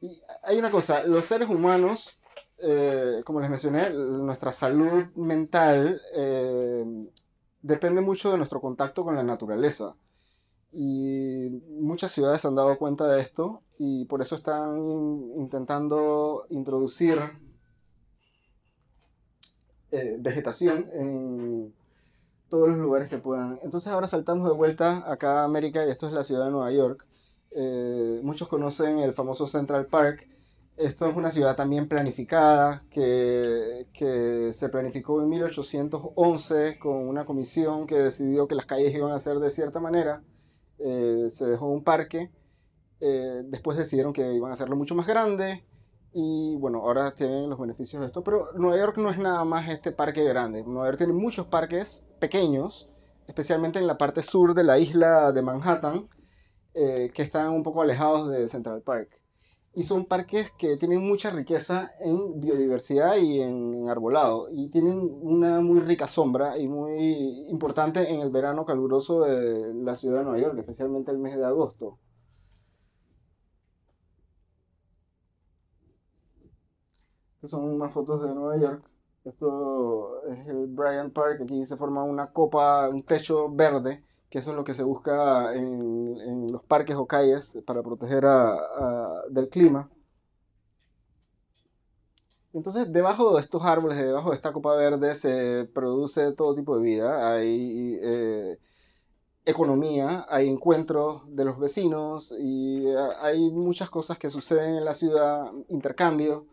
Y 0.00 0.22
hay 0.44 0.58
una 0.60 0.70
cosa, 0.70 1.02
los 1.04 1.26
seres 1.26 1.48
humanos, 1.48 2.16
eh, 2.58 3.22
como 3.24 3.40
les 3.40 3.50
mencioné, 3.50 3.90
nuestra 3.90 4.52
salud 4.52 5.06
mental 5.16 6.00
eh, 6.14 7.08
depende 7.60 8.02
mucho 8.02 8.30
de 8.30 8.36
nuestro 8.36 8.60
contacto 8.60 9.02
con 9.02 9.16
la 9.16 9.24
naturaleza. 9.24 9.96
Y 10.72 11.50
muchas 11.80 12.12
ciudades 12.12 12.40
se 12.40 12.48
han 12.48 12.54
dado 12.54 12.78
cuenta 12.78 13.06
de 13.06 13.20
esto 13.20 13.62
y 13.78 14.06
por 14.06 14.22
eso 14.22 14.36
están 14.36 14.78
intentando 15.36 16.46
introducir 16.50 17.18
eh, 19.90 20.16
vegetación 20.18 20.88
en 20.94 21.74
todos 22.48 22.68
los 22.68 22.78
lugares 22.78 23.10
que 23.10 23.18
puedan. 23.18 23.58
Entonces 23.62 23.92
ahora 23.92 24.06
saltamos 24.06 24.48
de 24.48 24.54
vuelta 24.54 25.10
acá 25.10 25.40
a 25.40 25.44
América 25.44 25.84
y 25.86 25.90
esto 25.90 26.06
es 26.06 26.12
la 26.12 26.24
ciudad 26.24 26.46
de 26.46 26.50
Nueva 26.50 26.72
York. 26.72 27.04
Eh, 27.50 28.20
muchos 28.22 28.48
conocen 28.48 29.00
el 29.00 29.12
famoso 29.12 29.46
Central 29.46 29.86
Park. 29.86 30.28
Esto 30.76 31.06
es 31.06 31.16
una 31.16 31.30
ciudad 31.30 31.54
también 31.54 31.88
planificada 31.88 32.82
que, 32.90 33.86
que, 33.92 34.52
se 34.54 34.68
planificó 34.70 35.20
en 35.20 35.28
1811 35.28 36.78
con 36.78 37.08
una 37.08 37.26
comisión 37.26 37.86
que 37.86 37.96
decidió 37.96 38.48
que 38.48 38.54
las 38.54 38.64
calles 38.64 38.94
iban 38.94 39.12
a 39.12 39.18
ser 39.18 39.38
de 39.38 39.50
cierta 39.50 39.80
manera 39.80 40.22
eh, 40.84 41.28
se 41.30 41.46
dejó 41.46 41.66
un 41.66 41.84
parque, 41.84 42.30
eh, 43.00 43.42
después 43.46 43.78
decidieron 43.78 44.12
que 44.12 44.32
iban 44.34 44.50
a 44.50 44.54
hacerlo 44.54 44.76
mucho 44.76 44.94
más 44.94 45.06
grande 45.06 45.64
y 46.12 46.56
bueno, 46.58 46.80
ahora 46.80 47.12
tienen 47.14 47.48
los 47.48 47.58
beneficios 47.58 48.00
de 48.00 48.06
esto, 48.06 48.22
pero 48.22 48.50
Nueva 48.54 48.76
York 48.76 48.98
no 48.98 49.10
es 49.10 49.18
nada 49.18 49.44
más 49.44 49.68
este 49.68 49.92
parque 49.92 50.24
grande, 50.24 50.62
Nueva 50.64 50.88
York 50.88 50.98
tiene 50.98 51.12
muchos 51.14 51.46
parques 51.46 52.14
pequeños, 52.18 52.88
especialmente 53.26 53.78
en 53.78 53.86
la 53.86 53.96
parte 53.96 54.22
sur 54.22 54.54
de 54.54 54.64
la 54.64 54.78
isla 54.78 55.32
de 55.32 55.42
Manhattan, 55.42 56.08
eh, 56.74 57.10
que 57.14 57.22
están 57.22 57.50
un 57.50 57.62
poco 57.62 57.82
alejados 57.82 58.28
de 58.30 58.48
Central 58.48 58.82
Park 58.82 59.21
y 59.74 59.84
son 59.84 60.04
parques 60.04 60.50
que 60.52 60.76
tienen 60.76 61.00
mucha 61.06 61.30
riqueza 61.30 61.92
en 62.00 62.40
biodiversidad 62.40 63.16
y 63.16 63.40
en 63.40 63.88
arbolado 63.88 64.48
y 64.50 64.68
tienen 64.68 64.98
una 65.22 65.60
muy 65.60 65.80
rica 65.80 66.06
sombra 66.08 66.58
y 66.58 66.68
muy 66.68 67.48
importante 67.48 68.10
en 68.12 68.20
el 68.20 68.30
verano 68.30 68.66
caluroso 68.66 69.22
de 69.22 69.74
la 69.74 69.96
ciudad 69.96 70.18
de 70.20 70.24
Nueva 70.24 70.38
York, 70.40 70.58
especialmente 70.58 71.10
el 71.10 71.18
mes 71.18 71.36
de 71.36 71.44
agosto. 71.46 71.98
Estas 77.36 77.50
son 77.50 77.76
más 77.78 77.92
fotos 77.92 78.22
de 78.22 78.34
Nueva 78.34 78.56
York. 78.56 78.84
Esto 79.24 80.22
es 80.26 80.46
el 80.48 80.66
Bryant 80.66 81.12
Park, 81.12 81.42
aquí 81.42 81.64
se 81.64 81.76
forma 81.76 82.04
una 82.04 82.32
copa, 82.32 82.88
un 82.88 83.02
techo 83.04 83.50
verde 83.50 84.04
que 84.32 84.38
eso 84.38 84.52
es 84.52 84.56
lo 84.56 84.64
que 84.64 84.72
se 84.72 84.82
busca 84.82 85.54
en, 85.54 86.50
los 86.50 86.64
parques 86.64 86.96
o 86.96 87.06
calles 87.06 87.58
para 87.66 87.82
proteger 87.82 88.24
del 89.28 89.50
clima. 89.50 89.90
Entonces, 92.54 92.90
debajo 92.92 93.34
de 93.34 93.42
estos 93.42 93.62
árboles, 93.62 93.98
debajo 93.98 94.30
de 94.30 94.36
esta 94.36 94.54
copa 94.54 94.74
verde, 94.74 95.16
se 95.16 95.66
produce 95.74 96.32
todo 96.32 96.54
tipo 96.54 96.78
de 96.78 96.82
vida. 96.82 97.30
Hay 97.30 97.98
eh, 98.00 98.58
economía, 99.44 100.24
hay 100.30 100.48
encuentros 100.48 101.22
de 101.28 101.44
los 101.44 101.58
vecinos 101.58 102.34
y 102.38 102.86
eh, 102.86 102.96
hay 103.20 103.50
muchas 103.50 103.90
cosas 103.90 104.18
que 104.18 104.30
suceden 104.30 104.76
en 104.76 104.84
la 104.86 104.94
ciudad, 104.94 105.52
intercambio, 105.68 106.46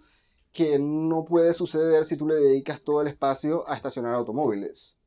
que 0.51 0.79
no 0.79 1.23
puede 1.23 1.53
suceder 1.53 2.03
si 2.03 2.17
tú 2.17 2.27
le 2.27 2.35
dedicas 2.35 2.81
todo 2.81 3.01
el 3.01 3.07
espacio 3.07 3.63
a 3.69 3.75
estacionar 3.75 4.15
automóviles. 4.15 4.98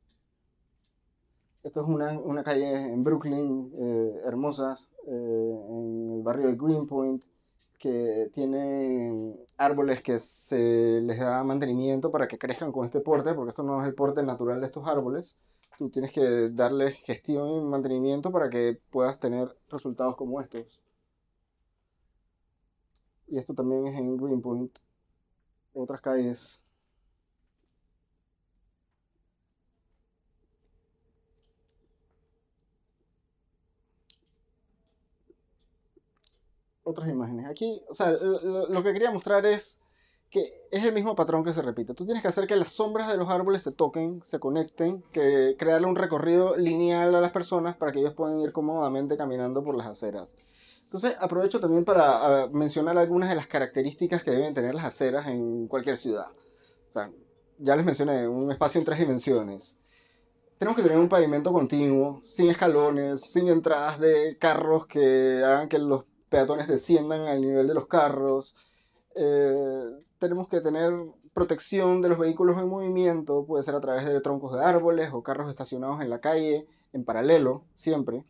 Esto 1.62 1.82
es 1.82 1.88
una, 1.88 2.18
una 2.18 2.42
calle 2.42 2.92
en 2.92 3.04
Brooklyn, 3.04 3.72
eh, 3.78 4.20
hermosas, 4.24 4.90
eh, 5.06 5.10
en 5.12 6.12
el 6.16 6.22
barrio 6.22 6.48
de 6.48 6.56
Greenpoint, 6.56 7.24
que 7.78 8.30
tiene 8.32 9.36
árboles 9.56 10.02
que 10.02 10.18
se 10.18 11.00
les 11.02 11.18
da 11.18 11.42
mantenimiento 11.44 12.10
para 12.10 12.28
que 12.28 12.38
crezcan 12.38 12.72
con 12.72 12.84
este 12.84 13.00
porte, 13.00 13.34
porque 13.34 13.50
esto 13.50 13.62
no 13.62 13.80
es 13.80 13.88
el 13.88 13.94
porte 13.94 14.22
natural 14.22 14.60
de 14.60 14.66
estos 14.66 14.86
árboles 14.86 15.36
tú 15.82 15.90
tienes 15.90 16.12
que 16.12 16.50
darle 16.50 16.92
gestión 16.92 17.48
y 17.48 17.60
mantenimiento 17.60 18.30
para 18.30 18.48
que 18.50 18.80
puedas 18.90 19.18
tener 19.18 19.56
resultados 19.68 20.16
como 20.16 20.40
estos. 20.40 20.80
Y 23.26 23.38
esto 23.38 23.54
también 23.54 23.86
es 23.86 23.98
en 23.98 24.16
Greenpoint, 24.16 24.78
otras 25.74 26.00
calles. 26.00 26.68
Otras 36.84 37.08
imágenes. 37.08 37.46
Aquí, 37.46 37.82
o 37.88 37.94
sea, 37.94 38.10
lo 38.10 38.82
que 38.82 38.92
quería 38.92 39.10
mostrar 39.10 39.46
es 39.46 39.82
que 40.32 40.50
es 40.70 40.82
el 40.82 40.94
mismo 40.94 41.14
patrón 41.14 41.44
que 41.44 41.52
se 41.52 41.60
repite. 41.60 41.92
Tú 41.92 42.06
tienes 42.06 42.22
que 42.22 42.28
hacer 42.28 42.46
que 42.46 42.56
las 42.56 42.68
sombras 42.68 43.08
de 43.08 43.18
los 43.18 43.28
árboles 43.28 43.62
se 43.62 43.70
toquen, 43.70 44.22
se 44.24 44.40
conecten, 44.40 45.02
que 45.12 45.56
crearle 45.58 45.86
un 45.86 45.94
recorrido 45.94 46.56
lineal 46.56 47.14
a 47.14 47.20
las 47.20 47.32
personas 47.32 47.76
para 47.76 47.92
que 47.92 48.00
ellos 48.00 48.14
puedan 48.14 48.40
ir 48.40 48.50
cómodamente 48.50 49.18
caminando 49.18 49.62
por 49.62 49.76
las 49.76 49.86
aceras. 49.86 50.36
Entonces 50.84 51.16
aprovecho 51.20 51.60
también 51.60 51.84
para 51.84 52.48
mencionar 52.50 52.96
algunas 52.96 53.28
de 53.28 53.34
las 53.34 53.46
características 53.46 54.22
que 54.24 54.30
deben 54.30 54.54
tener 54.54 54.74
las 54.74 54.86
aceras 54.86 55.26
en 55.26 55.68
cualquier 55.68 55.98
ciudad. 55.98 56.28
O 56.88 56.92
sea, 56.92 57.10
ya 57.58 57.76
les 57.76 57.84
mencioné, 57.84 58.26
un 58.26 58.50
espacio 58.50 58.78
en 58.78 58.86
tres 58.86 58.98
dimensiones. 58.98 59.80
Tenemos 60.58 60.76
que 60.76 60.82
tener 60.82 60.98
un 60.98 61.08
pavimento 61.08 61.52
continuo, 61.52 62.22
sin 62.24 62.48
escalones, 62.48 63.20
sin 63.20 63.48
entradas 63.48 64.00
de 64.00 64.38
carros 64.38 64.86
que 64.86 65.42
hagan 65.44 65.68
que 65.68 65.78
los 65.78 66.04
peatones 66.32 66.66
desciendan 66.66 67.28
al 67.28 67.40
nivel 67.42 67.68
de 67.68 67.74
los 67.74 67.86
carros. 67.86 68.56
Eh, 69.14 69.84
tenemos 70.18 70.48
que 70.48 70.60
tener 70.60 70.92
protección 71.34 72.00
de 72.02 72.08
los 72.08 72.18
vehículos 72.18 72.58
en 72.58 72.68
movimiento, 72.68 73.44
puede 73.46 73.62
ser 73.62 73.74
a 73.74 73.80
través 73.80 74.06
de 74.06 74.20
troncos 74.20 74.54
de 74.54 74.64
árboles 74.64 75.10
o 75.12 75.22
carros 75.22 75.50
estacionados 75.50 76.00
en 76.00 76.10
la 76.10 76.20
calle, 76.20 76.66
en 76.92 77.04
paralelo, 77.04 77.64
siempre. 77.76 78.24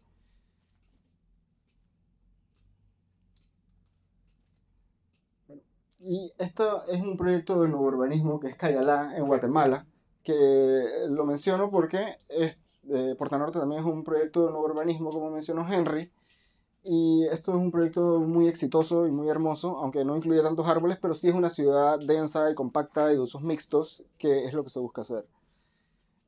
Y 6.00 6.32
esto 6.38 6.84
es 6.88 7.00
un 7.00 7.16
proyecto 7.16 7.62
de 7.62 7.68
nuevo 7.68 7.86
urbanismo 7.86 8.40
que 8.40 8.48
es 8.48 8.56
Cayalá, 8.56 9.16
en 9.16 9.26
Guatemala, 9.26 9.86
que 10.24 10.82
lo 11.08 11.24
menciono 11.24 11.70
porque 11.70 12.18
es, 12.28 12.58
eh, 12.90 13.14
Norte 13.18 13.60
también 13.60 13.82
es 13.82 13.86
un 13.86 14.02
proyecto 14.02 14.46
de 14.46 14.50
nuevo 14.50 14.64
urbanismo, 14.66 15.10
como 15.12 15.30
mencionó 15.30 15.64
Henry, 15.72 16.10
y 16.84 17.24
esto 17.26 17.52
es 17.52 17.58
un 17.58 17.70
proyecto 17.70 18.20
muy 18.20 18.48
exitoso 18.48 19.06
y 19.06 19.12
muy 19.12 19.28
hermoso, 19.28 19.78
aunque 19.78 20.04
no 20.04 20.16
incluye 20.16 20.42
tantos 20.42 20.66
árboles, 20.66 20.98
pero 21.00 21.14
sí 21.14 21.28
es 21.28 21.34
una 21.34 21.50
ciudad 21.50 21.98
densa 22.00 22.50
y 22.50 22.54
compacta 22.54 23.12
y 23.12 23.14
de 23.14 23.20
usos 23.20 23.42
mixtos, 23.42 24.04
que 24.18 24.46
es 24.46 24.52
lo 24.52 24.64
que 24.64 24.70
se 24.70 24.80
busca 24.80 25.02
hacer. 25.02 25.26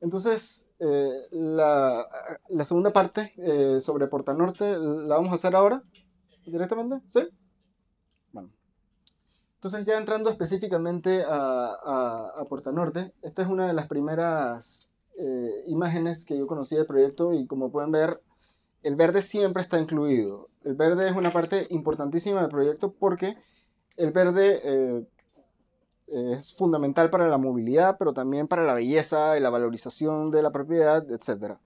Entonces, 0.01 0.73
eh, 0.79 1.11
la, 1.31 2.05
la, 2.49 2.65
segunda 2.65 2.91
parte 2.91 3.33
eh, 3.37 3.81
sobre 3.81 4.07
Porta 4.07 4.33
Norte 4.33 4.65
la 4.77 5.15
vamos 5.15 5.31
a 5.31 5.35
hacer 5.35 5.55
ahora, 5.55 5.83
directamente, 6.45 7.01
¿sí? 7.09 7.27
Bueno. 8.31 8.49
Entonces, 9.55 9.85
ya 9.85 9.97
entrando 9.97 10.29
específicamente 10.29 11.23
a, 11.23 11.67
a, 11.83 12.31
a 12.37 12.45
Porta 12.45 12.71
Norte, 12.71 13.13
esta 13.23 13.41
es 13.41 13.47
una 13.47 13.67
de 13.67 13.73
las 13.73 13.87
primeras 13.87 14.95
eh, 15.17 15.63
imágenes 15.67 16.25
que 16.25 16.37
yo 16.37 16.45
conocí 16.45 16.75
del 16.75 16.85
proyecto 16.85 17.33
y 17.33 17.47
como 17.47 17.71
pueden 17.71 17.91
ver, 17.91 18.21
el 18.85 18.95
verde 18.95 19.23
siempre 19.23 19.63
está 19.63 19.79
incluido. 19.79 20.49
El 20.63 20.75
verde 20.75 21.09
es 21.09 21.15
una 21.15 21.31
parte 21.31 21.65
importantísima 21.71 22.41
del 22.41 22.51
proyecto 22.51 22.93
porque 22.93 23.35
el 23.97 24.11
verde 24.11 24.61
eh, 24.63 25.07
es 26.07 26.53
fundamental 26.55 27.09
para 27.09 27.27
la 27.27 27.39
movilidad, 27.39 27.97
pero 27.97 28.13
también 28.13 28.47
para 28.47 28.63
la 28.63 28.75
belleza 28.75 29.37
y 29.37 29.41
la 29.41 29.49
valorización 29.49 30.29
de 30.29 30.43
la 30.43 30.51
propiedad, 30.51 31.03
etc. 31.11 31.57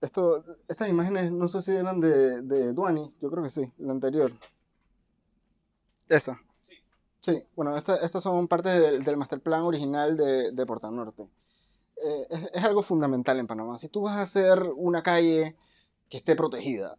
Esto, 0.00 0.44
estas 0.66 0.88
imágenes 0.88 1.30
no 1.30 1.46
sé 1.46 1.62
si 1.62 1.76
eran 1.76 2.00
de, 2.00 2.42
de 2.42 2.72
Duani, 2.72 3.14
yo 3.20 3.30
creo 3.30 3.44
que 3.44 3.50
sí, 3.50 3.72
la 3.78 3.92
anterior. 3.92 4.32
Esta. 6.08 6.40
Sí. 6.62 6.74
Sí, 7.20 7.44
bueno, 7.54 7.76
estas 7.76 8.22
son 8.22 8.48
partes 8.48 8.80
del, 8.80 9.04
del 9.04 9.16
master 9.16 9.40
plan 9.40 9.62
original 9.62 10.16
de, 10.16 10.50
de 10.50 10.66
Porta 10.66 10.90
Norte. 10.90 11.28
Eh, 12.02 12.26
es, 12.52 12.64
algo 12.64 12.82
fundamental 12.82 13.38
en 13.38 13.46
Panamá. 13.46 13.78
Si 13.78 13.88
tú 13.88 14.02
vas 14.02 14.16
a 14.16 14.22
hacer 14.22 14.62
una 14.76 15.02
calle 15.02 15.56
que 16.08 16.18
esté 16.18 16.36
protegida, 16.36 16.98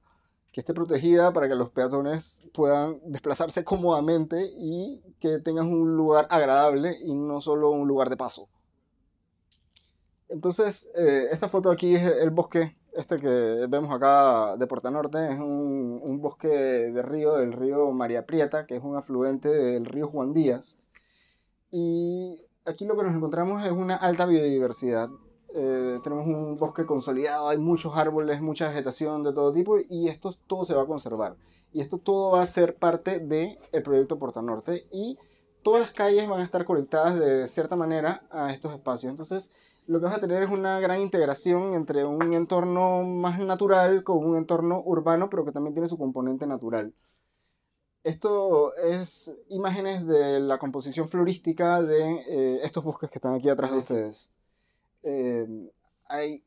que 0.52 0.62
esté 0.62 0.74
protegida 0.74 1.32
para 1.34 1.48
que 1.48 1.56
los 1.56 1.70
peatones 1.70 2.48
puedan 2.54 3.00
desplazarse 3.06 3.64
cómodamente 3.64 4.50
y 4.58 5.04
que 5.20 5.40
tengas 5.40 5.66
un 5.66 5.96
lugar 5.96 6.28
agradable 6.30 6.98
y 7.00 7.14
no 7.14 7.42
solo 7.42 7.72
un 7.72 7.88
lugar 7.88 8.10
de 8.10 8.18
paso. 8.18 8.50
Entonces, 10.30 10.92
eh, 10.98 11.28
esta 11.32 11.48
foto 11.48 11.70
aquí 11.72 11.96
es 11.96 12.04
el 12.04 12.32
bosque, 12.32 12.76
este 12.94 13.20
que 13.20 13.68
vemos 13.70 13.94
acá 13.94 14.58
de 14.58 14.68
Puerto 14.68 14.92
Norte, 14.92 15.32
es 15.32 15.40
un, 15.40 16.00
un, 16.04 16.22
bosque 16.22 16.48
de 16.50 17.02
río, 17.02 17.38
del 17.38 17.54
río 17.54 17.92
María 17.92 18.26
Prieta, 18.26 18.66
que 18.66 18.76
es 18.76 18.84
un 18.84 18.98
afluente 18.98 19.48
del 19.48 19.86
río 19.86 20.08
Juan 20.08 20.34
Díaz. 20.34 20.80
Y 21.72 22.44
aquí 22.68 22.86
lo 22.86 22.96
que 22.98 23.04
nos 23.04 23.16
encontramos 23.16 23.66
es 23.66 23.72
una 23.72 23.96
alta 23.96 24.26
biodiversidad. 24.26 25.10
Eh, 25.56 26.00
tenemos 26.04 26.28
un 26.28 26.58
bosque 26.58 26.86
consolidado, 26.86 27.48
hay 27.48 27.58
muchos 27.58 27.96
árboles, 27.96 28.42
mucha 28.42 28.70
vegetación 28.70 29.24
de 29.24 29.34
todo 29.34 29.52
tipo 29.54 29.78
y 29.80 30.10
esto 30.10 30.34
todo 30.46 30.66
se 30.66 30.76
va 30.76 30.84
a 30.84 30.88
conservar. 30.88 31.38
Y 31.74 31.82
esto 31.82 31.98
todo 31.98 32.32
va 32.32 32.42
a 32.42 32.48
ser 32.48 32.76
parte 32.76 33.20
del 33.20 33.58
el 33.72 33.84
proyecto 33.84 34.20
Porta 34.20 34.42
Norte 34.42 34.86
y 34.92 35.18
todas 35.64 35.82
las 35.82 35.94
calles 35.94 36.28
van 36.30 36.42
a 36.42 36.44
estar 36.44 36.66
conectadas 36.66 37.20
de 37.20 37.48
cierta 37.48 37.76
manera 37.76 38.24
a 38.30 38.52
estos 38.54 38.74
espacios. 38.74 39.10
Entonces, 39.10 39.52
lo 39.88 40.00
que 40.00 40.06
vas 40.06 40.18
a 40.18 40.22
tener 40.22 40.44
es 40.44 40.50
una 40.50 40.80
gran 40.80 41.02
integración 41.02 41.74
entre 41.74 42.04
un 42.04 42.34
entorno 42.34 43.04
más 43.04 43.40
natural 43.40 44.04
con 44.04 44.18
un 44.18 44.36
entorno 44.36 44.82
urbano, 44.86 45.30
pero 45.30 45.46
que 45.46 45.52
también 45.52 45.74
tiene 45.74 45.88
su 45.88 45.98
componente 45.98 46.46
natural. 46.46 46.94
Esto 48.08 48.74
es 48.74 49.44
imágenes 49.50 50.08
de 50.08 50.40
la 50.40 50.58
composición 50.60 51.10
florística 51.10 51.82
de 51.82 52.14
eh, 52.30 52.60
estos 52.64 52.82
bosques 52.82 53.10
que 53.10 53.18
están 53.18 53.34
aquí 53.34 53.50
atrás 53.50 53.70
de 53.74 53.78
ustedes. 53.80 54.34
Eh, 55.04 55.46
hay 56.06 56.42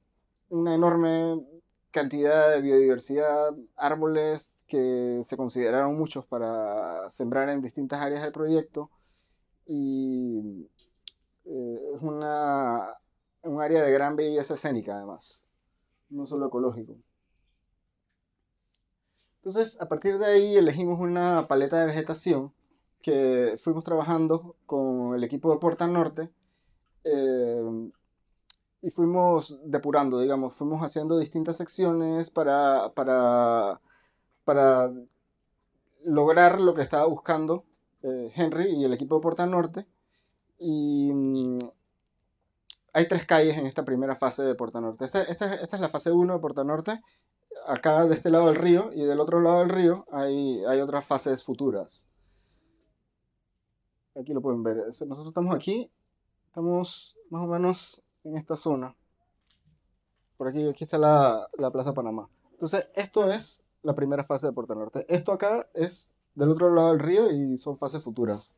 una 0.49 0.75
enorme 0.75 1.45
cantidad 1.91 2.51
de 2.51 2.63
biodiversidad, 2.63 3.55
árboles 3.77 4.55
que 4.67 5.21
se 5.23 5.37
consideraron 5.37 5.99
muchos 5.99 6.25
para 6.25 7.11
sembrar 7.11 7.51
en 7.51 7.61
distintas 7.61 8.01
áreas 8.01 8.23
del 8.23 8.33
proyecto 8.33 8.91
y 9.67 10.67
eh, 11.45 11.81
es 11.95 12.01
una, 12.01 12.97
un 13.43 13.61
área 13.61 13.83
de 13.83 13.93
gran 13.93 14.17
belleza 14.17 14.55
escénica 14.55 14.97
además, 14.97 15.45
no 16.09 16.25
solo 16.25 16.47
ecológico. 16.47 16.97
Entonces, 19.43 19.80
a 19.80 19.88
partir 19.88 20.18
de 20.18 20.26
ahí 20.26 20.57
elegimos 20.57 21.01
una 21.01 21.49
paleta 21.49 21.80
de 21.80 21.86
vegetación 21.86 22.53
que 23.01 23.57
fuimos 23.59 23.84
trabajando 23.84 24.55
con 24.66 25.14
el 25.14 25.24
equipo 25.24 25.51
de 25.51 25.59
Puerta 25.59 25.86
Norte 25.86 26.30
eh, 27.05 27.91
y 28.82 28.91
fuimos 28.91 29.59
depurando, 29.64 30.20
digamos, 30.20 30.55
fuimos 30.55 30.82
haciendo 30.82 31.18
distintas 31.18 31.57
secciones 31.57 32.30
para, 32.30 32.93
para, 32.95 33.80
para 34.45 34.93
lograr 36.05 36.61
lo 36.61 36.74
que 36.74 36.82
estaba 36.82 37.07
buscando 37.07 37.64
eh, 38.03 38.32
Henry 38.34 38.74
y 38.74 38.84
el 38.84 38.93
equipo 38.93 39.16
de 39.16 39.22
Puerta 39.22 39.47
Norte. 39.47 39.86
Y 40.59 41.11
mm, 41.14 41.59
hay 42.93 43.09
tres 43.09 43.24
calles 43.24 43.57
en 43.57 43.66
esta 43.66 43.86
primera 43.86 44.16
fase 44.16 44.43
de 44.43 44.55
Puerta 44.55 44.82
Norte. 44.82 45.07
Esta, 45.07 45.22
esta, 45.22 45.55
esta 45.55 45.76
es 45.76 45.80
la 45.80 45.88
fase 45.88 46.12
1 46.12 46.34
de 46.34 46.41
Puerta 46.41 46.62
Norte 46.62 47.01
acá 47.66 48.07
de 48.07 48.14
este 48.14 48.30
lado 48.30 48.46
del 48.46 48.57
río 48.57 48.90
y 48.92 49.03
del 49.05 49.20
otro 49.20 49.40
lado 49.40 49.61
del 49.61 49.68
río 49.68 50.07
hay, 50.11 50.64
hay 50.64 50.80
otras 50.80 51.05
fases 51.05 51.44
futuras. 51.44 52.11
Aquí 54.14 54.32
lo 54.32 54.42
pueden 54.42 54.62
ver. 54.62 54.76
Nosotros 54.86 55.28
estamos 55.28 55.55
aquí, 55.55 55.90
estamos 56.46 57.18
más 57.30 57.42
o 57.42 57.46
menos 57.46 58.03
en 58.24 58.36
esta 58.36 58.57
zona. 58.57 58.94
Por 60.36 60.48
aquí, 60.48 60.66
aquí 60.68 60.84
está 60.84 60.98
la, 60.98 61.48
la 61.59 61.70
Plaza 61.70 61.94
Panamá. 61.94 62.28
Entonces, 62.53 62.86
esto 62.94 63.30
es 63.30 63.62
la 63.82 63.94
primera 63.94 64.24
fase 64.24 64.46
de 64.46 64.53
Puerto 64.53 64.74
Norte. 64.74 65.07
Esto 65.09 65.32
acá 65.32 65.68
es 65.74 66.14
del 66.34 66.51
otro 66.51 66.74
lado 66.74 66.90
del 66.90 66.98
río 66.98 67.30
y 67.30 67.59
son 67.59 67.76
fases 67.76 68.03
futuras. 68.03 68.55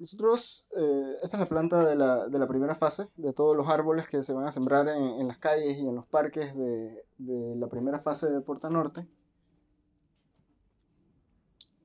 Nosotros, 0.00 0.66
eh, 0.78 1.16
esta 1.22 1.36
es 1.36 1.40
la 1.40 1.48
planta 1.48 1.84
de 1.84 1.94
la, 1.94 2.26
de 2.26 2.38
la, 2.38 2.48
primera 2.48 2.74
fase, 2.74 3.08
de 3.16 3.34
todos 3.34 3.54
los 3.54 3.68
árboles 3.68 4.08
que 4.08 4.22
se 4.22 4.32
van 4.32 4.46
a 4.46 4.50
sembrar 4.50 4.88
en, 4.88 5.20
en 5.20 5.28
las 5.28 5.36
calles 5.36 5.76
y 5.76 5.86
en 5.86 5.94
los 5.94 6.06
parques 6.06 6.56
de, 6.56 7.04
de, 7.18 7.56
la 7.56 7.66
primera 7.66 7.98
fase 7.98 8.30
de 8.30 8.40
Puerta 8.40 8.70
Norte. 8.70 9.06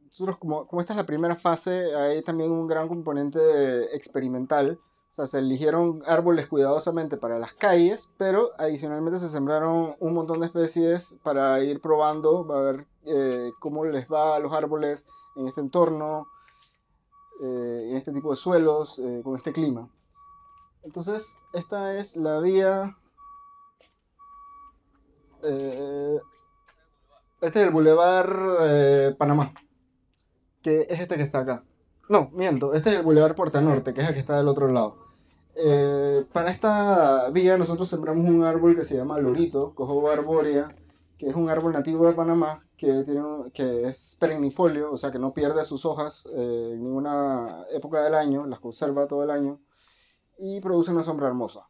Nosotros, 0.06 0.38
como, 0.38 0.66
como 0.66 0.80
esta 0.80 0.94
es 0.94 0.98
la 0.98 1.06
primera 1.06 1.36
fase, 1.36 1.94
hay 1.94 2.22
también 2.22 2.52
un 2.52 2.68
gran 2.68 2.88
componente 2.88 3.38
experimental. 3.94 4.80
O 5.12 5.16
sea, 5.16 5.28
se 5.28 5.40
eligieron 5.40 6.02
árboles 6.06 6.48
cuidadosamente 6.48 7.18
para 7.18 7.38
las 7.38 7.54
calles, 7.54 8.14
pero 8.18 8.52
adicionalmente 8.58 9.20
se 9.20 9.28
sembraron 9.28 9.94
un 10.00 10.14
montón 10.14 10.40
de 10.40 10.46
especies 10.46 11.20
para 11.22 11.62
ir 11.62 11.82
probando, 11.82 12.50
a 12.54 12.62
ver 12.62 12.88
eh, 13.08 13.52
cómo 13.60 13.84
les 13.84 14.08
va 14.08 14.38
a 14.38 14.40
los 14.40 14.54
árboles 14.54 15.06
en 15.36 15.48
este 15.48 15.60
entorno, 15.60 16.28
eh, 17.42 17.88
en 17.90 17.98
este 17.98 18.14
tipo 18.14 18.30
de 18.30 18.36
suelos, 18.36 19.00
eh, 19.00 19.22
con 19.24 19.36
este 19.36 19.52
clima. 19.52 19.90
Entonces, 20.84 21.44
esta 21.54 21.98
es 21.98 22.16
la 22.16 22.40
vía... 22.40 22.98
Eh, 25.44 26.20
este 27.42 27.62
es 27.62 27.68
el 27.68 27.74
Boulevard 27.74 29.16
Panamá, 29.18 29.54
que 30.64 30.88
es 30.90 31.00
este 31.00 31.18
que 31.18 31.24
está 31.24 31.40
acá. 31.40 31.64
No, 32.10 32.30
miento, 32.34 32.74
este 32.74 32.90
es 32.92 32.96
el 32.98 33.04
Boulevard 33.04 33.36
Puerta 33.36 33.62
Norte, 33.62 33.94
que 33.94 34.02
es 34.02 34.08
el 34.08 34.14
que 34.14 34.20
está 34.22 34.38
del 34.38 34.48
otro 34.48 34.68
lado. 34.72 34.98
para 36.34 36.50
esta 36.50 37.30
vía 37.30 37.58
nosotros 37.58 37.88
sembramos 37.90 38.26
un 38.28 38.44
árbol 38.44 38.76
que 38.76 38.84
se 38.84 38.98
llama 38.98 39.20
lorito, 39.20 39.76
cojo 39.76 40.10
arbórea, 40.10 40.76
que 41.26 41.32
es 41.32 41.36
un 41.36 41.50
árbol 41.50 41.74
nativo 41.74 42.06
de 42.06 42.14
Panamá, 42.14 42.64
que, 42.78 43.02
tiene, 43.02 43.52
que 43.52 43.88
es 43.88 44.16
perennifolio, 44.20 44.92
o 44.92 44.98
sea 44.98 45.10
que 45.10 45.18
no 45.18 45.34
pierde 45.34 45.66
sus 45.66 45.84
hojas 45.84 46.30
eh, 46.32 46.70
en 46.74 46.84
ninguna 46.84 47.66
época 47.72 48.04
del 48.04 48.14
año, 48.14 48.46
las 48.46 48.60
conserva 48.60 49.08
todo 49.08 49.24
el 49.24 49.32
año 49.32 49.60
y 50.38 50.62
produce 50.62 50.92
una 50.92 51.02
sombra 51.02 51.26
hermosa. 51.26 51.68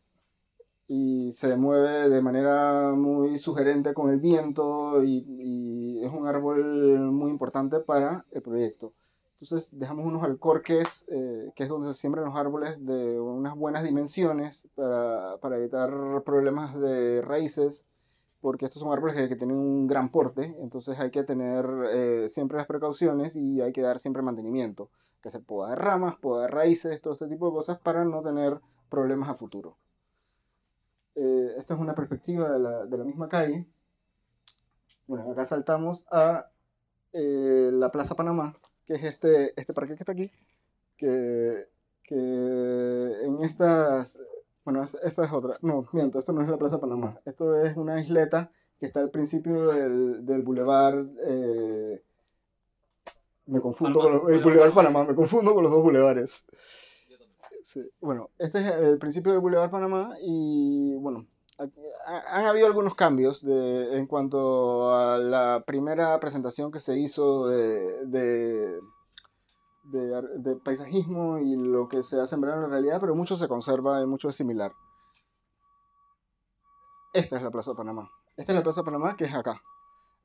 Y 0.89 1.31
se 1.31 1.55
mueve 1.55 2.09
de 2.09 2.21
manera 2.21 2.91
muy 2.97 3.39
sugerente 3.39 3.93
con 3.93 4.09
el 4.09 4.19
viento 4.19 5.01
y, 5.01 6.01
es 6.03 6.11
un 6.11 6.27
árbol 6.27 6.99
muy 7.13 7.31
importante 7.31 7.79
para 7.79 8.25
el 8.31 8.41
proyecto. 8.41 8.93
Entonces 9.39 9.79
dejamos 9.79 10.05
unos 10.05 10.23
alcorques, 10.23 11.07
eh, 11.07 11.53
que 11.55 11.63
es 11.63 11.69
donde 11.69 11.93
se 11.93 12.01
siembran 12.01 12.25
los 12.25 12.35
árboles 12.35 12.85
de 12.85 13.21
unas 13.21 13.55
buenas 13.55 13.85
dimensiones 13.85 14.69
para, 14.75 15.37
para 15.37 15.55
evitar 15.55 16.23
problemas 16.25 16.77
de 16.77 17.21
raíces 17.21 17.87
porque 18.45 18.65
estos 18.65 18.79
son 18.79 18.93
árboles 18.93 19.27
que, 19.27 19.35
tienen 19.35 19.57
un 19.57 19.87
gran 19.87 20.11
porte, 20.11 20.55
entonces 20.61 20.99
hay 20.99 21.09
que 21.09 21.23
tener 21.23 21.65
eh, 21.91 22.29
siempre 22.29 22.59
las 22.59 22.67
precauciones 22.67 23.35
y 23.35 23.59
hay 23.59 23.73
que 23.73 23.81
dar 23.81 23.97
siempre 23.97 24.21
mantenimiento, 24.21 24.91
que 25.19 25.29
hacer 25.29 25.41
poda 25.41 25.71
de 25.71 25.77
ramas, 25.77 26.17
poda 26.17 26.43
de 26.43 26.49
raíces, 26.49 27.01
todo 27.01 27.13
este 27.13 27.27
tipo 27.27 27.47
de 27.47 27.53
cosas 27.53 27.79
para 27.79 28.05
no 28.05 28.21
tener 28.21 28.61
problemas 28.87 29.29
a 29.29 29.33
futuro. 29.33 29.79
Eh, 31.15 31.55
esta 31.57 31.73
es 31.73 31.79
una 31.79 31.95
perspectiva 31.95 32.51
de 32.51 32.59
la, 32.59 32.85
de 32.85 32.95
la, 32.99 33.03
misma 33.03 33.27
calle. 33.27 33.65
Bueno, 35.07 35.31
acá 35.31 35.43
saltamos 35.43 36.05
a 36.11 36.51
eh, 37.13 37.71
la 37.73 37.89
Plaza 37.89 38.13
Panamá, 38.13 38.55
que 38.85 38.93
es 38.93 39.03
este, 39.05 39.59
este 39.59 39.73
parque 39.73 39.95
que 39.95 40.03
está 40.03 40.11
aquí, 40.11 40.31
que, 40.97 41.65
que 42.03 42.15
en 43.25 43.43
estas 43.43 44.19
bueno, 44.66 44.84
esta 44.84 45.26
es 45.26 45.32
otra. 45.32 45.57
No, 45.61 45.86
miento, 45.93 46.20
esto 46.20 46.34
no 46.34 46.41
es 46.41 46.49
la 46.49 46.57
Plaza 46.57 46.82
Panamá. 46.82 47.20
Esto 47.24 47.55
es 47.55 47.78
una 47.78 48.01
isleta 48.01 48.51
que 48.80 48.88
está 48.88 48.99
al 48.99 49.11
principio 49.11 49.68
del, 49.68 50.26
del 50.26 50.41
bulevar. 50.41 51.05
Eh, 51.26 52.03
me 53.45 53.61
confundo 53.61 53.99
con 53.99 54.11
los, 54.11 54.30
el 54.30 54.43
Boulevard 54.43 54.74
Panamá, 54.74 55.03
me 55.03 55.16
confundo 55.16 55.53
con 55.53 55.63
los 55.63 55.72
dos 55.72 55.84
bulevares. 55.84 56.47
Sí. 57.63 57.82
Bueno, 57.99 58.32
este 58.39 58.59
es 58.59 58.66
el 58.66 58.97
principio 58.97 59.32
del 59.32 59.41
Boulevard 59.41 59.70
Panamá 59.70 60.16
y 60.20 60.95
bueno, 60.95 61.28
han 62.05 62.45
habido 62.45 62.68
algunos 62.68 62.95
cambios 62.95 63.43
de, 63.43 63.97
en 63.97 64.07
cuanto 64.07 64.93
a 64.93 65.18
la 65.18 65.63
primera 65.66 66.20
presentación 66.20 66.72
que 66.72 66.80
se 66.80 66.97
hizo 66.99 67.47
de, 67.47 68.05
de 68.07 68.80
de, 69.91 70.55
paisajismo 70.63 71.39
y 71.39 71.55
lo 71.55 71.88
que 71.88 72.03
se 72.03 72.19
ha 72.19 72.25
sembrado 72.25 72.57
en 72.57 72.63
la 72.63 72.69
realidad, 72.69 72.99
pero 72.99 73.15
mucho 73.15 73.36
se 73.38 73.47
conserva 73.47 74.01
y 74.01 74.05
mucho 74.05 74.29
es 74.29 74.36
similar. 74.36 74.71
Esta 77.13 77.38
es 77.38 77.43
la 77.43 77.51
Plaza 77.51 77.71
de 77.71 77.77
Panamá. 77.77 78.09
Esta 78.36 78.51
es 78.51 78.57
la 78.57 78.63
Plaza 78.63 78.81
de 78.81 78.86
Panamá 78.86 79.15
que 79.15 79.25
es 79.25 79.33
acá. 79.33 79.61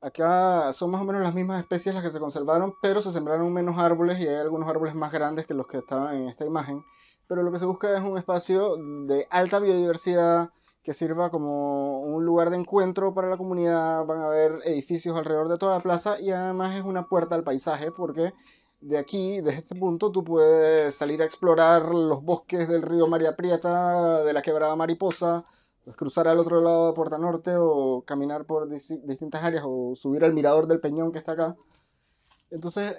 Acá 0.01 0.73
son 0.73 0.89
más 0.89 1.01
o 1.01 1.05
menos 1.05 1.21
las 1.21 1.35
mismas 1.35 1.61
especies 1.61 1.93
las 1.93 2.03
que 2.03 2.09
se 2.09 2.19
conservaron, 2.19 2.73
pero 2.81 3.01
se 3.01 3.11
sembraron 3.11 3.53
menos 3.53 3.77
árboles 3.77 4.19
y 4.19 4.27
hay 4.27 4.35
algunos 4.35 4.67
árboles 4.67 4.95
más 4.95 5.11
grandes 5.11 5.45
que 5.45 5.53
los 5.53 5.67
que 5.67 5.77
estaban 5.77 6.15
en 6.15 6.27
esta 6.27 6.43
imagen. 6.43 6.83
Pero 7.27 7.43
lo 7.43 7.51
que 7.51 7.59
se 7.59 7.65
busca 7.65 7.95
es 7.95 8.01
un 8.01 8.17
espacio 8.17 8.75
de 9.05 9.27
alta 9.29 9.59
biodiversidad 9.59 10.49
que 10.83 10.95
sirva 10.95 11.29
como 11.29 12.01
un 12.01 12.25
lugar 12.25 12.49
de 12.49 12.57
encuentro 12.57 13.13
para 13.13 13.29
la 13.29 13.37
comunidad. 13.37 14.05
Van 14.05 14.21
a 14.21 14.25
haber 14.25 14.59
edificios 14.65 15.15
alrededor 15.15 15.47
de 15.47 15.57
toda 15.57 15.77
la 15.77 15.83
plaza 15.83 16.19
y 16.19 16.31
además 16.31 16.75
es 16.75 16.83
una 16.83 17.07
puerta 17.07 17.35
al 17.35 17.43
paisaje 17.43 17.91
porque 17.91 18.33
de 18.81 18.97
aquí, 18.97 19.41
desde 19.41 19.59
este 19.59 19.75
punto, 19.75 20.11
tú 20.11 20.23
puedes 20.23 20.95
salir 20.95 21.21
a 21.21 21.25
explorar 21.25 21.93
los 21.93 22.23
bosques 22.23 22.67
del 22.67 22.81
río 22.81 23.07
María 23.07 23.35
Prieta, 23.35 24.23
de 24.23 24.33
la 24.33 24.41
quebrada 24.41 24.75
Mariposa, 24.75 25.45
pues 25.83 25.95
cruzar 25.95 26.27
al 26.27 26.39
otro 26.39 26.61
lado 26.61 26.87
de 26.87 26.93
Puerta 26.93 27.17
Norte 27.17 27.51
o 27.55 28.03
caminar 28.05 28.45
por 28.45 28.69
distintas 28.69 29.43
áreas 29.43 29.63
o 29.67 29.95
subir 29.95 30.23
al 30.23 30.33
mirador 30.33 30.67
del 30.67 30.79
Peñón 30.79 31.11
que 31.11 31.19
está 31.19 31.33
acá. 31.33 31.55
Entonces 32.49 32.95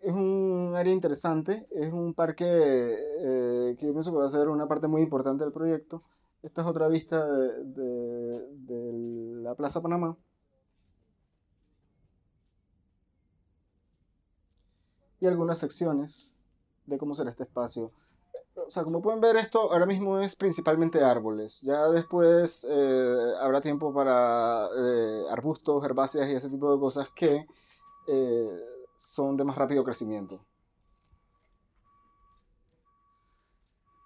es, 0.00 0.12
un 0.12 0.74
área 0.76 0.92
interesante, 0.92 1.66
es 1.70 1.92
un 1.92 2.14
parque 2.14 2.44
eh, 2.46 3.76
que 3.78 3.86
yo 3.86 3.92
pienso 3.92 4.10
que 4.10 4.18
va 4.18 4.26
a 4.26 4.30
ser 4.30 4.48
una 4.48 4.66
parte 4.66 4.88
muy 4.88 5.02
importante 5.02 5.44
del 5.44 5.52
proyecto. 5.52 6.02
Esta 6.42 6.62
es 6.62 6.66
otra 6.66 6.88
vista 6.88 7.26
de 7.26 8.42
la 9.42 9.54
Plaza 9.54 9.80
Panamá. 9.82 10.16
Y 15.24 15.26
algunas 15.26 15.58
secciones 15.58 16.30
de 16.84 16.98
cómo 16.98 17.14
será 17.14 17.30
este 17.30 17.44
espacio. 17.44 17.90
O 18.56 18.70
sea, 18.70 18.84
como 18.84 19.00
pueden 19.00 19.20
ver, 19.20 19.36
esto 19.36 19.72
ahora 19.72 19.86
mismo 19.86 20.18
es 20.20 20.36
principalmente 20.36 21.02
árboles. 21.02 21.60
Ya 21.62 21.88
después 21.88 22.66
eh, 22.70 23.32
habrá 23.40 23.60
tiempo 23.62 23.92
para 23.92 24.66
eh, 24.78 25.22
arbustos, 25.30 25.82
herbáceas 25.84 26.28
y 26.28 26.34
ese 26.34 26.50
tipo 26.50 26.72
de 26.72 26.78
cosas 26.78 27.08
que 27.16 27.46
eh, 28.06 28.60
son 28.96 29.36
de 29.36 29.44
más 29.44 29.56
rápido 29.56 29.82
crecimiento. 29.82 30.44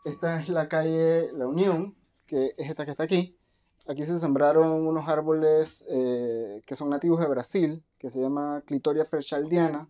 Esta 0.05 0.41
es 0.41 0.49
la 0.49 0.69
calle 0.69 1.33
La 1.33 1.49
Unión, 1.49 1.97
que 2.27 2.55
es 2.57 2.71
esta 2.71 2.85
que 2.85 2.93
está 2.93 3.03
aquí. 3.03 3.37
Aquí 3.89 4.07
se 4.07 4.19
sembraron 4.21 4.87
unos 4.87 5.09
árboles 5.09 5.85
que 5.89 6.77
son 6.77 6.91
nativos 6.91 7.21
de 7.21 7.29
Brasil, 7.29 7.85
que 7.99 8.11
se 8.11 8.21
llama 8.21 8.63
Clitoria 8.67 9.05
ferchaldiana 9.05 9.89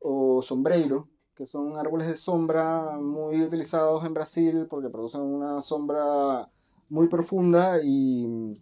o 0.00 0.42
sombreiro, 0.42 1.08
que 1.34 1.46
son 1.46 1.76
árboles 1.76 2.08
de 2.08 2.16
sombra 2.16 2.98
muy 3.00 3.42
utilizados 3.42 4.04
en 4.04 4.14
Brasil 4.14 4.66
porque 4.68 4.88
producen 4.88 5.20
una 5.20 5.60
sombra 5.62 6.50
muy 6.88 7.08
profunda 7.08 7.80
y 7.82 8.58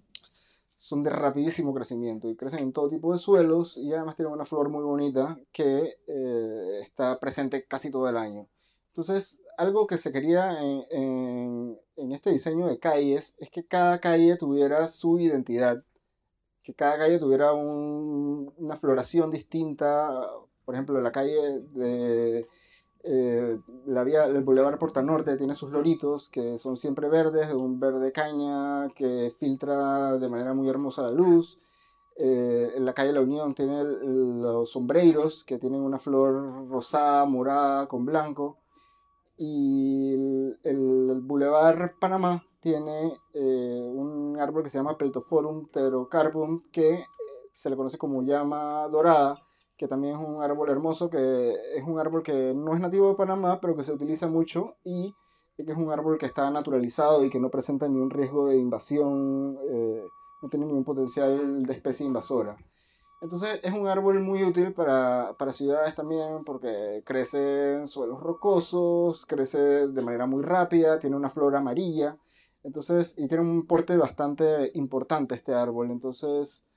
son 0.77 1.03
de 1.03 1.11
rapidísimo 1.11 1.73
crecimiento 1.75 2.29
y 2.29 2.37
crecen 2.37 2.61
en 2.61 2.73
todo 2.73 2.89
tipo 2.89 3.13
de 3.13 3.19
suelos 3.19 3.79
y 3.79 3.93
además 3.93 4.17
tienen 4.17 4.35
una 4.35 4.45
flor 4.45 4.69
muy 4.69 4.85
bonita 4.85 5.39
que 5.53 5.97
eh, 6.07 6.81
está 6.83 7.19
presente 7.19 7.65
casi 7.65 7.91
todo 7.91 8.09
el 8.09 8.17
año. 8.17 8.47
Entonces, 8.89 9.45
algo 9.59 9.87
que 9.87 9.99
se 9.99 10.13
quería 10.13 10.59
en, 10.63 11.79
en, 11.97 12.13
este 12.13 12.31
diseño 12.31 12.67
de 12.67 12.79
calles 12.79 13.37
es 13.39 13.51
que 13.51 13.67
cada 13.67 14.01
calle 14.01 14.37
tuviera 14.37 14.89
su 14.89 15.19
identidad, 15.19 15.83
que 16.63 16.75
cada 16.75 16.99
calle 16.99 17.19
tuviera 17.19 17.53
una 17.53 18.77
floración 18.77 19.31
distinta, 19.31 20.11
por 20.67 20.75
ejemplo, 20.75 21.01
la 21.01 21.13
calle 21.13 21.61
de 21.73 22.47
eh, 23.05 23.61
la 23.87 24.03
vía 24.03 24.27
del 24.27 24.43
Boulevard 24.43 24.79
Porta 24.79 25.01
Norte 25.01 25.37
tiene 25.37 25.55
sus 25.55 25.71
loritos 25.71 26.29
que 26.29 26.59
son 26.59 26.77
siempre 26.77 27.09
verdes, 27.09 27.47
de 27.49 27.55
un 27.55 27.79
verde 27.79 28.11
caña 28.11 28.89
que 28.97 29.33
filtra 29.39 30.19
de 30.19 30.29
manera 30.29 30.55
muy 30.55 30.69
hermosa 30.69 31.03
la 31.03 31.13
luz. 31.13 31.61
Eh, 32.19 32.73
en 32.75 32.85
la 32.85 32.95
calle 32.95 33.13
La 33.13 33.21
Unión 33.21 33.55
tiene 33.55 33.85
los 33.85 34.71
sombreros 34.71 35.45
que 35.45 35.59
tienen 35.59 35.83
una 35.83 36.01
flor 36.01 36.69
rosada, 36.69 37.25
morada, 37.27 37.87
con 37.87 38.05
blanco. 38.05 38.59
Y 39.39 40.13
el, 40.65 41.21
Boulevard 41.23 41.93
Panamá 42.01 42.45
tiene 42.61 43.13
eh, 43.35 43.89
un 43.95 44.37
árbol 44.41 44.65
que 44.65 44.71
se 44.71 44.79
llama 44.79 44.99
Peltophorum 44.99 45.69
pterocarpum 45.69 46.63
que 46.73 47.05
se 47.53 47.71
le 47.71 47.77
conoce 47.77 47.99
como 47.99 48.23
llama 48.23 48.89
dorada 48.89 49.46
que 49.77 49.89
también 49.89 50.15
es 50.19 50.27
un 50.27 50.43
árbol 50.43 50.71
hermoso, 50.71 51.11
que 51.11 51.55
es 51.75 51.85
un 51.87 51.99
árbol 51.99 52.23
que 52.23 52.55
no 52.55 52.75
es 52.75 52.81
nativo 52.81 53.09
de 53.09 53.15
Panamá, 53.15 53.61
pero 53.61 53.77
que 53.77 53.85
se 53.85 53.93
utiliza 53.93 54.27
mucho 54.27 54.77
y 54.85 55.15
que 55.57 55.73
es 55.73 55.79
un 55.79 55.91
árbol 55.91 56.19
que 56.19 56.27
está 56.27 56.51
naturalizado 56.51 57.25
y 57.25 57.31
que 57.31 57.41
no 57.41 57.51
presenta 57.51 57.89
ningún 57.89 58.11
riesgo 58.11 58.49
de 58.49 58.57
invasión, 58.57 59.57
eh, 59.71 60.03
no 60.43 60.49
tiene 60.49 60.67
ningún 60.67 60.85
potencial 60.85 61.65
de 61.65 61.73
especie 61.73 62.07
invasora. 62.07 62.57
Entonces 63.23 63.61
es 63.63 63.73
un 63.73 63.87
árbol 63.87 64.21
muy 64.21 64.45
útil 64.45 64.75
para, 64.75 65.33
para 65.39 65.53
ciudades 65.53 65.95
también 65.95 66.45
porque 66.45 67.03
crece 67.07 67.75
en 67.75 67.89
suelos 67.89 68.21
rocosos, 68.21 69.25
crece 69.25 69.89
de 69.89 70.03
manera 70.03 70.27
muy 70.27 70.43
rápida, 70.43 71.01
tiene 71.01 71.17
una 71.17 71.31
flor 71.31 71.57
amarilla. 71.57 72.17
Entonces, 72.63 73.15
y 73.17 73.29
tiene 73.29 73.45
un 73.45 73.67
porte 73.67 73.97
bastante 73.97 74.73
importante 74.75 75.35
este 75.35 75.55
árbol. 75.55 75.91
Entonces, 75.91 76.69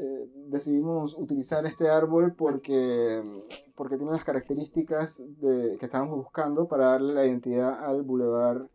eh, 0.00 0.30
decidimos 0.46 1.16
utilizar 1.18 1.66
este 1.66 1.88
árbol 1.88 2.34
porque, 2.34 3.42
porque 3.74 3.96
tiene 3.96 4.12
las 4.12 4.24
características 4.24 5.24
que 5.40 5.78
estábamos 5.80 6.18
buscando 6.18 6.68
para 6.68 6.92
darle 6.92 7.14
la 7.14 7.26
identidad 7.26 7.84
al 7.84 8.02
Boulevard 8.02 8.68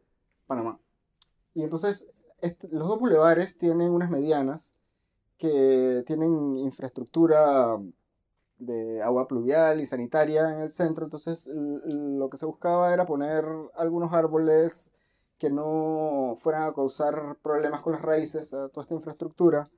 Panamá. 0.47 0.79
Y 1.53 1.63
entonces, 1.63 2.11
los 2.71 2.87
dos 2.87 2.99
bulevares 2.99 3.57
tienen 3.57 3.91
unas 3.91 4.09
medianas 4.09 4.75
que 5.37 6.03
tienen 6.05 6.57
infraestructura 6.57 7.79
de 8.57 9.01
agua 9.01 9.27
pluvial 9.27 9.79
y 9.79 9.85
sanitaria 9.85 10.53
en 10.53 10.61
el 10.61 10.71
centro, 10.71 11.05
entonces 11.05 11.47
lo 11.47 12.29
que 12.29 12.37
se 12.37 12.45
buscaba 12.45 12.93
era 12.93 13.05
poner 13.05 13.45
algunos 13.75 14.13
árboles 14.13 14.95
que 15.37 15.49
no 15.49 16.37
fueran 16.39 16.63
a 16.63 16.73
causar 16.73 17.37
problemas 17.41 17.81
con 17.81 17.93
las 17.93 18.01
raíces 18.01 18.53
a 18.53 18.69
toda 18.69 18.83
esta 18.83 18.93
infraestructura. 18.95 19.69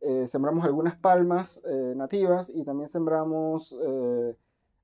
Eh, 0.00 0.26
sembramos 0.28 0.64
algunas 0.64 0.96
palmas 0.96 1.62
eh, 1.64 1.94
nativas 1.96 2.50
y 2.54 2.64
también 2.64 2.88
sembramos 2.88 3.74
eh, 3.82 4.36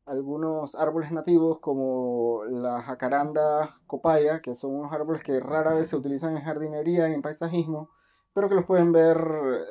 algunos 0.07 0.75
árboles 0.75 1.13
nativos 1.13 1.59
como 1.61 2.43
la 2.49 2.83
jacaranda 2.83 3.79
copaya, 3.87 4.41
que 4.41 4.55
son 4.55 4.75
unos 4.75 4.93
árboles 4.93 5.23
que 5.23 5.39
rara 5.39 5.75
vez 5.75 5.89
se 5.89 5.97
utilizan 5.97 6.37
en 6.37 6.43
jardinería 6.43 7.09
y 7.09 7.13
en 7.13 7.23
paisajismo, 7.23 7.91
pero 8.33 8.49
que 8.49 8.55
los 8.55 8.65
pueden 8.65 8.93
ver 8.93 9.19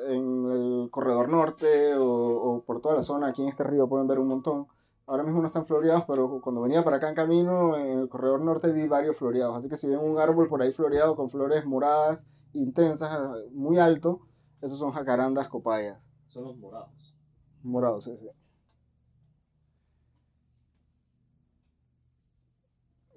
en 0.08 0.50
el 0.50 0.88
corredor 0.90 1.28
norte 1.28 1.94
o, 1.98 2.62
por 2.66 2.80
toda 2.80 2.94
la 2.96 3.02
zona, 3.02 3.28
aquí 3.28 3.42
en 3.42 3.48
este 3.48 3.64
río 3.64 3.88
pueden 3.88 4.06
ver 4.06 4.18
un 4.18 4.28
montón. 4.28 4.66
Ahora 5.06 5.24
mismo 5.24 5.40
no 5.40 5.48
están 5.48 5.66
floreados, 5.66 6.04
pero 6.06 6.40
cuando 6.40 6.62
venía 6.62 6.84
para 6.84 6.98
acá 6.98 7.08
en 7.08 7.16
camino, 7.16 7.76
en 7.76 7.98
el 7.98 8.08
corredor 8.08 8.40
norte 8.40 8.70
vi 8.70 8.86
varios 8.86 9.16
floreados. 9.16 9.56
Así 9.56 9.68
que 9.68 9.76
si 9.76 9.88
ven 9.88 9.98
un 9.98 10.18
árbol 10.20 10.48
por 10.48 10.62
ahí 10.62 10.72
floreado 10.72 11.16
con 11.16 11.30
flores 11.30 11.66
moradas, 11.66 12.30
intensas, 12.54 13.18
muy 13.52 13.78
alto, 13.78 14.20
esos 14.62 14.78
son 14.78 14.92
jacarandas 14.92 15.48
copayas. 15.48 15.98
Son 16.28 16.44
los 16.44 16.56
morados. 16.56 17.14
Morados, 17.62 18.04
sí, 18.04 18.16
sí. 18.16 18.28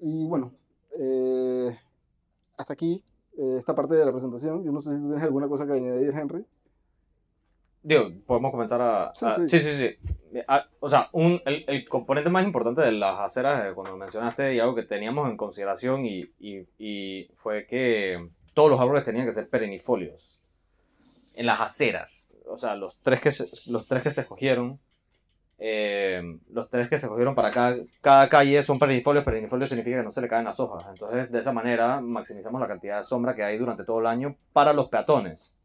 Y 0.02 0.26
bueno, 0.26 0.52
eh, 1.00 1.78
hasta 2.58 2.74
aquí 2.74 3.04
eh, 3.38 3.58
esta 3.60 3.74
parte 3.76 3.96
de 3.96 4.06
la 4.06 4.12
presentación. 4.12 4.64
Yo 4.64 4.72
no 4.72 4.82
sé 4.82 4.96
si 4.96 5.00
tienes 5.00 5.24
alguna 5.24 5.48
cosa 5.48 5.66
que 5.66 5.74
añadir, 5.74 6.10
Henry. 6.10 6.46
Digo, 7.82 8.10
podemos 8.26 8.52
comenzar 8.52 8.82
a... 8.82 9.12
Sí, 9.14 9.26
sí, 9.48 9.60
sí. 9.60 9.98
sí, 10.32 10.39
ah, 10.48 10.64
o 10.80 10.89
sea, 10.89 11.10
un, 11.12 11.41
el, 11.46 11.66
el, 11.68 11.88
componente 11.89 12.30
más 12.30 12.46
importante 12.46 12.82
de 12.82 12.94
las 12.94 13.20
aceras, 13.20 13.74
cuando 13.74 13.98
mencionaste, 13.98 14.56
y 14.56 14.60
algo 14.60 14.74
que 14.74 14.84
teníamos 14.84 15.30
en 15.30 15.36
consideración, 15.36 16.06
y, 16.06 16.32
y, 16.39 16.66
y, 16.78 17.30
fue 17.36 17.66
que 17.66 18.30
todos 18.54 18.72
los 18.72 18.80
árboles 18.80 19.04
tenían 19.04 19.26
que 19.26 19.34
ser 19.34 19.50
perennifolios. 19.50 20.33
En 21.34 21.46
las 21.46 21.62
aceras. 21.62 22.36
O 22.46 22.58
sea, 22.58 22.76
los 22.76 22.98
tres 23.02 23.22
que 23.22 23.32
los 23.72 23.88
tres 23.88 24.04
que 24.04 24.12
se 24.12 24.22
escogieron 24.22 24.80
eh, 25.66 26.22
los 26.50 26.70
tres 26.70 26.90
que 26.90 27.00
se 27.00 27.08
cogieron 27.08 27.36
para 27.36 27.50
cada, 27.50 27.78
cada 28.02 28.28
calle 28.28 28.62
son 28.64 28.80
perennifolios. 28.80 29.24
Perennifolios 29.24 29.70
significa 29.70 29.98
que 29.98 30.04
no 30.04 30.12
se 30.12 30.20
le 30.20 30.28
caen 30.28 30.44
las 30.44 30.60
hojas. 30.60 30.86
Entonces, 30.90 31.32
de 31.32 31.40
esa 31.40 31.54
manera, 31.54 32.02
maximizamos 32.02 32.60
la 32.60 32.68
cantidad 32.68 32.98
de 32.98 33.06
sombra 33.06 33.34
que 33.34 33.44
hay 33.44 33.58
durante 33.58 33.86
todo 33.86 34.02
el 34.02 34.08
año 34.08 34.36
para 34.52 34.74
los 34.74 34.90
peatones. 34.90 35.58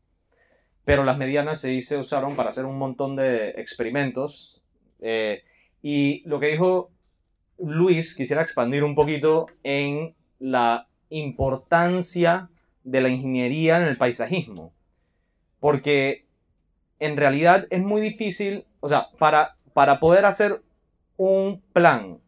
Pero 0.85 1.03
las 1.03 1.19
medianas 1.19 1.61
sí 1.61 1.83
se 1.83 1.99
usaron 1.99 2.37
para 2.37 2.51
hacer 2.51 2.65
un 2.65 2.79
montón 2.79 3.17
de 3.17 3.51
experimentos. 3.57 4.63
Eh, 5.01 5.43
y 5.83 6.23
lo 6.29 6.39
que 6.39 6.47
dijo 6.47 6.91
Luis, 7.59 8.15
quisiera 8.15 8.43
expandir 8.43 8.85
un 8.85 8.95
poquito 8.95 9.49
en 9.65 10.15
la 10.39 10.87
importancia 11.11 12.51
de 12.85 13.01
la 13.01 13.09
ingeniería 13.09 13.79
en 13.79 13.89
el 13.89 13.97
paisajismo. 13.97 14.73
Porque 15.61 16.27
en 16.99 17.17
realidad 17.17 17.67
es 17.71 17.83
muy 17.83 18.01
difícil, 18.01 18.65
o 18.81 18.89
sea, 18.89 19.09
para 19.19 19.59
para 19.79 20.01
poder 20.01 20.25
hacer 20.25 20.61
un 21.17 21.63
plan 21.73 22.19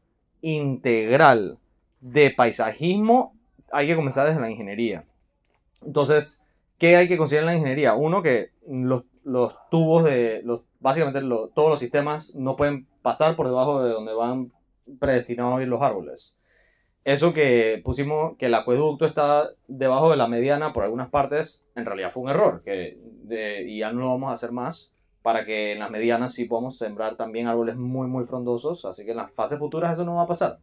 integral 0.40 1.58
de 2.00 2.30
paisajismo, 2.30 3.34
hay 3.72 3.88
que 3.88 3.96
comenzar 3.96 4.28
desde 4.28 4.40
la 4.40 4.48
ingeniería. 4.48 5.04
Entonces, 5.84 6.46
¿qué 6.78 6.94
hay 6.94 7.08
que 7.08 7.16
considerar 7.16 7.42
en 7.42 7.46
la 7.46 7.54
ingeniería? 7.54 7.94
Uno, 7.94 8.22
que 8.22 8.50
los, 8.68 9.04
tubos 9.68 10.04
de, 10.04 10.42
los, 10.44 10.60
básicamente 10.78 11.20
todos 11.52 11.70
los 11.70 11.80
sistemas 11.80 12.36
no 12.36 12.54
pueden 12.54 12.86
pasar 13.02 13.34
por 13.34 13.48
debajo 13.48 13.82
de 13.82 13.90
donde 13.90 14.14
van 14.14 14.52
predestinados 15.00 15.58
a 15.58 15.62
ir 15.62 15.66
los 15.66 15.82
árboles. 15.82 16.39
Eso 17.04 17.32
que 17.32 17.80
pusimos, 17.82 18.36
que 18.36 18.46
el 18.46 18.54
acueducto 18.54 19.06
está 19.06 19.50
debajo 19.68 20.10
de 20.10 20.16
la 20.16 20.28
mediana 20.28 20.72
por 20.72 20.84
algunas 20.84 21.08
partes, 21.08 21.68
en 21.74 21.86
realidad 21.86 22.12
fue 22.12 22.24
un 22.24 22.28
error, 22.28 22.62
que 22.62 22.98
y 23.66 23.78
ya 23.78 23.92
no 23.92 24.00
lo 24.00 24.08
vamos 24.08 24.30
a 24.30 24.34
hacer 24.34 24.52
más 24.52 25.00
para 25.22 25.44
que 25.44 25.72
en 25.72 25.78
las 25.78 25.90
medianas 25.90 26.34
sí 26.34 26.46
podamos 26.46 26.78
sembrar 26.78 27.16
también 27.16 27.46
árboles 27.46 27.76
muy, 27.76 28.08
muy 28.08 28.24
frondosos, 28.24 28.84
así 28.84 29.04
que 29.04 29.12
en 29.12 29.18
las 29.18 29.32
fases 29.32 29.58
futuras 29.58 29.92
eso 29.92 30.04
no 30.04 30.16
va 30.16 30.22
a 30.22 30.26
pasar. 30.26 30.58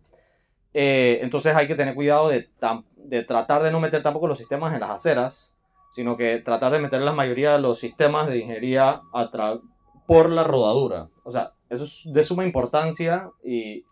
Eh, 0.74 1.20
entonces 1.22 1.56
hay 1.56 1.68
que 1.68 1.76
tener 1.76 1.96
cuidado 1.96 2.30
de, 2.30 2.50
de, 2.96 3.24
tratar 3.24 3.64
de 3.64 3.72
no 3.72 3.80
meter 3.80 4.04
tampoco 4.04 4.28
los 4.28 4.38
sistemas 4.38 4.74
en 4.74 4.82
las 4.82 4.92
aceras, 4.92 5.60
sino 5.92 6.18
que 6.18 6.40
tratar 6.40 6.72
de 6.72 6.80
meter 6.80 7.02
la 7.02 7.14
mayoría 7.14 7.54
de 7.54 7.62
los 7.62 7.80
sistemas 7.80 8.28
de 8.28 8.40
ingeniería 8.40 9.02
por 10.06 10.30
la 10.30 10.44
rodadura. 10.44 11.10
O 11.24 11.32
sea, 11.32 11.54
eso 11.70 11.86
es 11.86 12.12
de 12.12 12.24
suma 12.24 12.46
importancia 12.46 13.32
y, 13.44 13.86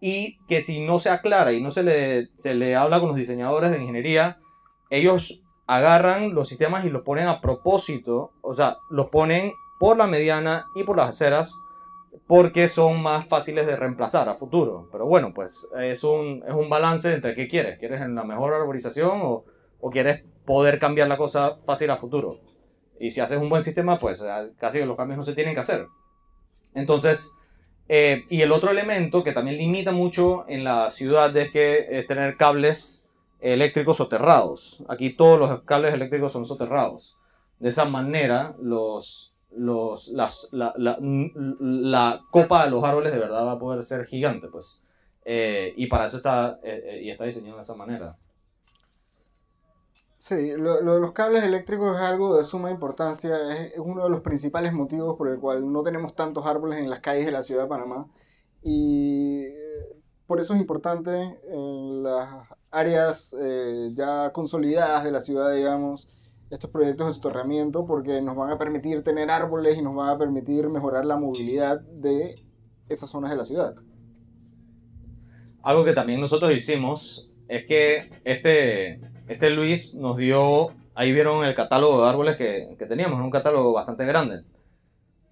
y 0.00 0.38
que 0.46 0.62
si 0.62 0.80
no 0.80 0.98
se 0.98 1.10
aclara 1.10 1.52
y 1.52 1.62
no 1.62 1.70
se 1.70 1.82
le, 1.82 2.28
se 2.34 2.54
le 2.54 2.74
habla 2.74 3.00
con 3.00 3.08
los 3.08 3.16
diseñadores 3.16 3.70
de 3.70 3.78
ingeniería, 3.78 4.38
ellos 4.88 5.42
agarran 5.66 6.34
los 6.34 6.48
sistemas 6.48 6.84
y 6.84 6.90
los 6.90 7.02
ponen 7.02 7.28
a 7.28 7.40
propósito, 7.40 8.32
o 8.40 8.54
sea, 8.54 8.78
los 8.90 9.08
ponen 9.08 9.52
por 9.78 9.96
la 9.96 10.06
mediana 10.06 10.66
y 10.74 10.82
por 10.84 10.96
las 10.96 11.10
aceras 11.10 11.52
porque 12.26 12.68
son 12.68 13.02
más 13.02 13.26
fáciles 13.26 13.66
de 13.66 13.76
reemplazar 13.76 14.28
a 14.28 14.34
futuro. 14.34 14.88
Pero 14.90 15.06
bueno, 15.06 15.32
pues 15.34 15.68
es 15.80 16.04
un, 16.04 16.42
es 16.46 16.54
un 16.54 16.68
balance 16.68 17.12
entre 17.14 17.34
qué 17.34 17.48
quieres. 17.48 17.78
¿Quieres 17.78 18.00
la 18.00 18.24
mejor 18.24 18.54
arborización 18.54 19.20
o, 19.22 19.44
o, 19.80 19.90
quieres 19.90 20.24
poder 20.44 20.78
cambiar 20.78 21.08
la 21.08 21.16
cosa 21.16 21.56
fácil 21.64 21.90
a 21.90 21.96
futuro? 21.96 22.40
Y 22.98 23.10
si 23.10 23.20
haces 23.20 23.38
un 23.38 23.48
buen 23.48 23.62
sistema, 23.62 23.98
pues 23.98 24.24
casi 24.58 24.84
los 24.84 24.96
cambios 24.96 25.18
no 25.18 25.24
se 25.24 25.34
tienen 25.34 25.54
que 25.54 25.60
hacer. 25.60 25.86
Entonces, 26.74 27.32
eh, 27.92 28.24
y 28.30 28.42
el 28.42 28.52
otro 28.52 28.70
elemento 28.70 29.24
que 29.24 29.32
también 29.32 29.58
limita 29.58 29.90
mucho 29.90 30.44
en 30.48 30.62
la 30.62 30.92
ciudad 30.92 31.36
es 31.36 31.50
que 31.50 31.88
es 31.90 32.06
tener 32.06 32.36
cables 32.36 33.08
eléctricos 33.40 33.96
soterrados. 33.96 34.84
Aquí 34.88 35.10
todos 35.10 35.40
los 35.40 35.62
cables 35.62 35.92
eléctricos 35.92 36.30
son 36.30 36.46
soterrados. 36.46 37.16
De 37.58 37.70
esa 37.70 37.86
manera, 37.86 38.54
los, 38.62 39.34
los, 39.56 40.06
las, 40.06 40.50
la, 40.52 40.72
la, 40.76 40.98
la, 41.00 42.20
copa 42.30 42.64
de 42.64 42.70
los 42.70 42.84
árboles 42.84 43.12
de 43.12 43.18
verdad 43.18 43.44
va 43.44 43.52
a 43.52 43.58
poder 43.58 43.82
ser 43.82 44.06
gigante, 44.06 44.46
pues. 44.46 44.86
Eh, 45.24 45.74
y 45.76 45.88
para 45.88 46.06
eso 46.06 46.18
está, 46.18 46.60
eh, 46.62 46.82
eh, 46.84 47.00
y 47.02 47.10
está 47.10 47.24
diseñado 47.24 47.56
de 47.56 47.62
esa 47.62 47.74
manera. 47.74 48.16
Sí, 50.20 50.52
lo, 50.54 50.74
de 50.74 51.00
los 51.00 51.12
cables 51.12 51.44
eléctricos 51.44 51.96
es 51.96 52.02
algo 52.02 52.36
de 52.36 52.44
suma 52.44 52.70
importancia, 52.70 53.64
es, 53.64 53.78
uno 53.78 54.04
de 54.04 54.10
los 54.10 54.20
principales 54.20 54.74
motivos 54.74 55.16
por 55.16 55.28
el 55.28 55.40
cual 55.40 55.72
no 55.72 55.82
tenemos 55.82 56.14
tantos 56.14 56.44
árboles 56.44 56.78
en 56.78 56.90
las 56.90 57.00
calles 57.00 57.24
de 57.24 57.32
la 57.32 57.42
ciudad 57.42 57.62
de 57.62 57.68
Panamá. 57.70 58.06
Y 58.62 59.46
por 60.26 60.38
eso 60.38 60.52
es 60.52 60.60
importante 60.60 61.10
en 61.50 62.02
las 62.02 62.46
áreas 62.70 63.34
ya 63.94 64.30
consolidadas 64.34 65.04
de 65.04 65.12
la 65.12 65.22
ciudad, 65.22 65.54
digamos, 65.54 66.06
estos 66.50 66.68
proyectos 66.68 67.06
de 67.06 67.14
soterramiento 67.14 67.86
porque 67.86 68.20
nos 68.20 68.36
van 68.36 68.50
a 68.50 68.58
permitir 68.58 69.02
tener 69.02 69.30
árboles 69.30 69.78
y 69.78 69.82
nos 69.82 69.94
van 69.94 70.10
a 70.10 70.18
permitir 70.18 70.68
mejorar 70.68 71.06
la 71.06 71.16
movilidad 71.16 71.80
de 71.80 72.34
esas 72.90 73.08
zonas 73.08 73.30
de 73.30 73.38
la 73.38 73.44
ciudad. 73.44 73.74
Algo 75.62 75.82
que 75.82 75.94
también 75.94 76.20
nosotros 76.20 76.52
hicimos 76.52 77.32
es 77.48 77.64
que 77.64 78.10
este, 78.24 79.00
este 79.32 79.50
Luis 79.50 79.94
nos 79.94 80.16
dio, 80.16 80.68
ahí 80.94 81.12
vieron 81.12 81.44
el 81.44 81.54
catálogo 81.54 82.02
de 82.02 82.08
árboles 82.08 82.36
que, 82.36 82.74
que 82.78 82.86
teníamos, 82.86 83.20
un 83.20 83.30
catálogo 83.30 83.72
bastante 83.72 84.04
grande. 84.04 84.42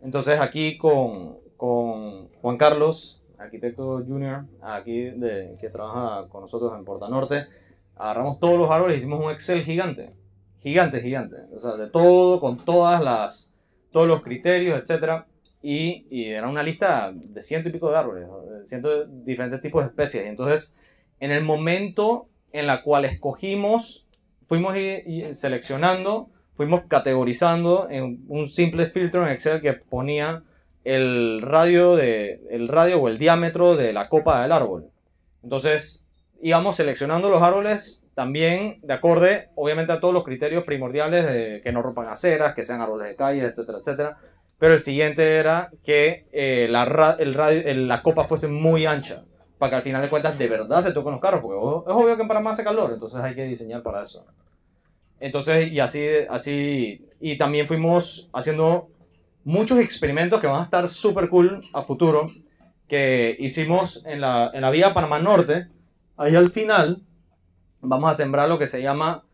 Entonces 0.01 0.41
aquí 0.41 0.79
con, 0.79 1.39
con 1.57 2.29
Juan 2.41 2.57
Carlos, 2.57 3.25
arquitecto 3.39 4.03
junior, 4.07 4.47
aquí 4.63 5.11
de, 5.11 5.57
que 5.61 5.71
trabaja 5.71 6.29
con 6.29 6.43
nosotros 6.43 6.73
en 6.79 6.85
Porta 6.85 7.09
Norte, 7.09 7.47
agarramos 7.97 8.39
todos 8.39 8.59
los 8.59 8.71
árboles 8.71 8.97
y 8.97 9.01
hicimos 9.01 9.25
un 9.25 9.31
Excel 9.31 9.63
gigante 9.63 10.13
gigante, 10.61 11.01
gigante. 11.01 11.37
O 11.55 11.61
sea, 11.61 11.77
de 11.77 11.91
todo, 11.91 12.41
con 12.41 12.65
todas 12.65 13.03
las, 13.03 13.59
todos 13.91 14.09
los 14.09 14.23
criterios, 14.23 14.79
etc. 14.79 15.25
Y, 15.63 16.07
y 16.11 16.27
era 16.27 16.49
una 16.49 16.63
lista 16.63 17.13
de 17.13 17.43
ciento 17.43 17.69
y 17.69 17.73
pico 17.73 17.91
de 17.91 17.97
árboles, 17.97 18.29
ciento 18.65 19.07
diferentes 19.07 19.61
tipos 19.61 19.83
de 19.83 19.89
especies. 19.89 20.27
Entonces, 20.27 20.79
en 21.21 21.31
el 21.31 21.43
momento 21.43 22.29
en 22.53 22.67
la 22.67 22.83
cual 22.83 23.05
escogimos, 23.05 24.09
fuimos 24.47 24.75
seleccionando, 25.33 26.31
fuimos 26.55 26.83
categorizando 26.89 27.89
en 27.91 28.25
un 28.29 28.49
simple 28.49 28.87
filtro 28.87 29.25
en 29.25 29.33
Excel 29.33 29.61
que 29.61 29.75
ponía 29.75 30.43
el 30.85 31.43
radio, 31.43 31.97
de, 31.97 32.41
el 32.51 32.69
radio 32.69 33.01
o 33.01 33.09
el 33.09 33.19
diámetro 33.19 33.77
de 33.77 33.93
la 33.93 34.09
copa 34.09 34.43
del 34.43 34.53
árbol. 34.53 34.91
Entonces, 35.43 36.11
íbamos 36.41 36.77
seleccionando 36.77 37.31
los 37.31 37.43
árboles 37.43 38.11
también 38.15 38.81
de 38.83 38.95
acorde, 38.95 39.51
obviamente, 39.55 39.93
a 39.93 40.01
todos 40.01 40.15
los 40.15 40.25
criterios 40.25 40.65
primordiales 40.65 41.25
de 41.27 41.61
que 41.63 41.73
no 41.73 41.83
rompan 41.83 42.09
aceras, 42.09 42.55
que 42.55 42.65
sean 42.65 42.81
árboles 42.81 43.09
de 43.09 43.17
calle, 43.17 43.43
etcétera, 43.43 43.79
etcétera. 43.79 44.19
Pero 44.59 44.75
el 44.75 44.81
siguiente 44.81 45.37
era 45.37 45.71
que 45.85 46.27
eh, 46.33 46.67
la, 46.69 47.17
el 47.21 47.35
radio, 47.35 47.63
la 47.75 48.03
copa 48.03 48.25
fuese 48.25 48.49
muy 48.49 48.87
ancha, 48.87 49.25
para 49.59 49.71
que 49.71 49.77
al 49.77 49.83
final 49.83 50.03
de 50.03 50.09
cuentas 50.09 50.39
de 50.39 50.49
verdad 50.49 50.83
se 50.83 50.93
toquen 50.93 51.13
los 51.13 51.21
carros, 51.21 51.41
porque 51.43 51.57
es 51.91 51.97
obvio 51.97 52.17
que 52.17 52.23
en 52.23 52.29
Panamá 52.29 52.51
hace 52.51 52.65
calor, 52.65 52.93
entonces 52.93 53.21
hay 53.21 53.35
que 53.35 53.45
diseñar 53.45 53.83
para 53.83 54.03
eso. 54.03 54.25
Entonces, 55.21 55.73
y 55.73 55.81
así, 55.81 56.07
así, 56.31 57.07
y 57.21 57.37
también 57.37 57.67
fuimos 57.67 58.31
haciendo 58.33 58.89
muchos 59.45 59.79
experimentos 59.79 60.41
que 60.41 60.47
van 60.47 60.61
a 60.61 60.65
estar 60.65 60.89
súper 60.89 61.29
cool 61.29 61.63
a 61.73 61.83
futuro, 61.83 62.31
que 62.87 63.37
hicimos 63.39 64.05
en 64.07 64.21
la, 64.21 64.51
en 64.55 64.63
la 64.63 64.71
vía 64.71 64.95
Panamá 64.95 65.19
Norte, 65.19 65.69
ahí 66.17 66.37
al 66.37 66.51
final 66.51 67.03
vamos 67.81 68.11
a 68.11 68.15
sembrar 68.15 68.49
lo 68.49 68.59
que 68.59 68.67
se 68.67 68.83
llama 68.83 69.25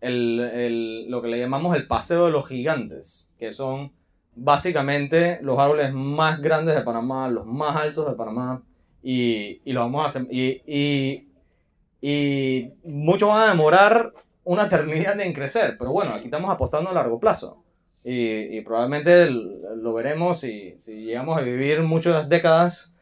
el, 0.00 0.40
el, 0.40 1.10
lo 1.10 1.22
que 1.22 1.28
le 1.28 1.38
llamamos 1.38 1.76
el 1.76 1.86
paseo 1.86 2.26
de 2.26 2.32
los 2.32 2.46
gigantes, 2.48 3.34
que 3.38 3.52
son 3.52 3.92
básicamente 4.34 5.38
los 5.42 5.58
árboles 5.58 5.92
más 5.92 6.40
grandes 6.40 6.74
de 6.74 6.82
Panamá, 6.82 7.28
los 7.28 7.46
más 7.46 7.76
altos 7.76 8.08
de 8.08 8.16
Panamá, 8.16 8.62
y, 9.04 9.60
y 9.64 9.72
lo 9.72 9.80
vamos 9.80 10.04
a 10.04 10.08
hacer, 10.08 10.26
y, 10.30 10.62
y, 10.66 11.28
y 12.00 12.72
muchos 12.84 13.28
van 13.28 13.42
a 13.42 13.50
demorar 13.50 14.12
una 14.44 14.64
eternidad 14.64 15.20
en 15.20 15.34
crecer, 15.34 15.76
pero 15.78 15.92
bueno, 15.92 16.14
aquí 16.14 16.24
estamos 16.24 16.50
apostando 16.50 16.90
a 16.90 16.94
largo 16.94 17.20
plazo. 17.20 17.62
Y, 18.02 18.58
y 18.58 18.60
probablemente 18.60 19.30
lo 19.30 19.94
veremos 19.94 20.44
y 20.44 20.74
si 20.78 21.04
llegamos 21.04 21.38
a 21.38 21.42
vivir 21.42 21.82
muchas 21.82 22.28
décadas, 22.28 22.98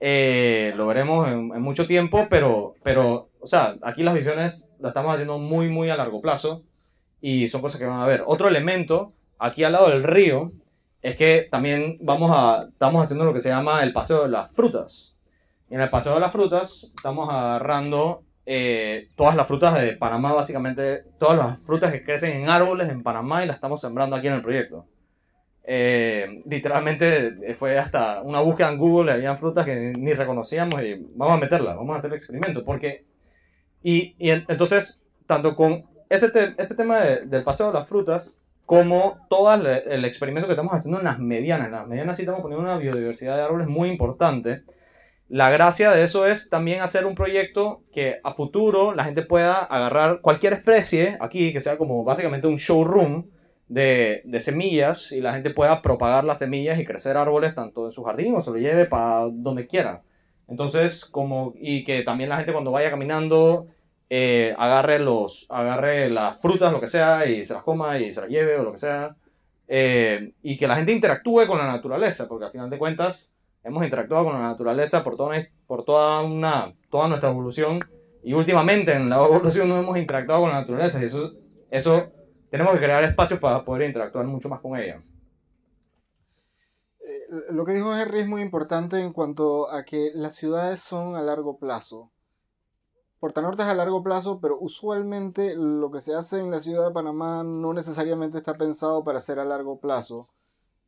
eh, 0.00 0.74
lo 0.76 0.86
veremos 0.86 1.28
en, 1.28 1.52
en, 1.54 1.62
mucho 1.62 1.86
tiempo, 1.86 2.26
pero, 2.28 2.74
pero, 2.82 3.30
o 3.40 3.46
sea, 3.46 3.76
aquí 3.82 4.02
las 4.02 4.14
visiones 4.14 4.72
las 4.80 4.90
estamos 4.90 5.12
haciendo 5.14 5.38
muy, 5.38 5.68
muy 5.68 5.88
a 5.88 5.96
largo 5.96 6.20
plazo 6.20 6.64
y 7.20 7.48
son 7.48 7.62
cosas 7.62 7.78
que 7.78 7.86
van 7.86 8.00
a 8.00 8.06
ver. 8.06 8.24
Otro 8.26 8.48
elemento, 8.48 9.12
aquí 9.38 9.64
al 9.64 9.72
lado 9.72 9.88
del 9.88 10.02
río, 10.02 10.52
es 11.02 11.16
que 11.16 11.48
también 11.50 11.98
vamos 12.00 12.30
a, 12.34 12.68
estamos 12.68 13.02
haciendo 13.02 13.24
lo 13.24 13.32
que 13.32 13.40
se 13.40 13.48
llama 13.48 13.82
el 13.82 13.92
paseo 13.92 14.24
de 14.24 14.28
las 14.28 14.54
frutas. 14.54 15.11
En 15.72 15.80
el 15.80 15.88
paseo 15.88 16.12
de 16.12 16.20
las 16.20 16.32
frutas 16.32 16.92
estamos 16.94 17.30
agarrando 17.32 18.24
eh, 18.44 19.08
todas 19.16 19.34
las 19.34 19.46
frutas 19.46 19.80
de 19.80 19.96
Panamá, 19.96 20.34
básicamente 20.34 21.02
todas 21.18 21.38
las 21.38 21.58
frutas 21.60 21.90
que 21.90 22.04
crecen 22.04 22.42
en 22.42 22.50
árboles 22.50 22.90
en 22.90 23.02
Panamá 23.02 23.42
y 23.42 23.46
las 23.46 23.56
estamos 23.56 23.80
sembrando 23.80 24.14
aquí 24.14 24.26
en 24.26 24.34
el 24.34 24.42
proyecto. 24.42 24.84
Eh, 25.64 26.42
literalmente 26.44 27.54
fue 27.54 27.78
hasta 27.78 28.20
una 28.20 28.40
búsqueda 28.40 28.70
en 28.70 28.76
Google, 28.76 29.12
habían 29.12 29.38
frutas 29.38 29.64
que 29.64 29.94
ni 29.96 30.12
reconocíamos 30.12 30.82
y 30.82 31.06
vamos 31.14 31.38
a 31.38 31.40
meterlas, 31.40 31.74
vamos 31.74 31.94
a 31.94 31.98
hacer 32.00 32.10
el 32.10 32.18
experimento. 32.18 32.66
Porque, 32.66 33.06
y, 33.82 34.14
y 34.18 34.28
entonces, 34.28 35.08
tanto 35.26 35.56
con 35.56 35.86
ese, 36.10 36.30
te, 36.30 36.54
ese 36.58 36.74
tema 36.74 37.00
de, 37.00 37.24
del 37.24 37.44
paseo 37.44 37.68
de 37.68 37.72
las 37.72 37.88
frutas, 37.88 38.42
como 38.66 39.26
todo 39.30 39.54
el 39.54 40.04
experimento 40.04 40.46
que 40.48 40.52
estamos 40.52 40.74
haciendo 40.74 40.98
en 40.98 41.06
las 41.06 41.18
medianas. 41.18 41.68
En 41.68 41.72
las 41.72 41.88
medianas 41.88 42.16
sí 42.16 42.24
estamos 42.24 42.42
poniendo 42.42 42.62
una 42.62 42.76
biodiversidad 42.76 43.38
de 43.38 43.42
árboles 43.44 43.68
muy 43.68 43.88
importante. 43.88 44.64
La 45.32 45.48
gracia 45.48 45.92
de 45.92 46.04
eso 46.04 46.26
es 46.26 46.50
también 46.50 46.82
hacer 46.82 47.06
un 47.06 47.14
proyecto 47.14 47.84
que 47.90 48.20
a 48.22 48.34
futuro 48.34 48.94
la 48.94 49.04
gente 49.04 49.22
pueda 49.22 49.54
agarrar 49.54 50.20
cualquier 50.20 50.52
especie 50.52 51.16
aquí, 51.20 51.54
que 51.54 51.62
sea 51.62 51.78
como 51.78 52.04
básicamente 52.04 52.48
un 52.48 52.58
showroom 52.58 53.30
de, 53.66 54.20
de 54.26 54.40
semillas 54.40 55.10
y 55.10 55.22
la 55.22 55.32
gente 55.32 55.48
pueda 55.48 55.80
propagar 55.80 56.24
las 56.24 56.40
semillas 56.40 56.78
y 56.78 56.84
crecer 56.84 57.16
árboles 57.16 57.54
tanto 57.54 57.86
en 57.86 57.92
su 57.92 58.04
jardín 58.04 58.34
o 58.34 58.42
se 58.42 58.50
lo 58.50 58.58
lleve 58.58 58.84
para 58.84 59.22
donde 59.32 59.66
quiera. 59.66 60.02
Entonces, 60.48 61.06
como, 61.06 61.54
y 61.56 61.82
que 61.84 62.02
también 62.02 62.28
la 62.28 62.36
gente 62.36 62.52
cuando 62.52 62.70
vaya 62.70 62.90
caminando 62.90 63.68
eh, 64.10 64.54
agarre, 64.58 64.98
los, 64.98 65.46
agarre 65.48 66.10
las 66.10 66.38
frutas, 66.42 66.74
lo 66.74 66.80
que 66.82 66.88
sea, 66.88 67.24
y 67.24 67.46
se 67.46 67.54
las 67.54 67.62
coma 67.62 67.98
y 67.98 68.12
se 68.12 68.20
las 68.20 68.28
lleve 68.28 68.58
o 68.58 68.64
lo 68.64 68.72
que 68.72 68.78
sea. 68.80 69.16
Eh, 69.66 70.34
y 70.42 70.58
que 70.58 70.66
la 70.66 70.76
gente 70.76 70.92
interactúe 70.92 71.46
con 71.46 71.56
la 71.56 71.68
naturaleza, 71.68 72.28
porque 72.28 72.44
al 72.44 72.50
final 72.50 72.68
de 72.68 72.76
cuentas 72.76 73.38
hemos 73.64 73.84
interactuado 73.84 74.24
con 74.24 74.34
la 74.34 74.42
naturaleza 74.42 75.04
por, 75.04 75.16
toda, 75.16 75.36
por 75.66 75.84
toda, 75.84 76.22
una, 76.22 76.74
toda 76.90 77.08
nuestra 77.08 77.30
evolución 77.30 77.80
y 78.22 78.34
últimamente 78.34 78.94
en 78.94 79.08
la 79.08 79.16
evolución 79.16 79.68
no 79.68 79.78
hemos 79.78 79.96
interactuado 79.98 80.42
con 80.42 80.50
la 80.50 80.60
naturaleza 80.60 81.02
y 81.02 81.06
eso, 81.06 81.32
eso 81.70 82.12
tenemos 82.50 82.74
que 82.74 82.80
crear 82.80 83.02
espacios 83.04 83.40
para 83.40 83.64
poder 83.64 83.88
interactuar 83.88 84.26
mucho 84.26 84.48
más 84.48 84.60
con 84.60 84.76
ella. 84.76 85.02
Eh, 87.00 87.52
lo 87.52 87.64
que 87.64 87.72
dijo 87.72 87.96
Henry 87.96 88.20
es 88.20 88.28
muy 88.28 88.42
importante 88.42 89.00
en 89.00 89.12
cuanto 89.12 89.70
a 89.70 89.84
que 89.84 90.10
las 90.14 90.36
ciudades 90.36 90.80
son 90.80 91.16
a 91.16 91.22
largo 91.22 91.58
plazo. 91.58 92.10
Portanorte 93.18 93.62
es 93.62 93.68
a 93.68 93.74
largo 93.74 94.02
plazo, 94.02 94.40
pero 94.40 94.58
usualmente 94.58 95.54
lo 95.56 95.90
que 95.90 96.00
se 96.00 96.14
hace 96.14 96.40
en 96.40 96.50
la 96.50 96.58
ciudad 96.58 96.88
de 96.88 96.92
Panamá 96.92 97.44
no 97.44 97.72
necesariamente 97.72 98.38
está 98.38 98.54
pensado 98.54 99.04
para 99.04 99.20
ser 99.20 99.38
a 99.38 99.44
largo 99.44 99.78
plazo. 99.78 100.28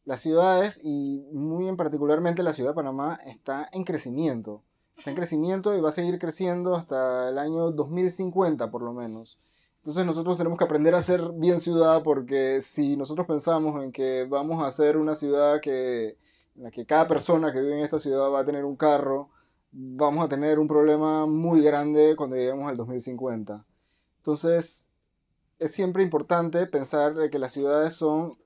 Las 0.04 0.20
ciudades, 0.20 0.80
y 0.82 1.24
muy 1.32 1.68
en 1.68 1.76
particularmente 1.76 2.42
la 2.42 2.52
ciudad 2.52 2.70
de 2.70 2.76
Panamá, 2.76 3.18
está 3.24 3.68
en 3.72 3.84
crecimiento. 3.84 4.62
Está 4.96 5.10
en 5.10 5.16
crecimiento 5.16 5.76
y 5.76 5.80
va 5.80 5.88
a 5.88 5.92
seguir 5.92 6.18
creciendo 6.18 6.76
hasta 6.76 7.28
el 7.30 7.38
año 7.38 7.70
2050 7.70 8.70
por 8.70 8.82
lo 8.82 8.92
menos. 8.92 9.38
Entonces 9.78 10.06
nosotros 10.06 10.38
tenemos 10.38 10.58
que 10.58 10.64
aprender 10.64 10.94
a 10.94 11.02
ser 11.02 11.30
bien 11.34 11.60
ciudad 11.60 12.02
porque 12.02 12.62
si 12.62 12.96
nosotros 12.96 13.26
pensamos 13.26 13.82
en 13.82 13.92
que 13.92 14.24
vamos 14.24 14.64
a 14.64 14.70
ser 14.72 14.96
una 14.96 15.14
ciudad 15.14 15.60
que, 15.60 16.16
en 16.56 16.62
la 16.62 16.70
que 16.70 16.86
cada 16.86 17.08
persona 17.08 17.52
que 17.52 17.60
vive 17.60 17.78
en 17.78 17.84
esta 17.84 17.98
ciudad 17.98 18.30
va 18.30 18.40
a 18.40 18.46
tener 18.46 18.64
un 18.64 18.76
carro, 18.76 19.30
vamos 19.72 20.24
a 20.24 20.28
tener 20.28 20.58
un 20.58 20.68
problema 20.68 21.26
muy 21.26 21.60
grande 21.62 22.14
cuando 22.16 22.36
lleguemos 22.36 22.68
al 22.68 22.76
2050. 22.76 23.64
Entonces, 24.18 24.90
es 25.58 25.72
siempre 25.72 26.02
importante 26.02 26.66
pensar 26.66 27.28
que 27.30 27.38
las 27.38 27.52
ciudades 27.52 27.94
son 27.94 28.38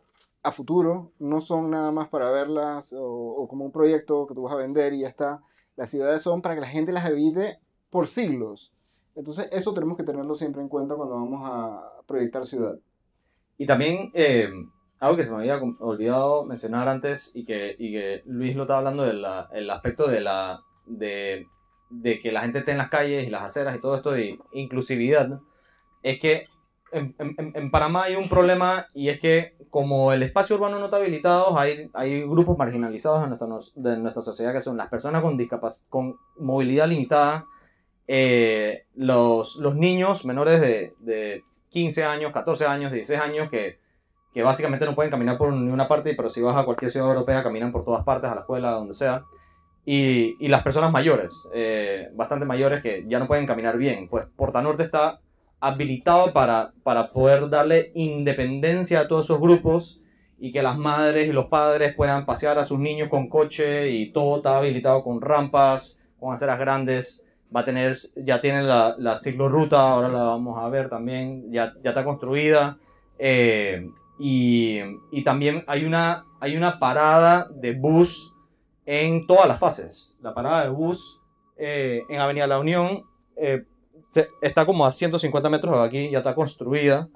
a 0.42 0.52
futuro, 0.52 1.12
no 1.18 1.40
son 1.40 1.70
nada 1.70 1.90
más 1.92 2.08
para 2.08 2.30
verlas 2.30 2.94
o, 2.98 3.46
como 3.48 3.64
un 3.64 3.72
proyecto 3.72 4.26
que 4.26 4.34
tú 4.34 4.42
vas 4.42 4.54
a 4.54 4.58
vender 4.58 4.92
y 4.92 5.00
ya 5.00 5.08
está. 5.08 5.40
Las 5.76 5.90
ciudades 5.90 6.22
son 6.22 6.42
para 6.42 6.54
que 6.54 6.60
la 6.60 6.68
gente 6.68 6.92
las 6.92 7.08
evite 7.08 7.58
por 7.90 8.08
siglos. 8.08 8.72
Entonces, 9.14 9.48
eso 9.52 9.74
tenemos 9.74 9.96
que 9.96 10.04
tenerlo 10.04 10.34
siempre 10.34 10.62
en 10.62 10.68
cuenta 10.68 10.94
cuando 10.94 11.16
vamos 11.16 11.40
a 11.44 11.82
proyectar 12.06 12.46
ciudad. 12.46 12.78
Y 13.56 13.66
también, 13.66 14.10
eh, 14.14 14.48
algo 15.00 15.16
que 15.16 15.24
se 15.24 15.30
me 15.30 15.38
había 15.38 15.60
olvidado 15.80 16.44
mencionar 16.44 16.88
antes 16.88 17.34
y 17.34 17.44
que, 17.44 17.74
y 17.78 17.92
que 17.92 18.22
Luis 18.26 18.54
lo 18.54 18.62
estaba 18.62 18.78
hablando 18.78 19.04
del 19.04 19.70
aspecto 19.70 20.08
de 20.08 20.20
la 20.20 20.60
de, 20.86 21.46
de, 21.90 22.20
que 22.20 22.32
la 22.32 22.42
gente 22.42 22.60
esté 22.60 22.72
en 22.72 22.78
las 22.78 22.90
calles 22.90 23.26
y 23.26 23.30
las 23.30 23.42
aceras 23.42 23.76
y 23.76 23.80
todo 23.80 23.96
esto 23.96 24.12
de 24.12 24.38
inclusividad, 24.52 25.40
es 26.02 26.18
que 26.18 26.46
en, 26.92 27.14
en, 27.18 27.52
en, 27.54 27.70
Panamá 27.70 28.04
hay 28.04 28.16
un 28.16 28.28
problema 28.28 28.86
y 28.94 29.08
es 29.08 29.20
que 29.20 29.56
como 29.70 30.12
el 30.12 30.22
espacio 30.22 30.56
urbano 30.56 30.78
no 30.78 30.86
está 30.86 30.96
habilitado, 30.98 31.58
hay, 31.58 31.90
hay 31.94 32.22
grupos 32.22 32.56
marginalizados 32.56 33.24
en 33.24 33.30
nuestra, 33.30 33.82
de 33.82 33.98
nuestra 33.98 34.22
sociedad 34.22 34.52
que 34.52 34.60
son 34.60 34.76
las 34.76 34.88
personas 34.88 35.22
con, 35.22 35.38
con 35.88 36.16
movilidad 36.38 36.88
limitada, 36.88 37.44
eh, 38.06 38.84
los, 38.94 39.56
los 39.56 39.74
niños 39.76 40.24
menores 40.24 40.60
de, 40.60 40.94
de 41.00 41.44
15 41.70 42.04
años, 42.04 42.32
14 42.32 42.66
años, 42.66 42.92
16 42.92 43.20
años 43.20 43.50
que, 43.50 43.78
que 44.32 44.42
básicamente 44.42 44.86
no 44.86 44.94
pueden 44.94 45.10
caminar 45.10 45.36
por 45.36 45.52
ninguna 45.52 45.88
parte, 45.88 46.14
pero 46.14 46.30
si 46.30 46.40
vas 46.40 46.56
a 46.56 46.64
cualquier 46.64 46.90
ciudad 46.90 47.08
europea 47.08 47.42
caminan 47.42 47.72
por 47.72 47.84
todas 47.84 48.04
partes, 48.04 48.30
a 48.30 48.34
la 48.34 48.40
escuela, 48.40 48.70
donde 48.72 48.94
sea 48.94 49.24
y, 49.90 50.36
y 50.38 50.48
las 50.48 50.62
personas 50.62 50.92
mayores, 50.92 51.48
eh, 51.54 52.10
bastante 52.12 52.44
mayores 52.44 52.82
que 52.82 53.06
ya 53.08 53.18
no 53.18 53.26
pueden 53.26 53.46
caminar 53.46 53.78
bien. 53.78 54.06
Pues 54.06 54.26
Portanorte 54.36 54.82
está 54.82 55.20
habilitado 55.60 56.32
para, 56.32 56.72
para 56.82 57.10
poder 57.10 57.48
darle 57.48 57.90
independencia 57.94 59.00
a 59.00 59.08
todos 59.08 59.26
esos 59.26 59.40
grupos 59.40 60.02
y 60.38 60.52
que 60.52 60.62
las 60.62 60.78
madres 60.78 61.28
y 61.28 61.32
los 61.32 61.46
padres 61.46 61.94
puedan 61.94 62.24
pasear 62.24 62.58
a 62.58 62.64
sus 62.64 62.78
niños 62.78 63.08
con 63.08 63.28
coche 63.28 63.90
y 63.90 64.12
todo 64.12 64.36
está 64.36 64.58
habilitado 64.58 65.02
con 65.02 65.20
rampas, 65.20 66.08
con 66.20 66.32
aceras 66.32 66.58
grandes. 66.58 67.30
Va 67.54 67.60
a 67.60 67.64
tener, 67.64 67.96
ya 68.16 68.40
tiene 68.40 68.62
la, 68.62 68.94
la 68.98 69.16
ciclorruta, 69.16 69.80
ahora 69.80 70.08
la 70.08 70.22
vamos 70.22 70.58
a 70.62 70.68
ver 70.68 70.88
también, 70.88 71.50
ya, 71.50 71.74
ya 71.82 71.90
está 71.90 72.04
construida. 72.04 72.78
Eh, 73.18 73.88
y, 74.20 74.80
y, 75.10 75.24
también 75.24 75.64
hay 75.66 75.84
una, 75.84 76.24
hay 76.40 76.56
una 76.56 76.78
parada 76.78 77.48
de 77.50 77.72
bus 77.72 78.36
en 78.84 79.26
todas 79.26 79.48
las 79.48 79.58
fases. 79.58 80.18
La 80.22 80.34
parada 80.34 80.64
de 80.64 80.70
bus 80.70 81.20
eh, 81.56 82.02
en 82.08 82.20
Avenida 82.20 82.46
La 82.46 82.60
Unión 82.60 83.04
eh, 83.36 83.64
está 84.42 84.66
como 84.66 84.86
a 84.86 84.92
150 84.92 85.50
metros 85.50 85.78
de 85.78 85.84
aquí, 85.84 86.10
ya 86.10 86.18
está 86.18 86.34
construida. 86.34 87.08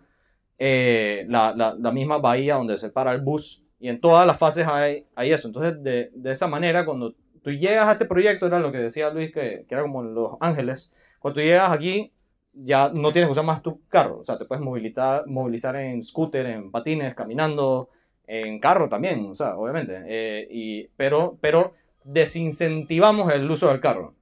Eh, 0.58 1.24
la, 1.28 1.54
la, 1.56 1.74
la, 1.78 1.92
misma 1.92 2.18
bahía 2.18 2.54
donde 2.54 2.78
se 2.78 2.90
para 2.90 3.12
el 3.12 3.20
bus. 3.20 3.64
Y 3.80 3.88
en 3.88 4.00
todas 4.00 4.26
las 4.26 4.38
fases 4.38 4.66
hay, 4.66 5.06
hay 5.16 5.32
eso. 5.32 5.48
Entonces, 5.48 5.82
de, 5.82 6.10
de, 6.14 6.32
esa 6.32 6.46
manera, 6.46 6.84
cuando 6.84 7.14
tú 7.42 7.50
llegas 7.50 7.88
a 7.88 7.92
este 7.92 8.04
proyecto, 8.04 8.46
era 8.46 8.60
lo 8.60 8.70
que 8.70 8.78
decía 8.78 9.10
Luis, 9.10 9.32
que, 9.32 9.64
que 9.68 9.74
era 9.74 9.82
como 9.82 10.02
en 10.02 10.14
Los 10.14 10.36
Ángeles, 10.40 10.94
cuando 11.18 11.40
tú 11.40 11.44
llegas 11.44 11.72
aquí, 11.72 12.12
ya 12.52 12.90
no 12.94 13.12
tienes 13.12 13.28
que 13.28 13.32
usar 13.32 13.44
más 13.44 13.62
tu 13.62 13.80
carro. 13.88 14.20
O 14.20 14.24
sea, 14.24 14.38
te 14.38 14.44
puedes 14.44 14.62
movilizar, 14.62 15.26
movilizar 15.26 15.74
en 15.76 16.02
scooter, 16.04 16.46
en 16.46 16.70
patines, 16.70 17.14
caminando, 17.14 17.88
en 18.26 18.60
carro 18.60 18.88
también, 18.88 19.26
o 19.30 19.34
sea, 19.34 19.56
obviamente. 19.56 20.02
eh, 20.06 20.46
y, 20.50 20.84
pero, 20.96 21.38
pero 21.40 21.74
desincentivamos 22.04 23.32
el 23.32 23.50
uso 23.50 23.68
del 23.68 23.80
carro. 23.80 24.14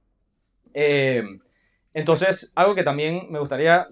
Eh, 0.73 1.23
entonces, 1.93 2.51
algo 2.55 2.75
que 2.75 2.83
también 2.83 3.27
me 3.29 3.39
gustaría 3.39 3.87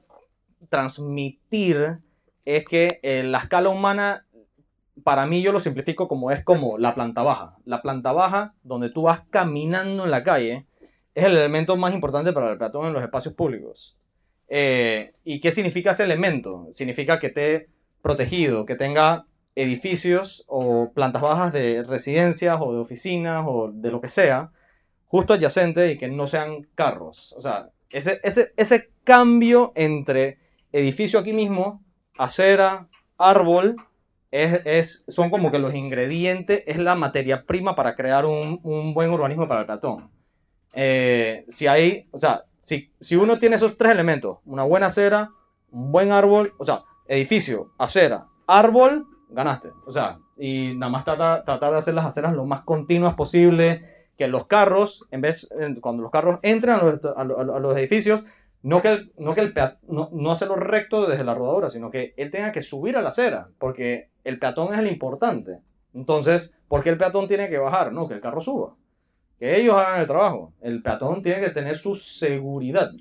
transmitir 0.70 2.00
es 2.46 2.66
que 2.66 3.00
eh, 3.04 3.24
la 3.24 3.40
escala 3.40 3.70
humana, 3.70 4.26
para 5.04 5.26
mí 5.26 5.42
yo 5.42 5.52
lo 5.52 5.60
simplifico 5.60 6.08
como 6.08 6.32
es 6.32 6.44
como 6.44 6.78
la 6.78 6.96
planta 6.96 7.24
baja. 7.24 7.58
La 7.66 7.82
planta 7.82 8.12
baja, 8.12 8.54
donde 8.64 8.90
tú 8.90 9.04
vas 9.04 9.24
caminando 9.30 10.06
en 10.06 10.12
la 10.12 10.24
calle, 10.24 10.66
es 11.14 11.26
el 11.26 11.34
elemento 11.34 11.76
más 11.78 11.94
importante 11.94 12.34
para 12.34 12.52
el 12.52 12.58
peatón 12.58 12.88
en 12.88 12.94
los 12.94 13.04
espacios 13.04 13.34
públicos. 13.34 13.98
Eh, 14.48 15.14
¿Y 15.24 15.42
qué 15.42 15.52
significa 15.52 15.92
ese 15.92 16.04
elemento? 16.04 16.68
Significa 16.72 17.20
que 17.20 17.28
esté 17.28 17.70
protegido, 18.02 18.66
que 18.66 18.76
tenga 18.76 19.26
edificios 19.56 20.46
o 20.48 20.92
plantas 20.94 21.22
bajas 21.22 21.54
de 21.54 21.84
residencias 21.84 22.60
o 22.62 22.74
de 22.74 22.80
oficinas 22.80 23.44
o 23.48 23.72
de 23.74 23.92
lo 23.92 24.00
que 24.00 24.08
sea, 24.08 24.52
justo 25.06 25.34
adyacente 25.34 25.92
y 25.92 25.98
que 25.98 26.08
no 26.08 26.28
sean 26.28 26.68
carros. 26.76 27.34
O 27.38 27.42
sea, 27.42 27.70
ese, 27.92 28.20
ese, 28.24 28.52
ese 28.58 28.92
cambio 29.04 29.72
entre 29.76 30.38
edificio 30.72 31.20
aquí 31.20 31.34
mismo, 31.34 31.84
acera, 32.18 32.88
árbol, 33.18 33.76
es, 34.32 34.62
es- 34.66 35.04
son 35.08 35.30
como 35.30 35.52
que 35.52 35.60
los 35.60 35.74
ingredientes, 35.74 36.64
es 36.68 36.78
la 36.78 36.96
materia 36.96 37.46
prima 37.46 37.76
para 37.76 37.96
crear 37.96 38.26
un, 38.26 38.60
un 38.64 38.94
buen 38.94 39.10
urbanismo 39.10 39.48
para 39.48 39.62
el 39.62 39.66
peatón. 39.68 40.12
Eh, 40.74 41.46
si 41.50 41.68
hay, 41.68 42.08
o 42.12 42.20
sea, 42.20 42.46
si, 42.60 42.92
si 43.00 43.16
uno 43.16 43.40
tiene 43.40 43.56
esos 43.56 43.78
tres 43.78 43.92
elementos, 43.92 44.38
una 44.46 44.64
buena 44.64 44.88
acera, 44.88 45.32
un 45.72 45.92
buen 45.92 46.12
árbol, 46.12 46.54
o 46.60 46.66
sea, 46.66 46.84
edificio, 47.08 47.72
acera, 47.80 48.28
árbol, 48.46 49.08
ganaste. 49.30 49.70
O 49.88 49.92
sea, 49.92 50.20
y 50.38 50.74
nada 50.76 50.92
más 50.92 51.06
trata- 51.06 51.44
tratar 51.44 51.72
de 51.72 51.78
hacer 51.80 51.94
las 51.96 52.06
aceras 52.06 52.34
lo 52.34 52.46
más 52.46 52.62
continuas 52.62 53.16
posible, 53.16 53.82
que 54.20 54.28
los 54.28 54.48
carros, 54.48 55.08
en 55.12 55.22
vez, 55.22 55.50
eh, 55.60 55.76
cuando 55.80 56.04
los 56.04 56.12
carros 56.12 56.40
entran 56.44 56.82
a 57.16 57.24
los, 57.24 57.76
a 57.76 57.80
edificios, 57.80 58.22
no 58.62 58.82
que, 58.82 59.10
no, 59.18 59.34
que 59.34 59.40
el 59.40 59.54
pea- 59.54 59.78
no, 59.88 60.10
no 60.12 60.32
hacerlo 60.32 60.56
recto 60.58 61.06
desde 61.08 61.24
la 61.24 61.34
rodadura, 61.34 61.70
sino 61.70 61.90
que 61.90 62.14
él 62.18 62.30
tenga 62.30 62.52
que 62.52 62.62
subir 62.62 62.98
a 62.98 63.02
la 63.02 63.10
acera, 63.10 63.48
porque 63.58 64.10
el 64.26 64.38
peatón 64.38 64.74
es 64.74 64.80
el 64.80 64.88
importante. 64.88 65.62
Entonces, 65.94 66.60
¿por 66.68 66.84
qué 66.84 66.90
el 66.90 66.98
peatón 66.98 67.30
tiene 67.30 67.48
que 67.50 67.58
bajar? 67.58 67.94
No, 67.94 68.10
que 68.10 68.16
el 68.16 68.22
carro 68.22 68.42
suba. 68.42 68.76
Que 69.40 69.62
ellos 69.62 69.76
hagan 69.76 70.02
el 70.02 70.08
trabajo. 70.08 70.52
El 70.60 70.84
peatón 70.84 71.24
tiene 71.24 71.40
que 71.40 71.52
tener 71.52 71.78
su 71.78 71.96
seguridad. 71.96 72.92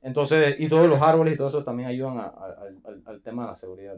Entonces, 0.00 0.54
y 0.60 0.68
todos 0.68 0.88
los 0.88 1.02
árboles 1.02 1.34
y 1.34 1.36
todo 1.36 1.48
eso 1.48 1.64
también 1.64 1.88
ayudan 1.88 2.18
al 3.04 3.20
tema 3.22 3.42
de 3.42 3.48
la 3.48 3.54
seguridad. 3.56 3.96